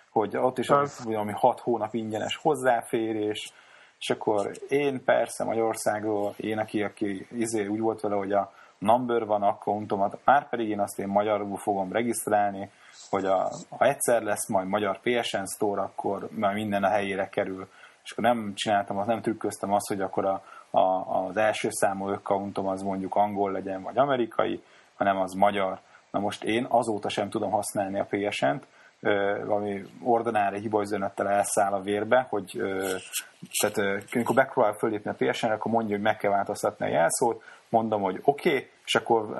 Hogy 0.09 0.37
ott 0.37 0.57
is 0.57 0.69
az, 0.69 1.05
ami 1.05 1.31
hat 1.31 1.59
hónap 1.59 1.93
ingyenes 1.93 2.35
hozzáférés, 2.35 3.53
és 3.99 4.09
akkor 4.09 4.51
én 4.67 5.03
persze 5.03 5.43
Magyarországról, 5.43 6.33
én 6.37 6.57
aki, 6.57 6.83
aki 6.83 7.27
izé, 7.31 7.65
úgy 7.65 7.79
volt 7.79 8.01
vele, 8.01 8.15
hogy 8.15 8.31
a 8.31 8.53
number 8.81 9.25
van 9.25 9.43
accountomat, 9.43 10.19
már 10.23 10.49
pedig 10.49 10.69
én 10.69 10.79
azt 10.79 10.99
én 10.99 11.07
magyarul 11.07 11.57
fogom 11.57 11.91
regisztrálni, 11.91 12.69
hogy 13.09 13.25
a, 13.25 13.51
ha 13.69 13.85
egyszer 13.85 14.21
lesz 14.21 14.47
majd 14.47 14.67
magyar 14.67 14.99
PSN 14.99 15.43
Store, 15.55 15.81
akkor 15.81 16.27
már 16.31 16.53
minden 16.53 16.83
a 16.83 16.89
helyére 16.89 17.29
kerül. 17.29 17.67
És 18.03 18.11
akkor 18.11 18.23
nem 18.23 18.53
csináltam, 18.55 18.97
azt 18.97 19.07
nem 19.07 19.21
trükköztem 19.21 19.73
azt, 19.73 19.87
hogy 19.87 20.01
akkor 20.01 20.25
a, 20.25 20.43
a, 20.69 20.79
az 21.25 21.37
első 21.37 21.67
számú 21.71 22.07
accountom 22.07 22.67
az 22.67 22.81
mondjuk 22.81 23.15
angol 23.15 23.51
legyen, 23.51 23.81
vagy 23.81 23.97
amerikai, 23.97 24.63
hanem 24.95 25.17
az 25.17 25.33
magyar. 25.33 25.79
Na 26.11 26.19
most 26.19 26.43
én 26.43 26.65
azóta 26.69 27.09
sem 27.09 27.29
tudom 27.29 27.51
használni 27.51 27.99
a 27.99 28.07
PSN-t, 28.09 28.67
valami 29.45 29.83
ordinári 30.03 30.59
hibaüzenettel 30.59 31.29
elszáll 31.29 31.73
a 31.73 31.81
vérbe, 31.81 32.27
hogy 32.29 32.61
tehát 33.61 34.03
amikor 34.13 34.35
megpróbál 34.35 34.73
fölépni 34.73 35.09
a 35.09 35.15
PSN-re, 35.17 35.53
akkor 35.53 35.71
mondja, 35.71 35.95
hogy 35.95 36.03
meg 36.03 36.17
kell 36.17 36.31
változtatni 36.31 36.85
a 36.85 36.89
jelszót, 36.89 37.43
mondom, 37.69 38.01
hogy 38.01 38.19
oké, 38.23 38.49
okay, 38.49 38.69
és 38.85 38.95
akkor 38.95 39.35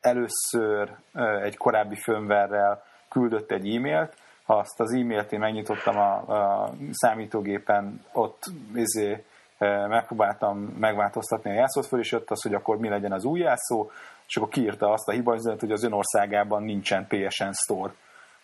először 0.00 0.96
egy 1.42 1.56
korábbi 1.56 1.96
firmware 1.96 2.82
küldött 3.08 3.50
egy 3.50 3.74
e-mailt, 3.74 4.14
ha 4.44 4.54
azt 4.54 4.80
az 4.80 4.92
e-mailt 4.92 5.32
én 5.32 5.38
megnyitottam 5.38 5.98
a, 5.98 6.14
a 6.14 6.70
számítógépen, 6.90 8.04
ott 8.12 8.42
izé, 8.74 9.24
megpróbáltam 9.88 10.58
megváltoztatni 10.58 11.50
a 11.50 11.54
jelszót, 11.54 11.86
föl 11.86 12.00
is 12.00 12.12
jött 12.12 12.30
az, 12.30 12.42
hogy 12.42 12.54
akkor 12.54 12.78
mi 12.78 12.88
legyen 12.88 13.12
az 13.12 13.24
új 13.24 13.40
jelszó, 13.40 13.90
és 14.26 14.36
akkor 14.36 14.48
kiírta 14.48 14.92
azt 14.92 15.08
a 15.08 15.12
hibaüzenet, 15.12 15.60
hogy 15.60 15.72
az 15.72 15.84
ön 15.84 16.62
nincsen 16.62 17.06
PSN 17.06 17.50
Store. 17.52 17.92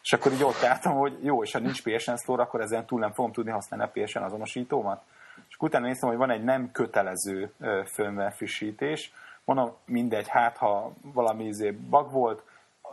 És 0.08 0.14
akkor 0.14 0.32
így 0.32 0.42
ott 0.42 0.62
álltam, 0.62 0.94
hogy 0.94 1.18
jó, 1.22 1.42
és 1.42 1.52
ha 1.52 1.58
nincs 1.58 1.82
PSN 1.82 2.14
Store, 2.14 2.42
akkor 2.42 2.60
ezen 2.60 2.86
túl 2.86 3.00
nem 3.00 3.12
fogom 3.12 3.32
tudni 3.32 3.50
használni 3.50 3.84
a 3.84 4.04
PSN 4.04 4.18
azonosítómat. 4.18 5.02
És 5.48 5.56
utána 5.58 5.86
néztem, 5.86 6.08
hogy 6.08 6.18
van 6.18 6.30
egy 6.30 6.44
nem 6.44 6.70
kötelező 6.72 7.52
firmware 7.84 8.30
frissítés, 8.30 9.12
mondom, 9.44 9.76
mindegy, 9.84 10.28
hát 10.28 10.56
ha 10.56 10.92
valami 11.02 11.44
izé 11.44 11.70
bug 11.70 12.10
volt, 12.12 12.42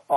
a, 0.06 0.16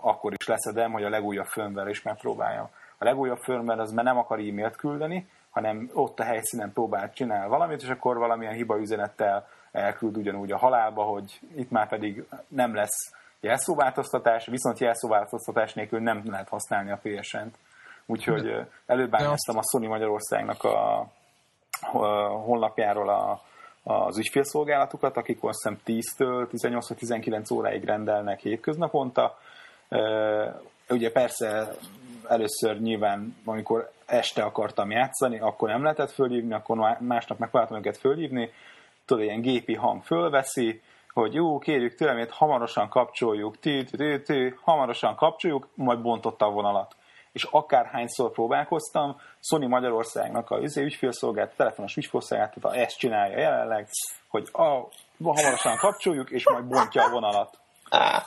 akkor 0.00 0.32
is 0.36 0.46
leszedem, 0.46 0.92
hogy 0.92 1.04
a 1.04 1.08
legújabb 1.08 1.46
firmware 1.46 1.90
is 1.90 2.02
megpróbáljam. 2.02 2.68
A 2.98 3.04
legújabb 3.04 3.38
firmware 3.38 3.82
az 3.82 3.92
már 3.92 4.04
nem 4.04 4.18
akar 4.18 4.38
e-mailt 4.38 4.76
küldeni, 4.76 5.28
hanem 5.50 5.90
ott 5.92 6.20
a 6.20 6.24
helyszínen 6.24 6.72
próbál 6.72 7.12
csinál 7.12 7.48
valamit, 7.48 7.82
és 7.82 7.88
akkor 7.88 8.18
valamilyen 8.18 8.54
hiba 8.54 8.78
üzenettel 8.78 9.48
elküld 9.72 10.16
ugyanúgy 10.16 10.52
a 10.52 10.58
halálba, 10.58 11.02
hogy 11.02 11.40
itt 11.54 11.70
már 11.70 11.88
pedig 11.88 12.24
nem 12.48 12.74
lesz 12.74 13.12
jelszóváltoztatás, 13.40 14.46
viszont 14.46 14.78
jelszóváltoztatás 14.78 15.74
nélkül 15.74 16.00
nem 16.00 16.22
lehet 16.24 16.48
használni 16.48 16.90
a 16.90 17.00
PSN-t. 17.02 17.58
Úgyhogy 18.06 18.66
előbb 18.86 19.12
a 19.12 19.62
Sony 19.72 19.88
Magyarországnak 19.88 20.64
a 20.64 21.06
honlapjáról 22.44 23.08
a, 23.08 23.42
az 23.82 24.18
ügyfélszolgálatukat, 24.18 25.16
akik 25.16 25.38
azt 25.42 25.62
hiszem 25.62 25.78
10-től 25.86 26.48
18 26.48 26.96
19 26.96 27.50
óráig 27.50 27.84
rendelnek 27.84 28.40
hétköznaponta. 28.40 29.38
Ugye 30.88 31.12
persze 31.12 31.68
először 32.28 32.80
nyilván, 32.80 33.36
amikor 33.44 33.90
este 34.06 34.42
akartam 34.42 34.90
játszani, 34.90 35.38
akkor 35.38 35.68
nem 35.68 35.82
lehetett 35.82 36.10
fölhívni, 36.10 36.54
akkor 36.54 36.96
másnap 37.00 37.38
megpróbáltam 37.38 37.78
őket 37.78 37.96
fölhívni, 37.96 38.50
tudod, 39.04 39.24
ilyen 39.24 39.40
gépi 39.40 39.74
hang 39.74 40.02
fölveszi, 40.02 40.82
hogy 41.18 41.34
jó, 41.34 41.58
kérjük 41.58 41.94
türelmét, 41.94 42.30
hamarosan 42.30 42.88
kapcsoljuk, 42.88 43.58
tű, 43.58 43.84
tű, 43.84 44.18
tű, 44.18 44.54
hamarosan 44.62 45.16
kapcsoljuk, 45.16 45.68
majd 45.74 46.02
bontotta 46.02 46.46
a 46.46 46.50
vonalat. 46.50 46.96
És 47.32 47.42
akárhányszor 47.50 48.30
próbálkoztam, 48.30 49.20
Sony 49.40 49.68
Magyarországnak 49.68 50.50
a 50.50 50.58
üzé 50.58 50.82
ügyfélszolgált, 50.82 51.56
telefonos 51.56 51.96
ügyfélszolgáltat, 51.96 52.74
ezt 52.74 52.98
csinálja 52.98 53.38
jelenleg, 53.38 53.88
hogy 54.28 54.48
a, 54.52 54.88
hamarosan 55.22 55.76
kapcsoljuk, 55.76 56.30
és 56.30 56.48
majd 56.50 56.64
bontja 56.64 57.04
a 57.04 57.10
vonalat. 57.10 57.58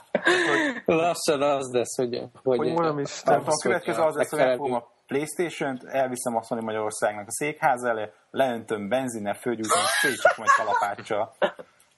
Lassan 0.86 1.42
az 1.42 1.72
lesz, 1.74 1.98
hogy... 1.98 2.22
Hogy, 2.44 2.58
hogy 2.58 2.72
mondom 2.72 3.00
is. 3.00 3.22
A, 3.24 3.34
a 3.34 3.58
következő 3.64 4.02
az 4.02 4.16
lesz, 4.16 4.30
hogy 4.30 4.39
elfogom 4.39 4.74
a 4.74 4.88
Playstation-t, 5.08 5.84
elviszem 5.84 6.36
a 6.36 6.44
Sony 6.44 6.64
Magyarországnak 6.64 7.28
a 7.28 7.32
székház 7.32 7.84
elé, 7.84 8.12
leöntöm 8.32 8.89
benzinnel, 8.89 9.34
fölgyújtom, 9.34 9.82
szétcsap 10.02 10.38
majd 10.38 10.50
kalapáccsal. 10.50 11.36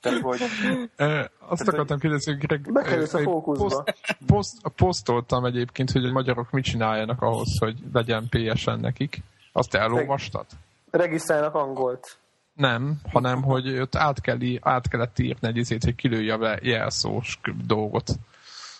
Tehát, 0.03 0.21
hogy... 0.21 0.41
E, 0.95 1.31
azt 1.39 1.67
akartam 1.67 1.99
kérdezni, 1.99 2.31
hogy 2.31 2.41
Greg... 2.41 2.73
Bekerülsz 2.73 3.13
a 3.13 3.19
fókuszba. 3.19 3.63
Poszt, 3.63 3.93
poszt, 4.25 4.61
posztoltam 4.75 5.45
egyébként, 5.45 5.91
hogy 5.91 6.05
a 6.05 6.11
magyarok 6.11 6.51
mit 6.51 6.63
csináljanak 6.63 7.21
ahhoz, 7.21 7.59
hogy 7.59 7.75
legyen 7.93 8.29
PSN 8.29 8.79
nekik. 8.79 9.21
Azt 9.51 9.73
elolvastad? 9.75 10.45
Regisztrálnak 10.91 11.55
angolt. 11.55 12.17
Nem, 12.53 12.99
hanem 13.11 13.41
hogy 13.43 13.79
ott 13.79 13.95
át, 13.95 14.21
kell, 14.21 14.37
át 14.61 14.87
kellett 14.87 15.19
írni 15.19 15.47
egy 15.47 15.57
izét, 15.57 15.83
hogy 15.83 15.95
kilője 15.95 16.33
a 16.33 16.57
jelszós 16.61 17.39
dolgot. 17.65 18.11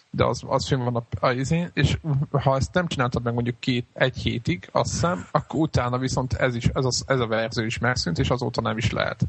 De 0.10 0.26
az, 0.26 0.44
az 0.48 0.68
film 0.68 0.84
van 0.84 0.96
a, 0.96 1.28
a 1.28 1.32
izén, 1.32 1.70
és 1.74 1.98
ha 2.32 2.56
ezt 2.56 2.74
nem 2.74 2.88
csináltad 2.88 3.24
meg 3.24 3.34
mondjuk 3.34 3.60
két, 3.60 3.86
egy 3.94 4.18
hétig, 4.18 4.70
azt 4.72 4.92
hiszem, 4.92 5.28
akkor 5.32 5.60
utána 5.60 5.98
viszont 5.98 6.34
ez, 6.34 6.56
is, 6.56 6.66
ez, 6.66 6.86
a, 6.86 6.90
ez 7.06 7.20
a 7.20 7.28
verzió 7.28 7.66
is 7.66 7.78
megszűnt, 7.78 8.20
és 8.20 8.30
azóta 8.30 8.62
nem 8.62 8.78
is 8.78 8.92
lehet. 8.92 9.22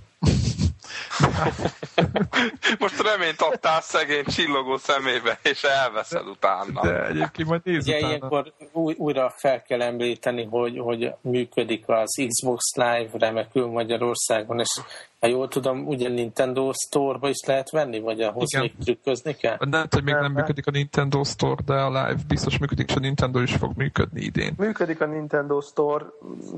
Most 2.78 3.02
reményt 3.02 3.40
adtál 3.40 3.80
szegény 3.80 4.24
csillogó 4.24 4.76
szemébe, 4.76 5.38
és 5.42 5.62
elveszed 5.62 6.26
utána. 6.26 6.80
De 6.82 7.06
egyébként 7.06 7.48
majd 7.48 7.60
nézz 7.64 7.86
Ugye 7.86 7.96
utána. 7.96 8.08
ilyenkor 8.08 8.52
új, 8.72 8.94
újra 8.98 9.32
fel 9.36 9.62
kell 9.62 9.82
említeni, 9.82 10.44
hogy, 10.44 10.78
hogy 10.78 11.14
működik 11.20 11.88
az 11.88 12.22
Xbox 12.28 12.74
Live 12.74 13.08
remekül 13.12 13.66
Magyarországon, 13.66 14.60
és 14.60 14.80
ha 15.24 15.30
jól 15.30 15.48
tudom, 15.48 15.86
ugye 15.86 16.08
Nintendo 16.08 16.72
Store-ba 16.72 17.28
is 17.28 17.44
lehet 17.46 17.70
venni, 17.70 18.00
vagy 18.00 18.20
ahhoz 18.20 18.52
Igen. 18.52 18.62
még 18.62 18.84
trükközni 18.84 19.34
kell? 19.34 19.56
Nem, 19.60 19.86
hogy 19.90 20.04
még 20.04 20.14
nem, 20.14 20.22
nem 20.22 20.32
működik 20.32 20.66
a 20.66 20.70
Nintendo 20.70 21.24
Store, 21.24 21.62
de 21.66 21.74
a 21.74 21.88
Live 21.88 22.22
biztos 22.28 22.58
működik, 22.58 22.88
és 22.88 22.96
a 22.96 22.98
Nintendo 22.98 23.40
is 23.40 23.54
fog 23.54 23.72
működni 23.76 24.20
idén. 24.20 24.54
Működik 24.56 25.00
a 25.00 25.06
Nintendo 25.06 25.60
Store 25.60 26.04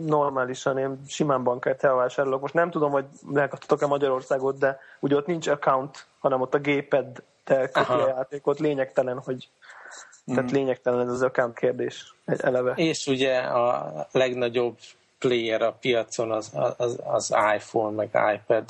normálisan, 0.07 0.79
én 0.79 1.01
simán 1.09 1.43
bankkártyával 1.43 1.99
vásárolok. 1.99 2.41
Most 2.41 2.55
nem 2.55 2.71
tudom, 2.71 2.91
hogy 2.91 3.05
megkaptatok-e 3.27 3.87
Magyarországot, 3.87 4.59
de 4.59 4.79
ugye 5.01 5.17
ott 5.17 5.27
nincs 5.27 5.47
account, 5.47 6.07
hanem 6.19 6.41
ott 6.41 6.55
a 6.55 6.59
géped 6.59 7.23
te 7.45 7.69
köti 7.71 7.93
a 7.93 8.07
játékot, 8.07 8.59
lényegtelen, 8.59 9.19
hogy 9.25 9.49
tehát 10.27 10.51
mm. 10.51 10.55
lényegtelen 10.55 11.01
ez 11.01 11.13
az 11.13 11.23
account 11.23 11.59
kérdés 11.59 12.15
eleve. 12.25 12.73
És 12.77 13.07
ugye 13.07 13.39
a 13.39 14.07
legnagyobb 14.13 14.77
player 15.19 15.63
a 15.63 15.73
piacon 15.81 16.31
az, 16.31 16.51
az, 16.77 17.01
az 17.05 17.35
iPhone, 17.55 17.95
meg 17.95 18.09
iPad. 18.35 18.65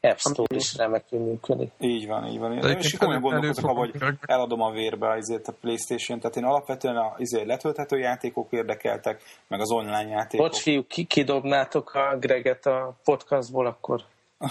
App 0.00 0.18
Store 0.18 0.56
is 0.56 0.76
remekül 0.76 1.18
működik. 1.18 1.70
Így 1.78 2.06
van, 2.06 2.26
így 2.26 2.38
van. 2.38 2.52
Én 2.52 2.78
is 2.78 2.96
komolyan 2.96 3.20
gondolkozok 3.20 3.70
hogy 3.70 3.94
eladom 4.20 4.60
a 4.60 4.70
vérbe 4.70 5.10
azért 5.10 5.48
a 5.48 5.52
Playstation, 5.60 6.20
tehát 6.20 6.36
én 6.36 6.44
alapvetően 6.44 6.96
a 6.96 7.14
azért 7.18 7.46
letölthető 7.46 7.98
játékok 7.98 8.52
érdekeltek, 8.52 9.22
meg 9.46 9.60
az 9.60 9.70
online 9.70 10.08
játékok. 10.08 10.46
Bocs, 10.46 10.60
fiúk, 10.60 10.88
ki, 10.88 11.04
kidobnátok 11.04 11.94
a 11.94 12.16
Greget 12.18 12.66
a 12.66 12.94
podcastból, 13.04 13.66
akkor 13.66 14.04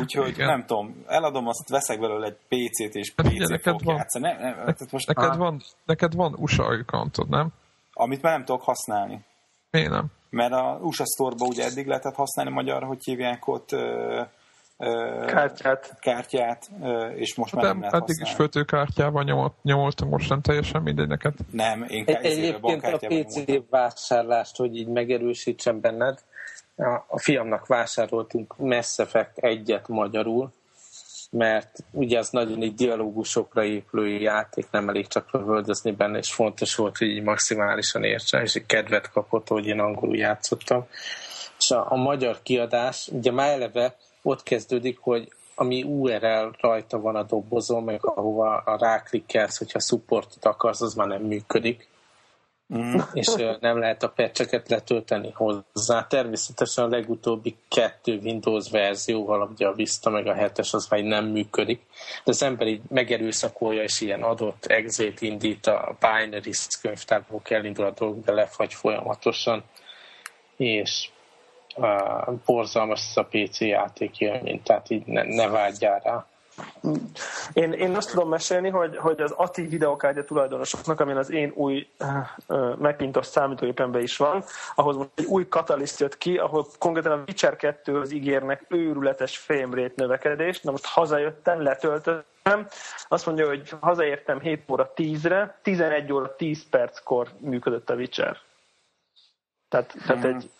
Úgyhogy 0.00 0.28
Igen. 0.28 0.46
nem 0.46 0.66
tudom, 0.66 1.04
eladom, 1.06 1.46
azt 1.46 1.68
veszek 1.68 2.00
belőle 2.00 2.26
egy 2.26 2.36
PC-t 2.48 2.94
és 2.94 3.12
PC-t 3.14 3.38
hát, 3.38 3.48
neked 3.48 3.82
van, 3.82 3.96
játszani. 3.96 4.24
Ne, 4.24 4.38
ne, 4.38 4.54
ne, 4.64 4.74
most, 4.90 5.06
neked, 5.06 5.36
van, 5.36 5.62
neked 5.84 6.14
van 6.14 6.34
USA 6.38 6.64
accountod, 6.64 7.28
nem? 7.28 7.52
Amit 8.00 8.22
már 8.22 8.32
nem 8.32 8.44
tudok 8.44 8.62
használni. 8.62 9.20
Miért 9.70 9.90
nem? 9.90 10.06
Mert 10.30 10.52
a 10.52 10.78
USA 10.82 11.04
Store-ba 11.04 11.44
ugye 11.44 11.64
eddig 11.64 11.86
lehetett 11.86 12.14
használni 12.14 12.50
magyar, 12.50 12.82
hogy 12.82 13.04
hívják 13.04 13.46
ott 13.46 13.72
ö, 13.72 14.20
ö, 14.76 15.24
kártyát, 15.26 15.96
kártyát 16.00 16.70
ö, 16.82 17.08
és 17.08 17.34
most 17.34 17.54
hát 17.54 17.62
már 17.62 17.72
nem 17.72 17.80
lehet 17.80 17.94
Eddig 17.94 18.06
használni. 18.08 18.30
is 18.30 18.36
föltőkártyával 18.36 19.22
nyomolt, 19.22 19.52
nyomoltam, 19.62 20.08
most 20.08 20.28
nem 20.28 20.40
teljesen 20.40 20.82
mindegy 20.82 21.08
neked. 21.08 21.34
Nem, 21.50 21.84
én 21.88 22.04
Egy, 22.06 22.24
Egyébként 22.24 22.84
a 22.84 22.98
PC 22.98 23.68
vásárlást, 23.70 24.56
hogy 24.56 24.76
így 24.76 24.88
megerősítsem 24.88 25.80
benned, 25.80 26.22
a 27.06 27.18
fiamnak 27.18 27.66
vásároltunk 27.66 28.56
Mass 28.56 28.98
Effect 28.98 29.38
egyet 29.38 29.88
magyarul, 29.88 30.52
mert 31.30 31.78
ugye 31.90 32.18
az 32.18 32.30
nagyon 32.30 32.62
egy 32.62 32.74
dialógusokra 32.74 33.64
épülő 33.64 34.06
játék, 34.06 34.66
nem 34.70 34.88
elég 34.88 35.06
csak 35.06 35.32
lövöldözni 35.32 35.90
benne, 35.90 36.18
és 36.18 36.32
fontos 36.32 36.74
volt, 36.74 36.96
hogy 36.96 37.08
így 37.08 37.22
maximálisan 37.22 38.04
értsen, 38.04 38.42
és 38.42 38.54
egy 38.54 38.66
kedvet 38.66 39.10
kapott, 39.10 39.48
hogy 39.48 39.66
én 39.66 39.80
angolul 39.80 40.16
játszottam. 40.16 40.86
És 41.58 41.70
a, 41.70 41.92
a 41.92 41.96
magyar 41.96 42.42
kiadás, 42.42 43.08
ugye 43.12 43.32
már 43.32 43.50
eleve 43.50 43.96
ott 44.22 44.42
kezdődik, 44.42 44.98
hogy 44.98 45.32
ami 45.54 45.82
URL 45.82 46.50
rajta 46.60 47.00
van 47.00 47.16
a 47.16 47.22
dobozon, 47.22 47.82
meg 47.82 48.06
ahova 48.06 48.56
a 48.56 48.78
ráklikkelsz, 48.78 49.58
hogyha 49.58 49.80
supportot 49.80 50.44
akarsz, 50.44 50.80
az 50.80 50.94
már 50.94 51.06
nem 51.06 51.22
működik. 51.22 51.88
Mm. 52.74 52.98
és 53.12 53.28
nem 53.60 53.78
lehet 53.78 54.02
a 54.02 54.08
pecseket 54.08 54.68
letölteni 54.68 55.30
hozzá. 55.34 56.06
Természetesen 56.08 56.84
a 56.84 56.88
legutóbbi 56.88 57.56
kettő 57.68 58.18
Windows 58.18 58.70
verzióval, 58.70 59.50
ugye 59.52 59.66
a 59.66 59.72
Vista 59.72 60.10
meg 60.10 60.26
a 60.26 60.34
7-es, 60.34 60.72
az 60.72 60.86
már 60.88 61.00
nem 61.00 61.24
működik, 61.24 61.80
de 62.24 62.30
az 62.30 62.42
ember 62.42 62.66
így 62.66 62.80
megerőszakolja, 62.88 63.82
és 63.82 64.00
ilyen 64.00 64.22
adott 64.22 64.66
exét 64.66 65.20
indít, 65.20 65.66
a 65.66 65.96
binary 66.00 66.52
könyvtárból 66.82 67.40
elindul 67.44 67.84
a 67.84 67.90
dolog, 67.90 68.24
de 68.24 68.32
lefagy 68.32 68.74
folyamatosan, 68.74 69.64
és 70.56 71.08
uh, 71.76 72.34
borzalmas 72.46 73.16
a 73.16 73.24
PC 73.24 73.60
játék 73.60 74.20
élmény, 74.20 74.62
tehát 74.62 74.90
így 74.90 75.06
ne, 75.06 75.22
ne 75.22 75.48
vágyjál 75.48 76.00
rá. 76.04 76.29
Én, 77.52 77.72
én 77.72 77.96
azt 77.96 78.10
tudom 78.10 78.28
mesélni, 78.28 78.68
hogy, 78.68 78.96
hogy 78.96 79.20
az 79.20 79.30
ATI 79.30 79.66
videokártya 79.66 80.24
tulajdonosoknak, 80.24 81.00
amin 81.00 81.16
az 81.16 81.30
én 81.30 81.52
új 81.54 81.88
uh, 82.48 82.76
Macintosh 82.78 83.28
számítógépemben 83.28 84.02
is 84.02 84.16
van, 84.16 84.44
ahhoz 84.74 84.96
most 84.96 85.08
egy 85.14 85.24
új 85.24 85.48
kataliszt 85.48 86.00
jött 86.00 86.18
ki, 86.18 86.36
ahol 86.36 86.66
konkrétan 86.78 87.12
a 87.12 87.22
Witcher 87.26 87.56
2 87.56 88.00
az 88.00 88.12
ígérnek 88.12 88.64
őrületes 88.68 89.38
framerate 89.38 89.94
növekedést. 89.96 90.64
Na 90.64 90.70
most 90.70 90.86
hazajöttem, 90.86 91.62
letöltöttem, 91.62 92.66
azt 93.08 93.26
mondja, 93.26 93.46
hogy 93.46 93.72
hazaértem 93.80 94.40
7 94.40 94.62
óra 94.70 94.92
10-re, 94.96 95.58
11 95.62 96.12
óra 96.12 96.34
10 96.36 96.68
perckor 96.70 97.28
működött 97.38 97.90
a 97.90 97.94
Witcher. 97.94 98.36
Tehát, 99.68 99.94
tehát 100.06 100.24
egy 100.24 100.50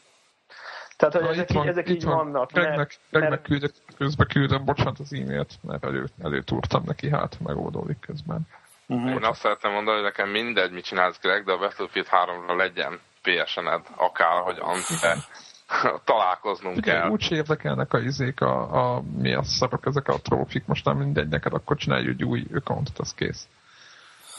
tehát, 1.01 1.15
hogy 1.15 1.23
Na, 1.23 1.31
ezek, 1.31 1.53
van, 1.53 1.69
ezek 1.69 1.89
így 1.89 2.05
van. 2.05 2.17
vannak. 2.17 2.53
Megnek, 2.53 2.99
mert, 3.11 3.29
mert... 3.29 3.43
Küldök, 3.43 3.73
közben 3.97 4.27
küldöm, 4.27 4.65
bocsánat 4.65 4.99
az 4.99 5.13
e-mailt, 5.13 5.53
mert 5.63 5.85
elő, 5.85 6.09
előtúrtam 6.23 6.83
neki, 6.87 7.11
hát 7.11 7.37
megoldódik 7.41 8.01
közben. 8.01 8.41
Uh-huh. 8.87 9.11
Én 9.11 9.25
azt 9.25 9.41
szeretném 9.41 9.73
mondani, 9.73 9.97
hogy 9.97 10.05
nekem 10.05 10.29
mindegy, 10.29 10.73
mit 10.73 10.85
csinálsz 10.85 11.21
Greg, 11.21 11.45
de 11.45 11.53
a 11.53 11.59
Battlefield 11.59 12.09
3-ra 12.11 12.57
legyen 12.57 13.01
PSN-ed, 13.23 13.87
akár, 13.97 14.43
hogy 14.43 14.57
Ante 14.61 15.17
találkoznunk 16.05 16.77
Ugye, 16.77 16.93
kell. 16.93 17.09
Úgy 17.11 17.27
érdekelnek 17.31 17.93
a 17.93 17.99
izék, 17.99 18.41
a, 18.41 18.95
a, 18.95 19.03
mi 19.17 19.35
a 19.35 19.43
szarok, 19.43 19.87
ezek 19.87 20.09
a 20.09 20.21
trófik, 20.23 20.67
most 20.67 20.85
nem 20.85 20.97
mindegy 20.97 21.29
neked, 21.29 21.53
akkor 21.53 21.77
csinálj 21.77 22.09
egy 22.09 22.25
új 22.25 22.47
accountot, 22.55 22.99
az 22.99 23.15
kész. 23.15 23.49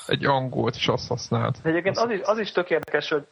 Egy 0.08 0.26
angolt 0.26 0.76
is 0.76 0.88
azt 0.88 1.08
használt. 1.08 1.58
Egyébként 1.64 1.98
az 1.98 2.10
is, 2.10 2.20
az 2.24 2.40
is 2.40 2.52
tök 2.52 2.70
érdekes, 2.70 3.10
hogy 3.10 3.28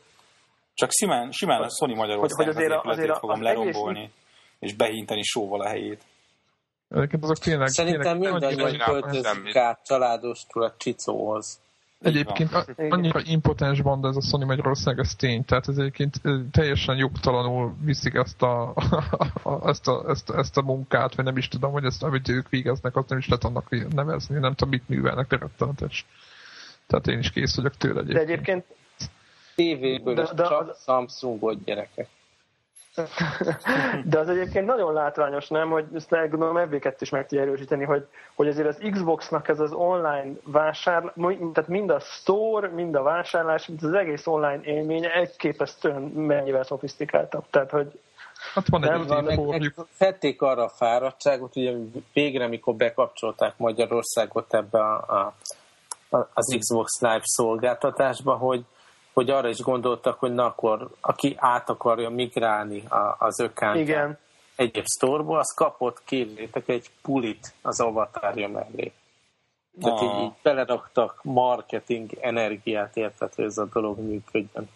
csak 0.79 0.91
simán, 0.91 1.31
simán 1.31 1.61
a 1.61 1.69
Sony 1.69 1.95
Magyarország 1.95 2.45
hogy, 2.45 2.55
hogy 2.55 2.63
azért, 2.63 2.79
az 2.83 2.97
azért 2.97 3.17
fogom 3.17 3.35
az 3.35 3.41
lerombolni, 3.41 3.99
egész... 3.99 4.11
és 4.59 4.73
behintani 4.73 5.21
sóval 5.23 5.61
a 5.61 5.67
helyét. 5.67 6.01
Azok 7.21 7.37
tényleg... 7.37 7.67
Szerintem 7.67 8.17
mindannyian 8.17 8.77
költözik 8.77 9.55
át 9.55 9.79
családostól 9.85 10.63
a 10.63 10.73
csicóhoz. 10.77 11.59
Egyébként 12.01 12.51
annyira 12.77 13.21
impotens 13.23 13.81
banda 13.81 14.07
ez 14.07 14.15
a 14.15 14.21
Sony 14.21 14.45
Magyarország, 14.45 14.99
ez 14.99 15.15
tény. 15.15 15.45
Tehát 15.45 15.67
ez 15.67 15.77
egyébként 15.77 16.21
teljesen 16.51 16.97
jogtalanul 16.97 17.75
viszik 17.83 18.13
ezt 18.13 18.41
a, 18.51 18.73
ezt, 19.65 19.87
a, 19.87 20.09
ezt, 20.09 20.29
a, 20.29 20.37
ezt 20.37 20.57
a 20.57 20.61
munkát, 20.61 21.15
vagy 21.15 21.25
nem 21.25 21.37
is 21.37 21.47
tudom, 21.47 21.71
hogy 21.71 21.83
ezt, 21.83 22.03
amit 22.03 22.29
ők 22.29 22.49
végeznek, 22.49 22.95
azt 22.95 23.09
nem 23.09 23.17
is 23.17 23.27
lehet 23.27 23.43
annak 23.43 23.93
nevezni, 23.93 24.39
nem 24.39 24.53
tudom, 24.53 24.69
mit 24.69 24.89
művelnek, 24.89 25.27
de 25.27 25.37
rettenetes. 25.37 26.05
Tehát 26.87 27.07
én 27.07 27.19
is 27.19 27.31
kész 27.31 27.55
vagyok 27.55 27.77
tőle 27.77 27.99
egyébként. 27.99 28.25
De 28.25 28.33
egyébként 28.33 28.65
tévéből 29.59 30.13
de, 30.13 30.27
de, 30.35 30.43
csak 30.43 30.75
Samsungot 30.83 31.63
gyerekek. 31.63 32.07
De 34.05 34.19
az 34.19 34.29
egyébként 34.29 34.65
nagyon 34.65 34.93
látványos, 34.93 35.47
nem? 35.47 35.69
Hogy 35.69 35.85
ezt 35.93 36.09
gondolom 36.09 36.67
fb 36.67 36.93
is 36.99 37.09
meg 37.09 37.27
tudja 37.27 37.43
erősíteni, 37.43 37.83
hogy, 37.83 38.07
hogy 38.35 38.47
azért 38.47 38.67
az 38.67 38.77
Xboxnak 38.91 39.47
ez 39.47 39.59
az 39.59 39.71
online 39.71 40.31
vásárlás, 40.43 41.13
tehát 41.53 41.69
mind 41.69 41.89
a 41.89 41.99
store, 41.99 42.67
mind 42.67 42.95
a 42.95 43.01
vásárlás, 43.01 43.67
mind 43.67 43.83
az 43.83 43.93
egész 43.93 44.27
online 44.27 44.61
élménye 44.63 45.13
elképesztően 45.13 46.01
mennyivel 46.01 46.63
szofisztikáltabb. 46.63 47.43
Tehát, 47.49 47.71
hogy 47.71 47.99
Hát 48.53 48.69
van 48.69 48.83
egy 48.83 49.07
van, 49.07 49.23
meg, 49.23 49.45
meg 49.45 49.73
fették 49.91 50.41
arra 50.41 50.63
a 50.63 50.69
fáradtságot, 50.69 51.55
ugye 51.55 51.73
végre, 52.13 52.47
mikor 52.47 52.75
bekapcsolták 52.75 53.57
Magyarországot 53.57 54.53
ebbe 54.53 54.79
a, 54.79 55.33
a, 56.09 56.29
az 56.33 56.55
Xbox 56.59 57.01
Live 57.01 57.21
szolgáltatásba, 57.23 58.35
hogy, 58.35 58.65
hogy 59.13 59.29
arra 59.29 59.47
is 59.47 59.57
gondoltak, 59.57 60.19
hogy 60.19 60.33
na 60.33 60.45
akkor, 60.45 60.89
aki 61.01 61.35
át 61.39 61.69
akarja 61.69 62.09
migrálni 62.09 62.83
az 63.17 63.39
ökán 63.39 63.77
Igen. 63.77 64.17
egyéb 64.55 64.85
sztorból, 64.85 65.39
az 65.39 65.53
kapott 65.53 66.01
kérlétek 66.03 66.67
egy 66.67 66.89
pulit 67.01 67.53
az 67.61 67.79
avatárja 67.79 68.47
mellé. 68.47 68.91
Tehát 69.81 70.01
így, 70.01 70.23
így 70.23 70.31
beleraktak 70.41 71.19
marketing 71.23 72.09
energiát, 72.21 72.97
érted, 72.97 73.33
hogy 73.33 73.45
ez 73.45 73.57
a 73.57 73.65
dolog 73.73 73.99
működjön. 73.99 74.69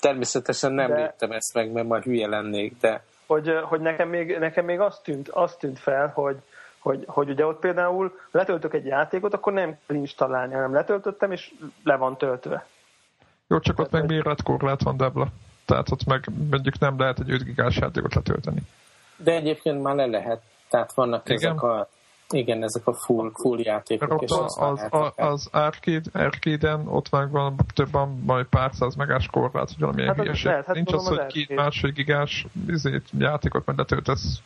Természetesen 0.00 0.72
nem 0.72 0.88
de... 0.88 0.96
léptem 0.96 1.32
ezt 1.32 1.54
meg, 1.54 1.72
mert 1.72 1.86
majd 1.86 2.02
hülye 2.02 2.26
lennék, 2.26 2.76
de... 2.80 3.04
Hogy, 3.26 3.58
hogy 3.62 3.80
nekem, 3.80 4.08
még, 4.08 4.38
nekem 4.38 4.64
még 4.64 4.80
azt 4.80 5.02
tűnt, 5.02 5.28
azt 5.28 5.58
tűnt 5.58 5.78
fel, 5.78 6.10
hogy, 6.14 6.36
hogy, 6.78 7.04
hogy 7.06 7.30
ugye 7.30 7.46
ott 7.46 7.58
például 7.58 8.18
letöltök 8.30 8.74
egy 8.74 8.86
játékot, 8.86 9.34
akkor 9.34 9.52
nem 9.52 9.78
kell 9.86 9.96
installálni, 9.96 10.54
hanem 10.54 10.74
letöltöttem, 10.74 11.32
és 11.32 11.54
le 11.84 11.96
van 11.96 12.16
töltve. 12.16 12.66
Jó, 13.52 13.58
csak 13.58 13.78
ott 13.78 13.90
meg 13.90 14.06
méretkorlát 14.06 14.82
van, 14.82 14.96
Debla. 14.96 15.28
Tehát 15.64 15.90
ott 15.90 16.04
meg 16.04 16.24
mondjuk 16.50 16.78
nem 16.78 16.98
lehet 16.98 17.20
egy 17.20 17.30
5 17.30 17.44
gigás 17.44 17.76
játékot 17.76 18.14
letölteni. 18.14 18.62
De 19.16 19.32
egyébként 19.32 19.82
már 19.82 19.94
le 19.94 20.06
lehet. 20.06 20.40
Tehát 20.68 20.94
vannak 20.94 21.28
Igen. 21.28 21.36
ezek 21.36 21.62
a 21.62 21.88
igen, 22.30 22.62
ezek 22.62 22.86
a 22.86 22.92
full, 22.92 23.30
full 23.34 23.58
játékok. 23.60 24.22
És 24.22 24.30
az, 24.30 24.58
az, 24.60 24.86
az, 24.90 25.12
az 25.16 25.48
arcade, 25.50 26.10
arcade-en 26.12 26.86
ott 26.86 27.08
van, 27.08 27.30
van 27.30 27.56
többen 27.74 28.08
majd 28.08 28.46
pár 28.46 28.70
száz 28.74 28.94
megás 28.94 29.26
korlát, 29.26 29.68
hogy 29.68 29.78
valamilyen 29.78 30.08
hát 30.08 30.16
hülyeség. 30.16 30.46
Lehet, 30.46 30.66
hát 30.66 30.74
Nincs 30.74 30.92
az, 30.92 31.08
hogy 31.08 31.26
két 31.26 31.54
másfél 31.54 31.90
gigás 31.90 32.46
izét, 32.68 33.08
játékot 33.18 33.66
meg 33.66 33.76
letöltesz 33.76 34.42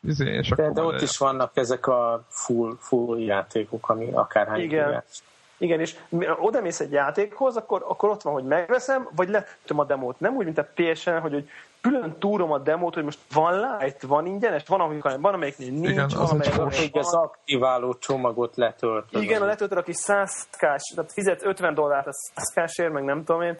izé, 0.00 0.34
és 0.34 0.48
de, 0.48 0.70
de 0.70 0.82
ott 0.82 1.00
is 1.00 1.18
vannak 1.18 1.50
ezek 1.54 1.86
a 1.86 2.24
full, 2.28 2.76
full 2.78 3.18
játékok, 3.18 3.88
ami 3.88 4.10
akárhány 4.12 4.60
Igen. 4.60 4.86
Gigás. 4.86 5.22
Igen, 5.58 5.80
és 5.80 5.96
oda 6.38 6.60
mész 6.60 6.80
egy 6.80 6.92
játékhoz, 6.92 7.56
akkor, 7.56 7.84
akkor 7.88 8.08
ott 8.08 8.22
van, 8.22 8.32
hogy 8.32 8.44
megveszem, 8.44 9.08
vagy 9.14 9.28
letöltöm 9.28 9.78
a 9.78 9.84
demót. 9.84 10.20
Nem 10.20 10.34
úgy, 10.36 10.44
mint 10.44 10.58
a 10.58 10.68
PSN, 10.74 11.10
hogy, 11.10 11.32
hogy 11.32 11.48
külön 11.80 12.18
túrom 12.18 12.52
a 12.52 12.58
demót, 12.58 12.94
hogy 12.94 13.04
most 13.04 13.18
van 13.32 13.60
light, 13.60 14.02
van 14.02 14.26
ingyenes, 14.26 14.62
van, 14.66 14.80
amikor, 14.80 15.20
van 15.20 15.34
amelyiknél 15.34 15.70
nincs, 15.70 15.90
Igen, 15.90 16.10
van, 16.14 16.28
amelyiknél 16.28 16.64
még 16.80 16.96
az 16.96 17.14
aktiváló 17.14 17.94
csomagot 17.94 18.56
letöltöd. 18.56 19.22
Igen, 19.22 19.42
a 19.42 19.46
letöltöd 19.46 19.78
a 19.78 19.82
kis 19.82 19.96
100 19.96 20.46
kás, 20.50 20.82
tehát 20.94 21.12
fizet 21.12 21.44
50 21.44 21.74
dollárt 21.74 22.06
a 22.06 22.12
100 22.12 22.52
kásért, 22.54 22.92
meg 22.92 23.04
nem 23.04 23.24
tudom 23.24 23.42
én. 23.42 23.58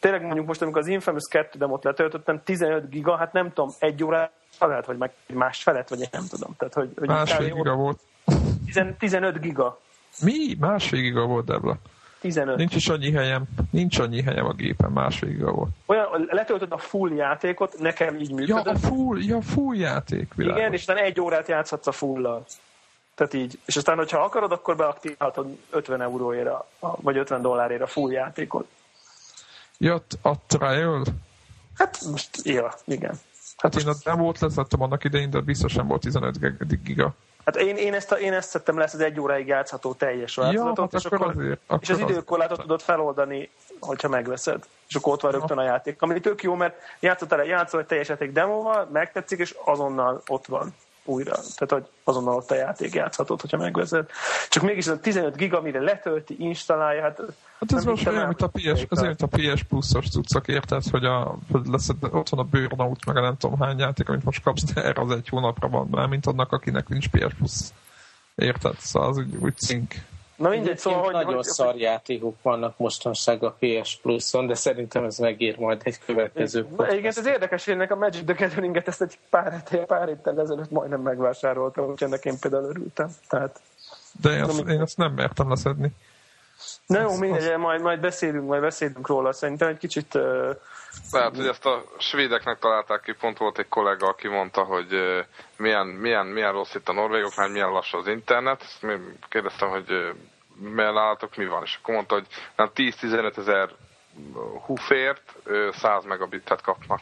Tényleg 0.00 0.22
mondjuk 0.22 0.46
most, 0.46 0.62
amikor 0.62 0.80
az 0.80 0.86
Infamous 0.86 1.28
2 1.30 1.58
demót 1.58 1.84
letöltöttem, 1.84 2.42
15 2.44 2.88
giga, 2.88 3.16
hát 3.16 3.32
nem 3.32 3.52
tudom, 3.52 3.70
egy 3.78 4.04
órát 4.04 4.30
lehet, 4.58 4.86
vagy 4.86 4.98
meg 4.98 5.12
más 5.26 5.62
felet, 5.62 5.88
vagy 5.88 6.00
én 6.00 6.08
nem 6.10 6.26
tudom. 6.30 6.56
Tehát, 6.56 6.74
hogy, 6.74 6.90
hogy 6.98 7.08
Másfél 7.08 7.54
giga 7.54 7.74
volt. 7.74 7.98
15 8.98 9.40
giga. 9.40 9.78
Mi? 10.20 10.56
Másfél 10.58 11.00
giga 11.00 11.26
volt, 11.26 11.44
Debla. 11.44 11.78
15. 12.20 12.56
Nincs 12.56 12.74
is 12.74 12.88
annyi 12.88 13.12
helyem, 13.12 13.44
nincs 13.70 13.98
annyi 13.98 14.22
helyem 14.22 14.46
a 14.46 14.52
gépen, 14.52 14.90
másfél 14.90 15.28
giga 15.28 15.52
volt. 15.52 15.70
Olyan, 15.86 16.28
letöltöd 16.30 16.72
a 16.72 16.78
full 16.78 17.12
játékot, 17.12 17.78
nekem 17.78 18.16
így 18.16 18.32
működött. 18.32 18.64
Ja, 18.64 18.72
a 18.72 18.76
full, 18.76 19.22
ja, 19.22 19.40
full 19.40 19.76
játék, 19.76 20.34
világos. 20.34 20.60
Igen, 20.60 20.72
és 20.72 20.82
utána 20.82 21.00
egy 21.00 21.20
órát 21.20 21.48
játszhatsz 21.48 21.86
a 21.86 21.92
full 21.92 22.44
Tehát 23.14 23.34
így. 23.34 23.58
És 23.64 23.76
aztán, 23.76 23.96
hogyha 23.96 24.18
akarod, 24.18 24.52
akkor 24.52 24.76
beaktiválhatod 24.76 25.58
50 25.70 26.00
euróért, 26.02 26.50
vagy 26.80 27.16
50 27.16 27.42
dollárért 27.42 27.82
a 27.82 27.86
full 27.86 28.12
játékot. 28.12 28.66
Jött 29.78 30.18
a 30.22 30.32
trial? 30.46 31.02
Hát 31.74 31.98
most, 32.10 32.30
ja, 32.42 32.74
igen. 32.84 33.10
Hát, 33.56 33.74
hát 33.74 33.82
én 33.82 33.88
a 33.88 33.94
demót 34.04 34.38
lezettem 34.38 34.82
annak 34.82 35.04
idején, 35.04 35.30
de 35.30 35.40
biztosan 35.40 35.86
volt 35.86 36.00
15 36.00 36.82
giga. 36.84 37.14
Hát 37.48 37.56
én, 37.56 37.76
én, 37.76 37.94
ezt, 37.94 38.12
én 38.12 38.32
ezt 38.32 38.48
szedtem 38.48 38.78
lesz 38.78 38.94
az 38.94 39.00
egy 39.00 39.20
óráig 39.20 39.46
játszható 39.46 39.94
teljes 39.94 40.34
változatot, 40.34 40.76
ja, 40.76 40.82
hát 40.82 40.92
és, 40.92 41.04
akkor, 41.04 41.26
azért, 41.26 41.60
akkor 41.66 41.78
és 41.82 41.90
az 41.90 41.98
időkorlátot 41.98 42.60
tudod 42.60 42.80
feloldani, 42.80 43.50
hogyha 43.80 44.08
megveszed. 44.08 44.64
És 44.88 44.94
akkor 44.94 45.12
ott 45.12 45.20
van 45.20 45.32
rögtön 45.32 45.58
a 45.58 45.62
játék. 45.62 46.02
Ami 46.02 46.20
tök 46.20 46.42
jó, 46.42 46.54
mert 46.54 46.76
játszottál, 47.00 47.44
játszol 47.44 47.80
egy 47.80 47.86
teljes 47.86 48.08
játék 48.08 48.32
demóval, 48.32 48.88
megtetszik, 48.92 49.38
és 49.38 49.56
azonnal 49.64 50.22
ott 50.26 50.46
van 50.46 50.74
újra. 51.08 51.32
Tehát, 51.32 51.70
hogy 51.70 51.86
azonnal 52.04 52.34
ott 52.34 52.50
a 52.50 52.54
játék 52.54 52.94
játszhatod, 52.94 53.40
hogyha 53.40 53.56
megveszed. 53.56 54.06
Csak 54.48 54.62
mégis 54.62 54.86
ez 54.86 54.92
a 54.92 55.00
15 55.00 55.36
giga, 55.36 55.58
amire 55.58 55.80
letölti, 55.80 56.36
installálja, 56.38 57.02
hát 57.02 57.20
Hát 57.58 57.72
ez 57.72 57.84
most 57.84 58.06
olyan, 58.06 58.26
mint 58.26 58.42
a 58.42 58.46
PS, 58.46 58.86
azért 58.88 59.22
a 59.22 59.26
PS 59.26 59.62
Plus-os 59.62 60.10
cuccok, 60.10 60.48
érted, 60.48 60.82
hogy, 60.90 61.04
a, 61.04 61.38
lesz, 61.64 61.88
ott 62.00 62.28
van 62.28 62.40
a 62.40 62.42
Burnout, 62.42 63.04
meg 63.04 63.16
a 63.16 63.20
nem 63.20 63.36
tudom 63.36 63.60
hány 63.60 63.78
játék, 63.78 64.08
amit 64.08 64.24
most 64.24 64.42
kapsz, 64.42 64.72
de 64.72 64.82
erre 64.82 65.02
az 65.02 65.10
egy 65.10 65.28
hónapra 65.28 65.68
van 65.68 65.88
már, 65.90 66.06
mint 66.06 66.26
annak, 66.26 66.52
akinek 66.52 66.88
nincs 66.88 67.08
PS 67.08 67.34
Plus. 67.34 67.52
Érted? 68.34 68.78
Szóval 68.78 69.08
az 69.08 69.18
úgy, 69.18 69.36
úgy 69.36 69.56
cink. 69.56 69.94
Na 70.38 70.48
mindegy, 70.48 70.78
szóval, 70.78 71.02
hogy, 71.02 71.12
nagyon 71.12 71.34
hogy, 71.34 71.44
szar 71.44 71.76
játékok 71.76 72.36
vannak 72.42 72.78
mostanság 72.78 73.42
a 73.42 73.56
PS 73.58 73.96
Plus-on, 74.02 74.46
de 74.46 74.54
szerintem 74.54 75.04
ez 75.04 75.18
megér 75.18 75.58
majd 75.58 75.80
egy 75.84 75.98
következő 75.98 76.66
Igen, 76.90 77.04
ez 77.04 77.26
érdekes, 77.26 77.68
ennek 77.68 77.90
a 77.90 77.96
Magic 77.96 78.24
the 78.24 78.34
Gathering-et 78.34 78.88
ezt 78.88 79.02
egy 79.02 79.18
pár, 79.30 79.62
hét, 79.70 79.84
pár 79.84 80.08
héttel 80.08 80.40
ezelőtt 80.40 80.70
majdnem 80.70 81.00
megvásároltam, 81.00 81.84
úgyhogy 81.90 82.08
ennek 82.08 82.24
én 82.24 82.38
például 82.38 82.64
örültem. 82.64 83.08
Tehát, 83.28 83.60
de 84.20 84.30
én 84.30 84.42
azt, 84.42 84.68
én 84.68 84.80
azt 84.80 84.96
nem 84.96 85.12
mertem 85.12 85.48
leszedni. 85.48 85.92
Na 86.86 87.00
jó, 87.00 87.16
mindegy, 87.16 87.56
majd, 87.56 87.80
majd 87.80 88.00
beszélünk, 88.00 88.48
majd 88.48 88.60
beszélünk 88.60 89.06
róla. 89.06 89.32
Szerintem 89.32 89.68
egy 89.68 89.78
kicsit... 89.78 90.14
Uh, 90.14 90.56
lehet, 91.12 91.36
hogy 91.36 91.46
ezt 91.46 91.66
a 91.66 91.84
svédeknek 91.98 92.58
találták 92.58 93.00
ki, 93.00 93.12
pont 93.12 93.38
volt 93.38 93.58
egy 93.58 93.68
kollega, 93.68 94.08
aki 94.08 94.28
mondta, 94.28 94.62
hogy 94.62 94.92
uh, 94.94 95.18
milyen, 95.56 95.86
milyen, 95.86 96.26
milyen 96.26 96.52
rossz 96.52 96.74
itt 96.74 96.88
a 96.88 96.92
norvégoknál, 96.92 97.48
milyen 97.48 97.70
lassú 97.70 97.98
az 97.98 98.06
internet. 98.06 98.62
Ezt 98.62 98.86
kérdeztem, 99.28 99.68
hogy 99.68 99.90
uh, 99.92 100.08
milyen 100.58 100.96
állatok 100.96 101.36
mi 101.36 101.46
van, 101.46 101.62
és 101.62 101.78
akkor 101.82 101.94
mondta, 101.94 102.14
hogy 102.14 102.26
10-15 102.56 103.36
ezer 103.38 103.70
húfért 104.66 105.34
100 105.72 106.04
megabitet 106.04 106.60
kapnak. 106.60 107.00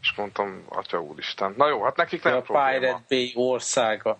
És 0.00 0.14
mondtam, 0.16 0.64
atya 0.68 1.00
úristen. 1.00 1.54
Na 1.56 1.68
jó, 1.68 1.84
hát 1.84 1.96
nekik 1.96 2.22
nem 2.22 2.36
a 2.36 2.40
probléma. 2.40 2.68
A 2.68 2.78
Pirate 2.78 3.04
Bay 3.08 3.32
országa. 3.34 4.18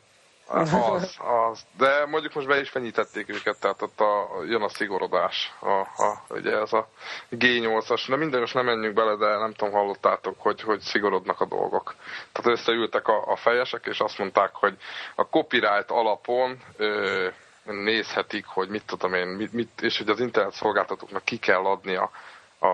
Az, 0.48 1.16
az. 1.50 1.66
De 1.76 2.06
mondjuk 2.06 2.34
most 2.34 2.46
be 2.46 2.60
is 2.60 2.68
fenyítették 2.68 3.28
őket, 3.28 3.60
tehát 3.60 3.82
ott 3.82 4.00
a, 4.00 4.28
jön 4.48 4.62
a 4.62 4.68
szigorodás. 4.68 5.54
A, 5.60 5.80
a, 5.80 6.24
ugye 6.28 6.56
ez 6.56 6.72
a 6.72 6.88
G8-as, 7.30 8.04
de 8.08 8.16
minden 8.16 8.40
most 8.40 8.54
nem 8.54 8.64
menjünk 8.64 8.94
bele, 8.94 9.16
de 9.16 9.36
nem 9.36 9.52
tudom, 9.52 9.74
hallottátok, 9.74 10.34
hogy, 10.38 10.62
hogy 10.62 10.80
szigorodnak 10.80 11.40
a 11.40 11.44
dolgok. 11.44 11.94
Tehát 12.32 12.58
összeültek 12.58 13.08
a, 13.08 13.32
a 13.32 13.36
fejesek, 13.36 13.86
és 13.86 14.00
azt 14.00 14.18
mondták, 14.18 14.54
hogy 14.54 14.76
a 15.14 15.22
copyright 15.22 15.90
alapon 15.90 16.62
ö, 16.76 17.28
nézhetik, 17.64 18.46
hogy 18.46 18.68
mit 18.68 18.84
tudom 18.86 19.14
én, 19.14 19.26
mit, 19.26 19.52
mit, 19.52 19.80
és 19.80 19.98
hogy 19.98 20.08
az 20.08 20.20
internet 20.20 20.52
szolgáltatóknak 20.52 21.24
ki 21.24 21.36
kell 21.36 21.64
adni 21.64 21.94
a, 21.94 22.10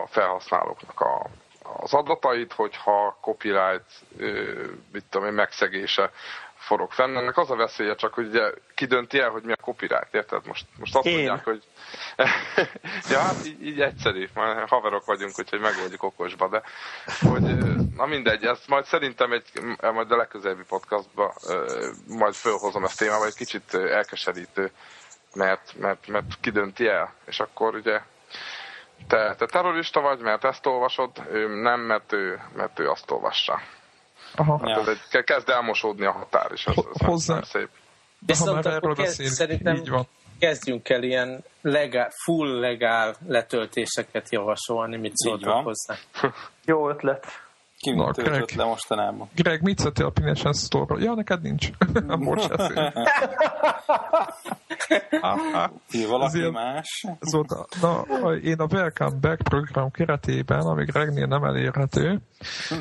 felhasználóknak 0.06 1.00
a, 1.00 1.26
az 1.62 1.94
adatait, 1.94 2.52
hogyha 2.52 3.18
copyright, 3.20 3.86
mit 4.92 5.04
tudom 5.10 5.26
én, 5.26 5.32
megszegése 5.32 6.10
forog 6.62 6.92
fenn. 6.92 7.16
Ennek 7.16 7.38
az 7.38 7.50
a 7.50 7.56
veszélye 7.56 7.94
csak, 7.94 8.14
hogy 8.14 8.26
ugye 8.26 8.52
kidönti 8.74 9.18
el, 9.18 9.30
hogy 9.30 9.42
mi 9.42 9.52
a 9.52 9.56
copyright, 9.56 10.14
érted? 10.14 10.46
Most, 10.46 10.66
most 10.78 10.96
azt 10.96 11.06
Én. 11.06 11.14
mondják, 11.14 11.44
hogy 11.44 11.62
ja, 13.10 13.18
hát 13.18 13.46
így, 13.46 13.66
így 13.66 13.80
egyszerű, 13.80 14.28
már 14.34 14.68
haverok 14.68 15.04
vagyunk, 15.04 15.38
úgyhogy 15.38 15.60
megoldjuk 15.60 16.02
okosba, 16.02 16.48
de 16.48 16.62
hogy 17.20 17.56
na 17.96 18.06
mindegy, 18.06 18.44
ezt 18.44 18.68
majd 18.68 18.84
szerintem 18.84 19.32
egy, 19.32 19.44
majd 19.80 20.10
a 20.10 20.16
legközelebbi 20.16 20.62
podcastban 20.68 21.32
majd 22.08 22.34
fölhozom 22.34 22.84
ezt 22.84 22.98
témába, 22.98 23.26
egy 23.26 23.34
kicsit 23.34 23.74
elkeserítő, 23.74 24.70
mert, 25.34 25.74
mert, 25.78 26.06
mert 26.06 26.40
kidönti 26.40 26.86
el, 26.86 27.14
és 27.26 27.40
akkor 27.40 27.74
ugye 27.74 28.00
te, 29.08 29.34
te 29.34 29.46
terrorista 29.46 30.00
vagy, 30.00 30.20
mert 30.20 30.44
ezt 30.44 30.66
olvasod, 30.66 31.10
ő 31.30 31.62
nem, 31.62 31.80
mert 31.80 32.12
ő, 32.12 32.40
mert 32.54 32.78
ő 32.78 32.88
azt 32.88 33.10
olvassa. 33.10 33.60
Aha. 34.36 34.68
Hát 34.68 34.78
ez 34.78 34.88
egy, 34.88 35.24
kezd 35.24 35.48
elmosódni 35.48 36.06
a 36.06 36.12
határ, 36.12 36.50
és 36.52 36.64
ez, 36.64 36.74
ez 36.76 37.06
Hozzá. 37.06 37.34
nem 37.34 37.42
szép. 37.42 37.68
Viszont 38.26 38.66
akkor 38.66 38.94
kezd, 38.96 39.22
szerintem 39.22 39.74
így 39.74 39.88
van. 39.88 40.06
kezdjünk 40.38 40.88
el 40.88 41.02
ilyen 41.02 41.44
legál, 41.60 42.10
full 42.24 42.60
legál 42.60 43.16
letöltéseket 43.26 44.30
javasolni, 44.30 44.96
mit 44.96 45.16
szóltak 45.16 45.64
hozzá. 45.64 45.94
Jó 46.64 46.88
ötlet. 46.88 47.26
Ki 47.82 47.90
Na, 47.94 48.10
Greg, 48.10 48.50
le 48.56 48.64
mostanában? 48.64 49.28
Greg, 49.34 49.62
mit 49.62 49.78
szedtél 49.78 50.06
a 50.06 50.10
Pinesen 50.10 50.52
store 50.52 51.02
Ja, 51.02 51.14
neked 51.14 51.42
nincs. 51.42 51.70
Most 52.18 52.50
Ki 55.88 56.06
valaki 56.06 56.38
ilyen, 56.38 56.52
más? 56.52 57.06
Ez 57.20 57.32
volt 57.32 57.50
a, 57.50 57.66
na, 57.80 58.04
én 58.34 58.58
a 58.58 58.66
Welcome 58.70 59.16
Back 59.20 59.42
program 59.42 59.90
keretében, 59.90 60.60
amíg 60.60 60.90
Regnél 60.90 61.26
nem 61.26 61.44
elérhető, 61.44 62.20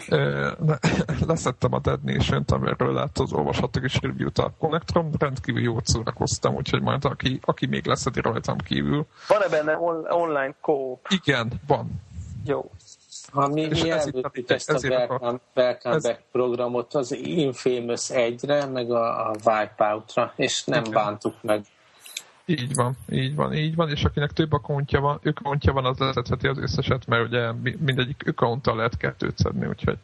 leszettem 1.28 1.74
a 1.74 1.80
Dead 1.80 2.04
Nation-t, 2.04 2.52
amiről 2.52 2.94
lehet 2.94 3.20
az 3.20 3.34
olvashattak 3.34 3.84
is 3.84 4.00
review-t 4.02 4.38
a 4.38 4.54
Connectron, 4.60 5.12
rendkívül 5.20 5.62
jót 5.62 5.86
szórakoztam, 5.86 6.56
úgyhogy 6.56 6.82
majd 6.82 7.06
aki, 7.06 7.40
aki 7.42 7.66
még 7.66 7.86
leszedi 7.86 8.22
rajtam 8.22 8.58
kívül. 8.58 9.06
Van-e 9.28 9.48
benne 9.50 9.78
on- 9.78 10.06
online 10.10 10.56
co 10.62 10.98
Igen, 11.10 11.52
van. 11.68 12.02
Jó. 12.46 12.72
Ha 13.32 13.48
mi, 13.48 13.68
mi 13.68 13.90
előttük 13.90 14.50
ezt 14.50 14.70
a 14.70 14.88
Welcome, 14.88 15.40
Welcome 15.54 15.96
ez... 15.96 16.04
Back 16.04 16.22
programot 16.32 16.94
az 16.94 17.12
Infamous 17.24 18.10
1-re, 18.14 18.66
meg 18.66 18.92
a, 18.92 19.30
a 19.30 19.36
Wipeout-ra, 19.46 20.34
és 20.36 20.64
nem 20.64 20.80
Igen. 20.80 20.94
bántuk 20.94 21.36
meg. 21.42 21.66
Így 22.46 22.76
van, 22.76 22.96
így 23.10 23.36
van, 23.36 23.54
így 23.54 23.76
van, 23.76 23.90
és 23.90 24.04
akinek 24.04 24.32
több 24.32 24.52
accountja 24.52 25.00
van, 25.00 25.20
accountja 25.24 25.74
van, 25.74 25.86
az 25.86 25.98
leszedheti 25.98 26.48
az 26.48 26.58
összeset, 26.58 27.08
mert 27.08 27.28
ugye 27.28 27.52
mindegyik 27.80 28.24
accounttal 28.28 28.76
lehet 28.76 28.98
kettőt 28.98 29.38
szedni, 29.38 29.68
úgyhogy 29.68 29.98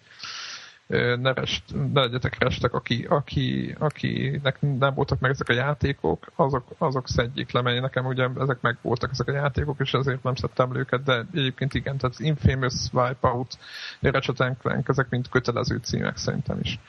ne, 0.88 1.34
rest, 1.34 1.64
ne 1.94 2.02
legyetek 2.02 2.38
restek, 2.40 2.74
aki, 2.74 3.06
aki, 3.10 3.76
akinek 3.80 4.58
nem 4.62 4.94
voltak 4.94 5.20
meg 5.20 5.32
ezek 5.32 5.50
a 5.50 5.54
játékok, 5.54 6.32
azok, 6.36 6.64
azok 6.78 7.08
szedjék 7.08 7.52
le, 7.52 7.62
mert 7.62 7.82
nekem 7.82 8.06
ugye 8.06 8.28
ezek 8.40 8.62
meg 8.62 8.78
voltak 8.82 9.12
ezek 9.12 9.28
a 9.28 9.32
játékok, 9.32 9.80
és 9.80 9.94
ezért 9.94 10.24
nem 10.24 10.36
szedtem 10.36 10.76
őket, 10.76 11.04
de 11.04 11.26
egyébként 11.34 11.74
igen, 11.74 11.98
tehát 11.98 12.20
Infamous, 12.20 12.74
Wipeout, 12.92 13.58
Ratchet 14.02 14.58
Clank, 14.62 14.88
ezek 14.88 15.10
mind 15.10 15.30
kötelező 15.30 15.80
címek 15.84 16.18
szerintem 16.18 16.60
is. 16.62 16.80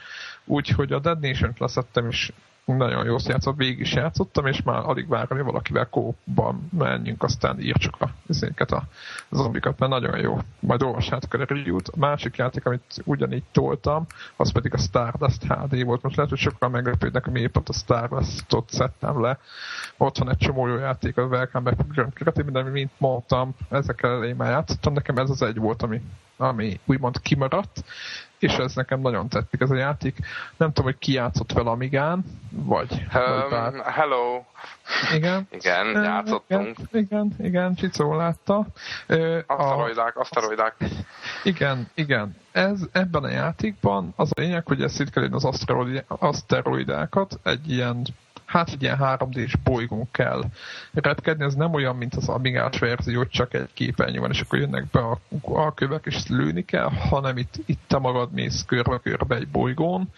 Úgyhogy 0.44 0.92
a 0.92 0.98
Dead 0.98 1.20
Nation-t 1.20 1.58
leszettem, 1.58 2.08
is 2.08 2.32
nagyon 2.76 3.04
jó 3.04 3.16
játszott, 3.26 3.56
végig 3.56 3.78
is 3.78 3.92
játszottam, 3.92 4.46
és 4.46 4.62
már 4.62 4.82
alig 4.84 5.06
hogy 5.08 5.42
valakivel 5.42 5.88
kóban 5.88 6.68
menjünk, 6.78 7.22
aztán 7.22 7.60
írtsuk 7.60 8.00
a, 8.00 8.10
ezeket 8.28 8.70
a 8.70 8.82
zombikat, 9.30 9.78
mert 9.78 9.92
nagyon 9.92 10.18
jó. 10.18 10.38
Majd 10.60 10.82
olvassátok 10.82 11.34
a 11.34 11.44
review-t. 11.44 11.88
A 11.88 11.98
másik 11.98 12.36
játék, 12.36 12.66
amit 12.66 13.02
ugyanígy 13.04 13.42
toltam, 13.52 14.06
az 14.36 14.52
pedig 14.52 14.74
a 14.74 14.78
Stardust 14.78 15.44
HD 15.44 15.84
volt. 15.84 16.02
Most 16.02 16.16
lehet, 16.16 16.30
hogy 16.30 16.40
sokan 16.40 16.70
meglepődnek, 16.70 17.24
hogy 17.24 17.32
miért 17.32 17.56
a 17.56 17.72
Stardust-ot 17.72 18.70
szedtem 18.70 19.20
le. 19.20 19.38
Ott 19.96 20.18
van 20.18 20.30
egy 20.30 20.36
csomó 20.36 20.66
jó 20.66 20.76
játék 20.76 21.16
a 21.16 21.22
Welcome 21.22 21.64
Back 21.64 21.76
Program 21.76 22.12
keretében, 22.12 22.52
de 22.52 22.70
mint 22.70 22.92
mondtam, 22.98 23.54
ezekkel 23.70 24.10
elején 24.10 24.36
már 24.36 24.50
játszottam. 24.50 24.92
Nekem 24.92 25.16
ez 25.16 25.30
az 25.30 25.42
egy 25.42 25.56
volt, 25.56 25.82
ami, 25.82 26.00
ami 26.36 26.80
úgymond 26.86 27.20
kimaradt, 27.20 27.84
és 28.38 28.56
ez 28.56 28.74
nekem 28.74 29.00
nagyon 29.00 29.28
tetszik 29.28 29.60
ez 29.60 29.70
a 29.70 29.76
játék. 29.76 30.18
Nem 30.56 30.68
tudom, 30.68 30.84
hogy 30.84 30.98
ki 30.98 31.12
játszott 31.12 31.52
vele 31.52 31.70
Amigán, 31.70 32.24
vagy... 32.50 33.06
Um, 33.14 33.48
vagy 33.50 33.80
hello! 33.84 34.42
Igen. 35.14 35.46
Igen, 35.50 35.86
játszottunk. 36.02 36.76
Igen, 36.92 36.96
igen, 37.02 37.34
igen 37.38 37.74
Csicó 37.74 38.14
látta. 38.14 38.66
Aszteroidák, 39.46 40.16
a... 40.16 40.20
aszteroidák. 40.20 40.74
Igen, 41.44 41.88
igen. 41.94 42.36
Ez, 42.52 42.80
ebben 42.92 43.24
a 43.24 43.28
játékban 43.28 44.12
az 44.16 44.30
a 44.34 44.40
lényeg, 44.40 44.66
hogy 44.66 44.82
ezt 44.82 44.94
szét 44.94 45.10
kell 45.10 45.28
az 45.30 45.48
aszteroidákat 46.08 47.38
egy 47.42 47.70
ilyen 47.70 48.06
hát 48.48 48.68
egy 48.68 48.82
ilyen 48.82 48.98
3D-s 49.00 49.56
bolygón 49.56 50.08
kell 50.10 50.44
repkedni, 50.92 51.44
ez 51.44 51.54
nem 51.54 51.74
olyan, 51.74 51.96
mint 51.96 52.14
az 52.14 52.28
Amigás 52.28 52.78
verzió, 52.78 53.18
hogy 53.18 53.28
csak 53.28 53.54
egy 53.54 53.68
képernyő 53.72 54.20
van, 54.20 54.30
és 54.30 54.40
akkor 54.40 54.58
jönnek 54.58 54.86
be 54.86 55.00
a, 55.00 55.18
a 55.42 55.74
kövek, 55.74 56.06
és 56.06 56.26
lőni 56.28 56.64
kell, 56.64 56.88
hanem 56.88 57.36
itt, 57.36 57.54
itt 57.66 57.80
te 57.86 57.98
magad 57.98 58.32
mész 58.32 58.64
körbe-körbe 58.66 59.36
egy 59.36 59.48
bolygón, 59.48 60.08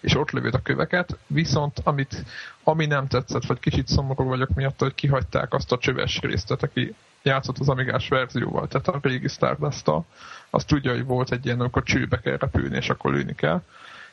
és 0.00 0.14
ott 0.14 0.30
lövöd 0.30 0.54
a 0.54 0.62
köveket, 0.62 1.18
viszont 1.26 1.80
amit, 1.84 2.24
ami 2.64 2.86
nem 2.86 3.06
tetszett, 3.06 3.46
vagy 3.46 3.58
kicsit 3.58 3.88
szomorú 3.88 4.24
vagyok 4.24 4.54
miatt, 4.54 4.80
hogy 4.80 4.94
kihagyták 4.94 5.54
azt 5.54 5.72
a 5.72 5.78
csöves 5.78 6.18
részt, 6.20 6.50
aki 6.50 6.94
játszott 7.22 7.58
az 7.58 7.68
Amigás 7.68 8.08
verzióval, 8.08 8.68
tehát 8.68 8.88
a 8.88 8.98
régi 9.02 9.28
stardust 9.28 9.90
azt 10.50 10.66
tudja, 10.66 10.92
hogy 10.92 11.04
volt 11.04 11.32
egy 11.32 11.44
ilyen, 11.46 11.60
amikor 11.60 11.82
csőbe 11.82 12.18
kell 12.18 12.36
repülni, 12.36 12.76
és 12.76 12.90
akkor 12.90 13.12
lőni 13.12 13.34
kell 13.34 13.62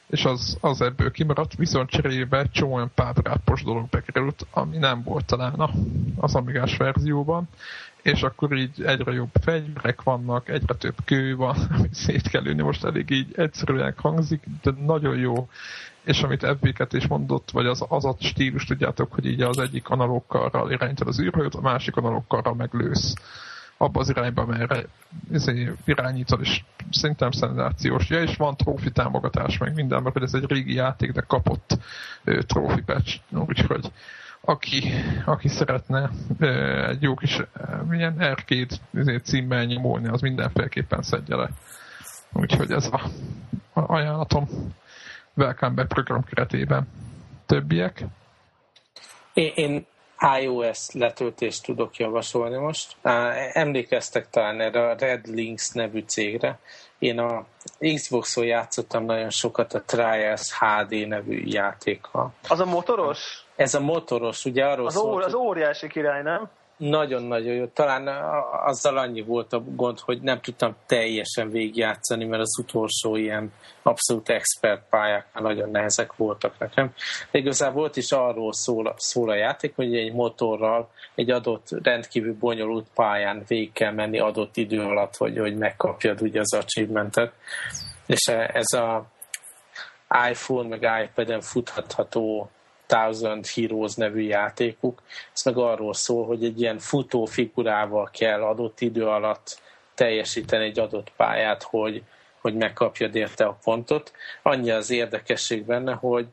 és 0.09 0.25
az, 0.25 0.57
az 0.61 0.81
ebből 0.81 1.11
kimaradt, 1.11 1.55
viszont 1.55 1.89
cserébe 1.89 2.47
csomó 2.51 2.73
olyan 2.73 2.91
pádrápos 2.95 3.63
dolog 3.63 3.89
bekerült, 3.89 4.45
ami 4.51 4.77
nem 4.77 5.03
volt 5.03 5.25
talán 5.25 5.69
az 6.15 6.35
Amigás 6.35 6.77
verzióban, 6.77 7.47
és 8.01 8.21
akkor 8.23 8.57
így 8.57 8.83
egyre 8.83 9.11
jobb 9.11 9.29
fegyverek 9.41 10.03
vannak, 10.03 10.49
egyre 10.49 10.73
több 10.73 10.95
kő 11.05 11.35
van, 11.35 11.55
amit 11.77 11.93
szét 11.93 12.27
kell 12.27 12.45
ülni, 12.45 12.61
most 12.61 12.83
elég 12.83 13.09
így 13.09 13.33
egyszerűen 13.35 13.93
hangzik, 13.97 14.43
de 14.61 14.71
nagyon 14.85 15.17
jó, 15.17 15.49
és 16.03 16.21
amit 16.21 16.43
ebbéket 16.43 16.93
is 16.93 17.07
mondott, 17.07 17.51
vagy 17.51 17.65
az, 17.65 17.85
az 17.89 18.05
a 18.05 18.15
stílus, 18.19 18.65
tudjátok, 18.65 19.13
hogy 19.13 19.25
így 19.25 19.41
az 19.41 19.57
egyik 19.57 19.89
analógkarral 19.89 20.71
irányítod 20.71 21.07
az 21.07 21.19
űrhajót, 21.19 21.55
a 21.55 21.61
másik 21.61 21.95
analógkarral 21.95 22.53
meglősz 22.53 23.13
abba 23.77 23.99
az 23.99 24.09
irányba, 24.09 24.45
merre 24.45 24.85
izé, 25.31 25.71
irányítod, 25.85 26.41
és 26.41 26.63
szerintem 26.91 27.31
szenzációs. 27.31 28.09
Ja, 28.09 28.21
és 28.21 28.35
van 28.35 28.57
trófi 28.57 28.91
támogatás, 28.91 29.57
meg 29.57 29.73
minden, 29.73 30.01
mert 30.01 30.21
ez 30.21 30.33
egy 30.33 30.45
régi 30.47 30.73
játék, 30.73 31.11
de 31.11 31.21
kapott 31.21 31.77
trófi 32.23 32.81
patch, 32.81 33.19
úgyhogy 33.31 33.91
aki, 34.41 34.93
aki 35.25 35.47
szeretne 35.47 36.09
egy 36.87 37.01
jó 37.01 37.15
kis 37.15 37.41
milyen 37.87 38.19
arcade 38.19 38.75
izé, 38.93 39.17
címmel 39.17 39.63
nyomulni, 39.63 40.07
az 40.07 40.21
mindenféleképpen 40.21 41.01
szedje 41.01 41.35
le. 41.35 41.49
Úgyhogy 42.33 42.71
ez 42.71 42.89
a, 42.91 43.09
ajánlatom 43.73 44.47
Welcome 45.33 45.73
Back 45.73 45.87
program 45.87 46.23
keretében. 46.23 46.87
Többiek? 47.45 48.05
Én 49.33 49.85
iOS 50.39 50.91
letöltést 50.91 51.63
tudok 51.63 51.97
javasolni 51.97 52.57
most. 52.57 52.95
Emlékeztek 53.53 54.29
talán 54.29 54.61
erre 54.61 54.89
a 54.89 54.95
Red 54.99 55.27
Links 55.27 55.71
nevű 55.71 56.03
cégre. 56.07 56.59
Én 56.99 57.19
a 57.19 57.45
Xbox-on 57.95 58.45
játszottam 58.45 59.05
nagyon 59.05 59.29
sokat 59.29 59.73
a 59.73 59.81
Trials 59.81 60.59
HD 60.59 61.07
nevű 61.07 61.43
játékkal. 61.45 62.33
Az 62.47 62.59
a 62.59 62.65
motoros? 62.65 63.45
Ez 63.55 63.73
a 63.73 63.79
motoros, 63.79 64.45
ugye 64.45 64.65
arról 64.65 64.85
az, 64.85 64.93
szólt, 64.93 65.25
az 65.25 65.33
óriási 65.33 65.87
király, 65.87 66.21
nem? 66.21 66.49
Nagyon-nagyon 66.77 67.53
jó. 67.53 67.65
Talán 67.65 68.07
azzal 68.65 68.97
annyi 68.97 69.21
volt 69.21 69.53
a 69.53 69.63
gond, 69.65 69.99
hogy 69.99 70.21
nem 70.21 70.41
tudtam 70.41 70.75
teljesen 70.85 71.49
végigjátszani, 71.49 72.25
mert 72.25 72.41
az 72.41 72.59
utolsó 72.59 73.15
ilyen 73.15 73.53
abszolút 73.81 74.29
expert 74.29 74.81
pályák 74.89 75.27
nagyon 75.33 75.69
nehezek 75.69 76.15
voltak 76.15 76.57
nekem. 76.57 76.93
De 77.31 77.39
igazából 77.39 77.81
volt 77.81 77.95
is 77.95 78.11
arról 78.11 78.53
szól, 78.53 78.93
szól 78.97 79.29
a 79.29 79.35
játék, 79.35 79.75
hogy 79.75 79.95
egy 79.95 80.13
motorral 80.13 80.89
egy 81.15 81.31
adott 81.31 81.67
rendkívül 81.83 82.35
bonyolult 82.39 82.87
pályán 82.95 83.43
végig 83.47 83.71
kell 83.71 83.91
menni 83.91 84.19
adott 84.19 84.57
idő 84.57 84.81
alatt, 84.81 85.15
hogy, 85.15 85.37
hogy 85.37 85.57
megkapjad 85.57 86.21
ugye 86.21 86.39
az 86.39 86.53
achievementet. 86.53 87.33
És 88.05 88.27
ez 88.27 88.73
a 88.73 89.05
iPhone 90.29 90.67
meg 90.67 91.03
iPad-en 91.03 91.41
futhatható 91.41 92.49
Thousand 92.85 93.47
Heroes 93.47 93.95
nevű 93.95 94.21
játékuk. 94.21 95.01
Ez 95.33 95.43
meg 95.43 95.57
arról 95.57 95.93
szól, 95.93 96.25
hogy 96.25 96.43
egy 96.43 96.61
ilyen 96.61 96.79
futó 96.79 97.25
figurával 97.25 98.09
kell 98.13 98.43
adott 98.43 98.81
idő 98.81 99.07
alatt 99.07 99.61
teljesíteni 99.93 100.65
egy 100.65 100.79
adott 100.79 101.11
pályát, 101.15 101.63
hogy, 101.63 102.03
hogy 102.41 102.55
megkapjad 102.55 103.15
érte 103.15 103.45
a 103.45 103.57
pontot. 103.63 104.11
Annyi 104.41 104.71
az 104.71 104.89
érdekesség 104.89 105.65
benne, 105.65 105.93
hogy 105.93 106.27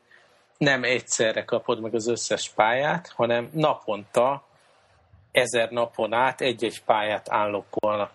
nem 0.58 0.84
egyszerre 0.84 1.44
kapod 1.44 1.80
meg 1.80 1.94
az 1.94 2.08
összes 2.08 2.48
pályát, 2.48 3.12
hanem 3.16 3.50
naponta, 3.52 4.44
ezer 5.32 5.70
napon 5.70 6.12
át 6.12 6.40
egy-egy 6.40 6.82
pályát 6.84 7.26
állokkolnak 7.30 8.10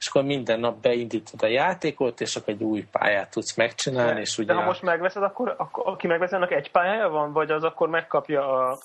és 0.00 0.06
akkor 0.06 0.24
minden 0.24 0.60
nap 0.60 0.80
beindítod 0.80 1.42
a 1.42 1.46
játékot, 1.46 2.20
és 2.20 2.36
akkor 2.36 2.52
egy 2.54 2.62
új 2.62 2.86
pályát 2.90 3.30
tudsz 3.30 3.56
megcsinálni. 3.56 4.14
De, 4.14 4.20
és 4.20 4.38
ugye 4.38 4.52
de 4.52 4.58
ha 4.58 4.64
most 4.64 4.82
megveszed, 4.82 5.22
akkor, 5.22 5.54
akkor 5.56 5.86
aki 5.86 6.06
megveszi, 6.06 6.34
annak 6.34 6.52
egy 6.52 6.70
pályája 6.70 7.08
van, 7.08 7.32
vagy 7.32 7.50
az 7.50 7.64
akkor 7.64 7.88
megkapja 7.88 8.68
a... 8.68 8.78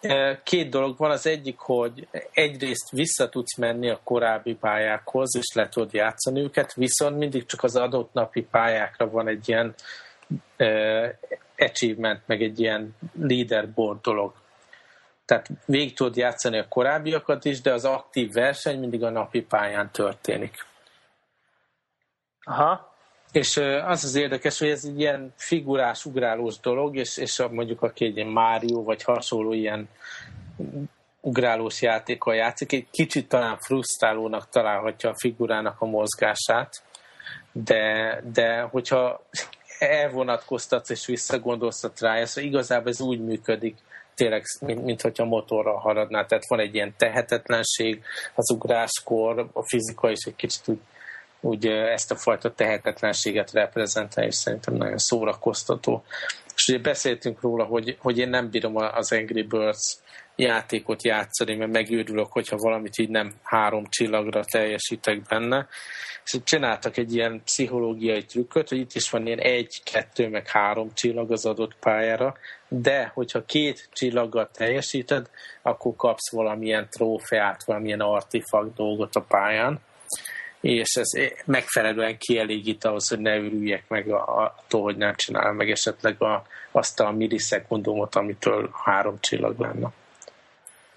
E, 0.00 0.40
két 0.42 0.70
dolog 0.70 0.96
van. 0.96 1.10
Az 1.10 1.26
egyik, 1.26 1.58
hogy 1.58 2.08
egyrészt 2.32 2.90
vissza 2.90 3.28
tudsz 3.28 3.56
menni 3.56 3.90
a 3.90 4.00
korábbi 4.04 4.54
pályákhoz, 4.54 5.36
és 5.36 5.54
le 5.54 5.68
tudod 5.68 5.92
játszani 5.92 6.40
őket, 6.40 6.74
viszont 6.74 7.18
mindig 7.18 7.46
csak 7.46 7.62
az 7.62 7.76
adott 7.76 8.12
napi 8.12 8.42
pályákra 8.42 9.10
van 9.10 9.28
egy 9.28 9.48
ilyen 9.48 9.74
uh, 10.58 11.08
achievement, 11.58 12.22
meg 12.26 12.42
egy 12.42 12.60
ilyen 12.60 12.96
leaderboard 13.20 14.00
dolog. 14.00 14.32
Tehát 15.30 15.50
végig 15.64 15.94
tudod 15.94 16.16
játszani 16.16 16.58
a 16.58 16.68
korábbiakat 16.68 17.44
is, 17.44 17.60
de 17.60 17.72
az 17.72 17.84
aktív 17.84 18.32
verseny 18.32 18.78
mindig 18.78 19.02
a 19.02 19.10
napi 19.10 19.42
pályán 19.42 19.90
történik. 19.92 20.66
Aha. 22.42 22.94
És 23.32 23.56
az 23.86 24.04
az 24.04 24.14
érdekes, 24.14 24.58
hogy 24.58 24.68
ez 24.68 24.84
egy 24.84 25.00
ilyen 25.00 25.32
figurás, 25.36 26.04
ugrálós 26.04 26.58
dolog, 26.60 26.96
és, 26.96 27.16
és 27.16 27.42
mondjuk 27.50 27.82
aki 27.82 28.04
egy 28.04 28.16
ilyen 28.16 28.28
Mario, 28.28 28.82
vagy 28.82 29.02
hasonló 29.02 29.52
ilyen 29.52 29.88
ugrálós 31.20 31.82
játékkal 31.82 32.34
játszik, 32.34 32.72
egy 32.72 32.86
kicsit 32.90 33.28
talán 33.28 33.58
frusztrálónak 33.58 34.48
találhatja 34.48 35.10
a 35.10 35.18
figurának 35.18 35.80
a 35.80 35.86
mozgását, 35.86 36.82
de, 37.52 38.22
de 38.32 38.60
hogyha 38.60 39.26
elvonatkoztatsz 39.78 40.90
és 40.90 41.06
visszagondolsz 41.06 41.84
a 41.84 41.92
trájászra, 41.92 42.42
igazából 42.42 42.88
ez 42.88 43.00
úgy 43.00 43.20
működik, 43.20 43.76
tényleg, 44.20 44.44
mint, 44.60 44.84
mint 44.84 45.00
hogyha 45.00 45.24
motorra 45.24 45.78
haradná. 45.78 46.24
Tehát 46.24 46.48
van 46.48 46.60
egy 46.60 46.74
ilyen 46.74 46.94
tehetetlenség 46.96 48.02
az 48.34 48.50
ugráskor, 48.50 49.48
a 49.52 49.62
fizika 49.62 50.10
is 50.10 50.24
egy 50.24 50.36
kicsit 50.36 50.68
úgy, 50.68 50.78
úgy 51.40 51.66
ezt 51.66 52.10
a 52.10 52.16
fajta 52.16 52.54
tehetetlenséget 52.54 53.52
reprezentál, 53.52 54.24
és 54.24 54.34
szerintem 54.34 54.74
nagyon 54.74 54.98
szórakoztató. 54.98 56.04
És 56.54 56.68
ugye 56.68 56.78
beszéltünk 56.78 57.40
róla, 57.40 57.64
hogy, 57.64 57.96
hogy 58.00 58.18
én 58.18 58.28
nem 58.28 58.50
bírom 58.50 58.76
az 58.76 59.12
Angry 59.12 59.42
Birds 59.42 59.98
játékot 60.40 61.04
játszani, 61.04 61.54
mert 61.54 61.72
megőrülök, 61.72 62.32
hogyha 62.32 62.56
valamit 62.56 62.98
így 62.98 63.08
nem 63.08 63.32
három 63.42 63.84
csillagra 63.88 64.44
teljesítek 64.44 65.22
benne. 65.22 65.68
És 66.24 66.38
csináltak 66.44 66.96
egy 66.96 67.14
ilyen 67.14 67.40
pszichológiai 67.44 68.24
trükköt, 68.24 68.68
hogy 68.68 68.78
itt 68.78 68.94
is 68.94 69.10
van 69.10 69.26
ilyen 69.26 69.38
egy, 69.38 69.82
kettő, 69.84 70.28
meg 70.28 70.48
három 70.48 70.94
csillag 70.94 71.32
az 71.32 71.46
adott 71.46 71.76
pályára, 71.80 72.36
de 72.68 73.10
hogyha 73.14 73.44
két 73.44 73.88
csillaggal 73.92 74.50
teljesíted, 74.52 75.30
akkor 75.62 75.96
kapsz 75.96 76.32
valamilyen 76.32 76.88
trófeát, 76.90 77.64
valamilyen 77.64 78.00
artifakt 78.00 78.74
dolgot 78.74 79.14
a 79.14 79.24
pályán, 79.28 79.80
és 80.60 80.94
ez 80.94 81.10
megfelelően 81.44 82.18
kielégít 82.18 82.84
ahhoz, 82.84 83.08
hogy 83.08 83.18
ne 83.18 83.36
örüljek 83.36 83.84
meg 83.88 84.08
attól, 84.10 84.82
hogy 84.82 84.96
nem 84.96 85.14
csinálom 85.14 85.56
meg 85.56 85.70
esetleg 85.70 86.22
a, 86.22 86.46
azt 86.70 87.00
a 87.00 87.10
millisekundumot, 87.10 88.14
amitől 88.14 88.70
három 88.84 89.16
csillag 89.20 89.60
lenne. 89.60 89.92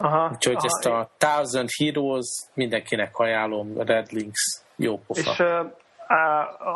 Aha, 0.03 0.29
Úgyhogy 0.33 0.55
aha, 0.55 0.65
ezt 0.65 0.85
a 0.85 1.09
Thousand 1.17 1.69
Heroes 1.77 2.27
mindenkinek 2.53 3.17
ajánlom, 3.17 3.77
Red 3.77 4.11
Links, 4.11 4.61
jó 4.75 4.99
pofa. 5.07 5.19
És 5.19 5.43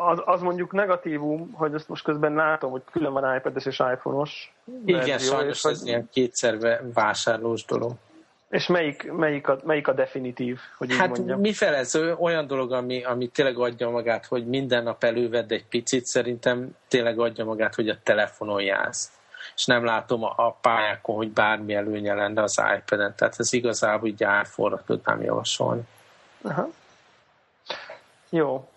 az, 0.07 0.21
az 0.25 0.41
mondjuk 0.41 0.71
negatívum, 0.71 1.51
hogy 1.53 1.73
ezt 1.73 1.89
most 1.89 2.03
közben 2.03 2.33
látom, 2.33 2.71
hogy 2.71 2.81
külön 2.91 3.13
van 3.13 3.35
iPad-es 3.35 3.65
és 3.65 3.79
iPhone-os. 3.79 4.53
Igen, 4.85 5.07
verzió, 5.07 5.31
sajnos 5.31 5.63
ez 5.63 5.79
hogy... 5.79 5.87
ilyen 5.87 6.09
kétszer 6.11 6.81
vásárlós 6.93 7.65
dolog. 7.65 7.91
És 8.49 8.67
melyik, 8.67 9.11
melyik, 9.11 9.47
a, 9.47 9.59
melyik 9.63 9.87
a 9.87 9.93
definitív, 9.93 10.59
hogy 10.77 10.89
így 10.89 10.97
hát 10.97 11.17
mondjam? 11.17 11.39
mi 11.39 11.51
ez 11.59 11.95
olyan 12.19 12.47
dolog, 12.47 12.71
ami, 12.71 13.03
ami 13.03 13.27
tényleg 13.27 13.57
adja 13.57 13.89
magát, 13.89 14.25
hogy 14.25 14.47
minden 14.47 14.83
nap 14.83 15.03
elővedd 15.03 15.53
egy 15.53 15.65
picit, 15.65 16.05
szerintem 16.05 16.69
tényleg 16.87 17.19
adja 17.19 17.45
magát, 17.45 17.75
hogy 17.75 17.89
a 17.89 17.97
telefonon 18.03 18.61
jársz 18.61 19.16
és 19.55 19.65
nem 19.65 19.85
látom 19.85 20.23
a 20.23 20.51
pályákon, 20.51 21.15
hogy 21.15 21.31
bármi 21.31 21.73
előnye 21.73 22.13
lenne 22.13 22.41
az 22.41 22.61
iPad-en. 22.77 23.13
Tehát 23.15 23.35
ez 23.37 23.53
igazából 23.53 24.07
így 24.07 24.23
árforra 24.23 24.81
tudnám 24.85 25.21
javasolni. 25.21 25.81
Aha. 26.41 26.67
Jó. 28.29 28.69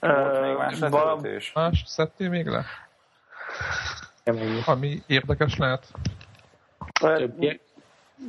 Volt 0.00 0.36
uh, 0.36 0.46
még 0.46 0.56
más 0.56 1.52
Más 1.54 1.82
szedtél 1.86 2.28
még 2.28 2.46
le? 2.46 2.64
Ami 4.64 5.02
érdekes 5.06 5.56
lehet? 5.56 5.86
Többiek? 7.00 7.60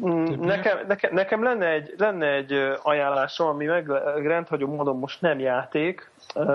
Mm, 0.06 0.24
nekem, 0.40 0.78
nekem, 0.88 1.14
nekem 1.14 1.44
lenne, 1.44 1.68
egy, 1.68 1.94
lenne 1.98 2.28
egy 2.28 2.78
ajánlásom, 2.82 3.48
ami 3.48 3.66
meg 3.66 3.88
rendhagyó 4.26 4.68
módon 4.68 4.98
most 4.98 5.22
nem 5.22 5.40
játék, 5.40 6.12
uh, 6.36 6.46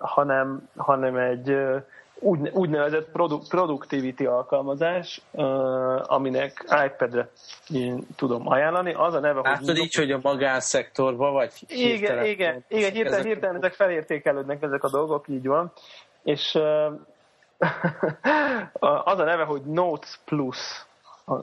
hanem, 0.00 0.68
hanem 0.76 1.16
egy 1.16 1.50
uh, 1.50 1.82
úgy, 2.18 2.50
úgynevezett 2.52 3.10
produ- 3.10 3.48
productivity 3.48 4.24
alkalmazás, 4.24 5.20
uh, 5.30 6.12
aminek 6.12 6.64
iPad-re 6.86 7.28
én 7.68 8.06
tudom 8.16 8.48
ajánlani. 8.48 8.92
Az 8.92 9.14
a 9.14 9.20
neve, 9.20 9.40
Látod 9.40 9.66
hogy... 9.66 9.78
így, 9.78 9.94
hogy 9.94 10.10
a 10.10 10.18
magánszektorban 10.22 11.32
vagy? 11.32 11.52
Igen, 11.68 12.24
igen, 12.24 12.64
igen 12.68 12.92
hirtelen, 12.92 13.18
ezek... 13.18 13.24
hirtelen 13.24 13.56
ezek 13.56 13.72
felértékelődnek 13.72 14.62
ezek 14.62 14.84
a 14.84 14.90
dolgok, 14.90 15.28
így 15.28 15.46
van. 15.46 15.72
És 16.22 16.54
uh, 16.54 16.92
az 19.12 19.18
a 19.18 19.24
neve, 19.24 19.44
hogy 19.44 19.62
Notes 19.62 20.18
Plus 20.24 20.86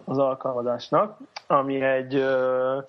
az 0.06 0.18
alkalmazásnak, 0.18 1.18
ami 1.48 1.82
egy, 1.82 2.16
uh, 2.16 2.84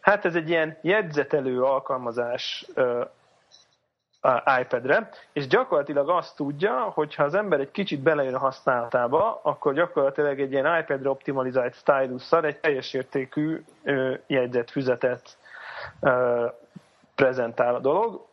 hát 0.00 0.24
ez 0.24 0.34
egy 0.34 0.48
ilyen 0.48 0.78
jegyzetelő 0.82 1.62
alkalmazás 1.62 2.66
uh, 2.76 3.06
iPad-re, 4.60 5.08
és 5.32 5.46
gyakorlatilag 5.46 6.08
azt 6.08 6.36
tudja, 6.36 6.80
hogy 6.80 7.14
ha 7.14 7.24
az 7.24 7.34
ember 7.34 7.60
egy 7.60 7.70
kicsit 7.70 8.00
belejön 8.00 8.34
a 8.34 8.38
használatába, 8.38 9.40
akkor 9.42 9.74
gyakorlatilag 9.74 10.40
egy 10.40 10.52
ilyen 10.52 10.78
iPad-re 10.78 11.08
optimalizált 11.08 11.74
stylusszal 11.74 12.44
egy 12.44 12.58
teljes 12.60 12.94
értékű 12.94 13.64
jegyzetfüzetet 14.26 15.36
prezentál 17.14 17.74
a 17.74 17.78
dolog, 17.78 18.26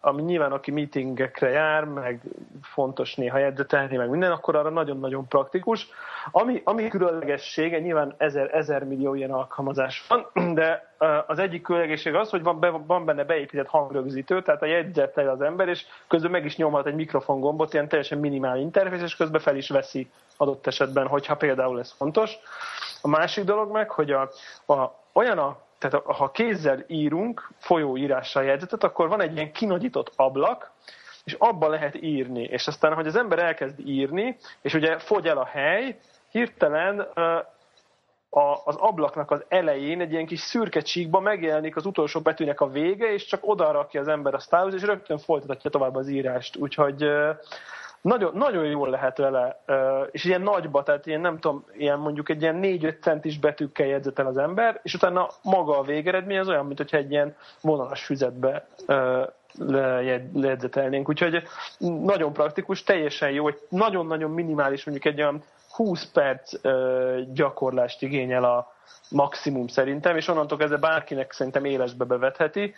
ami 0.00 0.22
nyilván 0.22 0.52
aki 0.52 0.70
meetingekre 0.70 1.48
jár, 1.48 1.84
meg 1.84 2.22
fontos 2.62 3.14
néha 3.14 3.38
jegyzetelni, 3.38 3.96
meg 3.96 4.10
minden, 4.10 4.30
akkor 4.30 4.56
arra 4.56 4.70
nagyon-nagyon 4.70 5.28
praktikus. 5.28 5.88
Ami, 6.30 6.60
ami 6.64 6.88
különlegessége, 6.88 7.78
nyilván 7.78 8.14
ezer, 8.16 8.54
ezer 8.54 8.84
millió 8.84 9.14
ilyen 9.14 9.30
alkalmazás 9.30 10.06
van, 10.08 10.26
de 10.54 10.94
az 11.26 11.38
egyik 11.38 11.62
különlegesség 11.62 12.14
az, 12.14 12.30
hogy 12.30 12.42
van, 12.42 12.60
be, 12.60 12.70
van 12.70 13.04
benne 13.04 13.24
beépített 13.24 13.66
hangrögzítő, 13.66 14.42
tehát 14.42 14.62
a 14.62 14.66
jegyzetel 14.66 15.28
az 15.28 15.40
ember, 15.40 15.68
és 15.68 15.86
közben 16.08 16.30
meg 16.30 16.44
is 16.44 16.56
nyomhat 16.56 16.86
egy 16.86 16.94
mikrofon 16.94 17.40
gombot, 17.40 17.72
ilyen 17.72 17.88
teljesen 17.88 18.18
minimál 18.18 18.58
interfész, 18.58 19.02
és 19.02 19.16
közben 19.16 19.40
fel 19.40 19.56
is 19.56 19.68
veszi 19.68 20.10
adott 20.36 20.66
esetben, 20.66 21.06
hogyha 21.06 21.36
például 21.36 21.78
ez 21.78 21.92
fontos. 21.92 22.38
A 23.02 23.08
másik 23.08 23.44
dolog 23.44 23.72
meg, 23.72 23.90
hogy 23.90 24.10
a, 24.10 24.30
a, 24.66 24.98
olyan 25.12 25.38
a 25.38 25.56
tehát 25.80 26.06
ha 26.06 26.30
kézzel 26.30 26.84
írunk 26.86 27.50
folyóírással 27.58 28.44
jegyzetet, 28.44 28.84
akkor 28.84 29.08
van 29.08 29.20
egy 29.20 29.34
ilyen 29.34 29.52
kinagyított 29.52 30.12
ablak, 30.16 30.70
és 31.24 31.36
abba 31.38 31.68
lehet 31.68 32.02
írni. 32.02 32.42
És 32.42 32.66
aztán, 32.66 32.94
hogy 32.94 33.06
az 33.06 33.16
ember 33.16 33.38
elkezd 33.38 33.80
írni, 33.88 34.36
és 34.62 34.74
ugye 34.74 34.98
fogy 34.98 35.26
el 35.26 35.38
a 35.38 35.44
hely, 35.44 35.98
hirtelen 36.30 37.08
az 38.64 38.76
ablaknak 38.76 39.30
az 39.30 39.44
elején 39.48 40.00
egy 40.00 40.12
ilyen 40.12 40.26
kis 40.26 40.40
szürke 40.40 40.80
csíkba 40.80 41.20
megjelenik 41.20 41.76
az 41.76 41.86
utolsó 41.86 42.20
betűnek 42.20 42.60
a 42.60 42.68
vége, 42.68 43.12
és 43.12 43.24
csak 43.24 43.40
oda 43.42 43.70
rakja 43.70 44.00
az 44.00 44.08
ember 44.08 44.34
a 44.34 44.38
stylus, 44.38 44.74
és 44.74 44.82
rögtön 44.82 45.18
folytatja 45.18 45.70
tovább 45.70 45.94
az 45.94 46.08
írást. 46.08 46.56
Úgyhogy 46.56 47.04
nagyon, 48.00 48.32
nagyon 48.34 48.64
jól 48.64 48.90
lehet 48.90 49.18
vele, 49.18 49.62
és 50.10 50.24
ilyen 50.24 50.40
nagyba, 50.42 50.82
tehát 50.82 51.06
ilyen 51.06 51.20
nem 51.20 51.38
tudom, 51.38 51.64
ilyen 51.72 51.98
mondjuk 51.98 52.28
egy 52.28 52.42
ilyen 52.42 52.60
4-5 52.62 53.00
centis 53.00 53.38
betűkkel 53.38 53.86
jegyzetel 53.86 54.26
az 54.26 54.36
ember, 54.36 54.80
és 54.82 54.94
utána 54.94 55.28
maga 55.42 55.78
a 55.78 55.82
végeredmény 55.82 56.38
az 56.38 56.48
olyan, 56.48 56.66
mint 56.66 56.78
hogyha 56.78 56.96
egy 56.96 57.10
ilyen 57.10 57.36
vonalas 57.60 58.04
füzetbe 58.04 58.66
lejegyzetelnénk. 60.32 61.08
Úgyhogy 61.08 61.42
nagyon 61.78 62.32
praktikus, 62.32 62.82
teljesen 62.82 63.30
jó, 63.30 63.42
hogy 63.42 63.58
nagyon-nagyon 63.68 64.30
minimális, 64.30 64.84
mondjuk 64.84 65.14
egy 65.14 65.20
olyan 65.20 65.42
20 65.70 66.04
perc 66.04 66.52
gyakorlást 67.32 68.02
igényel 68.02 68.44
a 68.44 68.74
maximum 69.10 69.66
szerintem, 69.66 70.16
és 70.16 70.28
onnantól 70.28 70.58
kezdve 70.58 70.78
bárkinek 70.78 71.32
szerintem 71.32 71.64
élesbe 71.64 72.04
bevetheti 72.04 72.74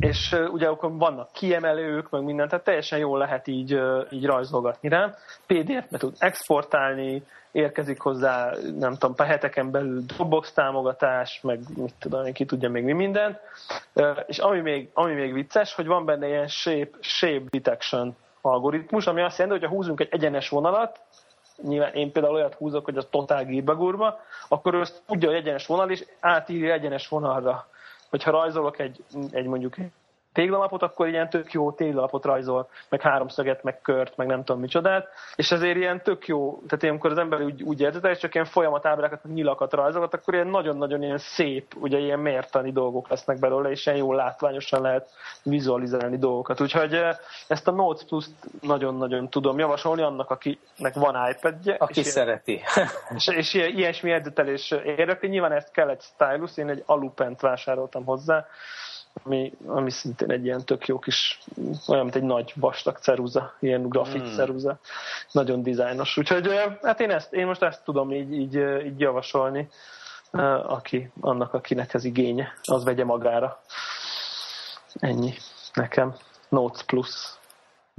és 0.00 0.36
ugye 0.52 0.68
akkor 0.68 0.96
vannak 0.96 1.32
kiemelők, 1.32 2.10
meg 2.10 2.22
minden, 2.22 2.48
tehát 2.48 2.64
teljesen 2.64 2.98
jól 2.98 3.18
lehet 3.18 3.46
így, 3.46 3.80
így 4.10 4.26
rajzolgatni 4.26 4.88
rá. 4.88 5.14
PDF-be 5.46 5.98
tud 5.98 6.14
exportálni, 6.18 7.22
érkezik 7.52 8.00
hozzá, 8.00 8.52
nem 8.78 8.92
tudom, 8.92 9.14
pár 9.14 9.26
heteken 9.26 9.70
belül 9.70 10.00
Dropbox 10.00 10.52
támogatás, 10.52 11.40
meg 11.42 11.60
mit 11.76 11.94
tudom, 11.98 12.32
ki 12.32 12.44
tudja 12.44 12.70
még 12.70 12.84
mi 12.84 12.92
minden. 12.92 13.38
Uh, 13.94 14.18
és 14.26 14.38
ami 14.38 14.60
még, 14.60 14.90
ami 14.94 15.12
még 15.12 15.32
vicces, 15.32 15.74
hogy 15.74 15.86
van 15.86 16.04
benne 16.04 16.26
ilyen 16.26 16.48
shape, 16.48 16.98
shape 17.00 17.44
detection 17.50 18.16
algoritmus, 18.40 19.06
ami 19.06 19.22
azt 19.22 19.38
jelenti, 19.38 19.60
hogy 19.60 19.68
ha 19.68 19.76
húzunk 19.76 20.00
egy 20.00 20.08
egyenes 20.10 20.48
vonalat, 20.48 21.00
nyilván 21.62 21.92
én 21.92 22.12
például 22.12 22.34
olyat 22.34 22.54
húzok, 22.54 22.84
hogy 22.84 22.96
az 22.96 23.06
totál 23.10 23.44
gépbe 23.44 23.72
akkor 24.48 24.74
ő 24.74 24.80
azt 24.80 25.02
tudja, 25.06 25.28
hogy 25.28 25.38
egyenes 25.38 25.66
vonal, 25.66 25.90
és 25.90 26.04
átírja 26.20 26.72
egyenes 26.72 27.08
vonalra 27.08 27.66
hogyha 28.08 28.30
rajzolok 28.30 28.78
egy, 28.78 29.04
egy 29.30 29.46
mondjuk 29.46 29.76
téglalapot, 30.38 30.82
akkor 30.82 31.08
ilyen 31.08 31.30
tök 31.30 31.52
jó 31.52 31.72
téglalapot 31.72 32.24
rajzol, 32.24 32.68
meg 32.88 33.00
háromszöget, 33.00 33.62
meg 33.62 33.80
kört, 33.80 34.16
meg 34.16 34.26
nem 34.26 34.44
tudom 34.44 34.60
micsodát, 34.60 35.08
és 35.36 35.52
ezért 35.52 35.76
ilyen 35.76 36.02
tök 36.02 36.26
jó, 36.26 36.62
tehát 36.66 36.82
én, 36.82 36.90
amikor 36.90 37.10
az 37.10 37.18
ember 37.18 37.42
úgy, 37.42 37.62
úgy 37.62 37.80
érzetel, 37.80 38.10
és 38.10 38.18
csak 38.18 38.34
ilyen 38.34 38.46
folyamatábrákat, 38.46 39.24
nyilakat 39.24 39.72
rajzolgat, 39.72 40.14
akkor 40.14 40.34
ilyen 40.34 40.46
nagyon-nagyon 40.46 41.02
ilyen 41.02 41.18
szép, 41.18 41.74
ugye 41.80 41.98
ilyen 41.98 42.18
mértani 42.18 42.72
dolgok 42.72 43.08
lesznek 43.08 43.38
belőle, 43.38 43.70
és 43.70 43.86
ilyen 43.86 43.98
jól 43.98 44.14
látványosan 44.14 44.82
lehet 44.82 45.10
vizualizálni 45.42 46.18
dolgokat. 46.18 46.60
Úgyhogy 46.60 46.94
eh, 46.94 47.16
ezt 47.48 47.68
a 47.68 47.70
Notes 47.70 48.04
plus 48.04 48.26
nagyon-nagyon 48.60 49.28
tudom 49.28 49.58
javasolni 49.58 50.02
annak, 50.02 50.30
akinek 50.30 50.94
van 50.94 51.30
iPad-je. 51.30 51.74
Aki 51.78 52.00
és 52.00 52.06
szereti. 52.06 52.60
És, 53.16 53.26
és 53.26 53.54
ilyesmi 53.54 54.10
edzetelés 54.10 54.70
érdekli. 54.70 55.28
Nyilván 55.28 55.52
ezt 55.52 55.72
kell 55.72 55.88
egy 55.88 56.00
stylus, 56.00 56.56
én 56.56 56.68
egy 56.68 56.82
alupent 56.86 57.40
vásároltam 57.40 58.04
hozzá, 58.04 58.46
ami, 59.24 59.52
ami 59.66 59.90
szintén 59.90 60.30
egy 60.30 60.44
ilyen 60.44 60.64
tök 60.64 60.86
jó 60.86 60.98
kis, 60.98 61.38
olyan, 61.86 62.02
mint 62.02 62.16
egy 62.16 62.22
nagy 62.22 62.52
vastag 62.56 62.98
ceruza, 62.98 63.54
ilyen 63.60 63.88
grafit 63.88 64.22
hmm. 64.22 64.34
ceruza, 64.34 64.78
nagyon 65.32 65.62
dizájnos. 65.62 66.16
Úgyhogy 66.16 66.50
hát 66.82 67.00
én, 67.00 67.10
ezt, 67.10 67.32
én 67.32 67.46
most 67.46 67.62
ezt 67.62 67.84
tudom 67.84 68.12
így, 68.12 68.32
így, 68.32 68.54
így 68.84 69.00
javasolni, 69.00 69.68
aki, 70.66 71.10
annak, 71.20 71.54
akinek 71.54 71.94
ez 71.94 72.04
igénye, 72.04 72.52
az 72.62 72.84
vegye 72.84 73.04
magára. 73.04 73.60
Ennyi 74.94 75.34
nekem. 75.72 76.14
Notes 76.48 76.82
Plus. 76.82 77.36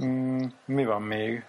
Mm, 0.04 0.44
mi 0.64 0.84
van 0.84 1.02
még? 1.02 1.44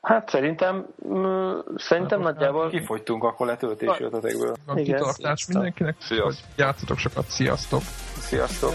Hát 0.00 0.28
szerintem, 0.28 0.86
mm, 1.08 1.58
szerintem 1.76 2.22
hát, 2.22 2.32
nagyjából... 2.32 2.68
Kifogytunk 2.68 3.24
akkor 3.24 3.46
letöltési 3.46 4.02
ötötekből. 4.02 4.54
A 4.66 4.74
kitartás 4.74 5.46
mindenkinek, 5.46 5.96
Sziasztok. 6.00 6.24
hogy 6.24 6.44
játszatok 6.56 6.98
sokat, 6.98 7.24
sziasztok! 7.28 7.82
Sziasztok! 8.18 8.72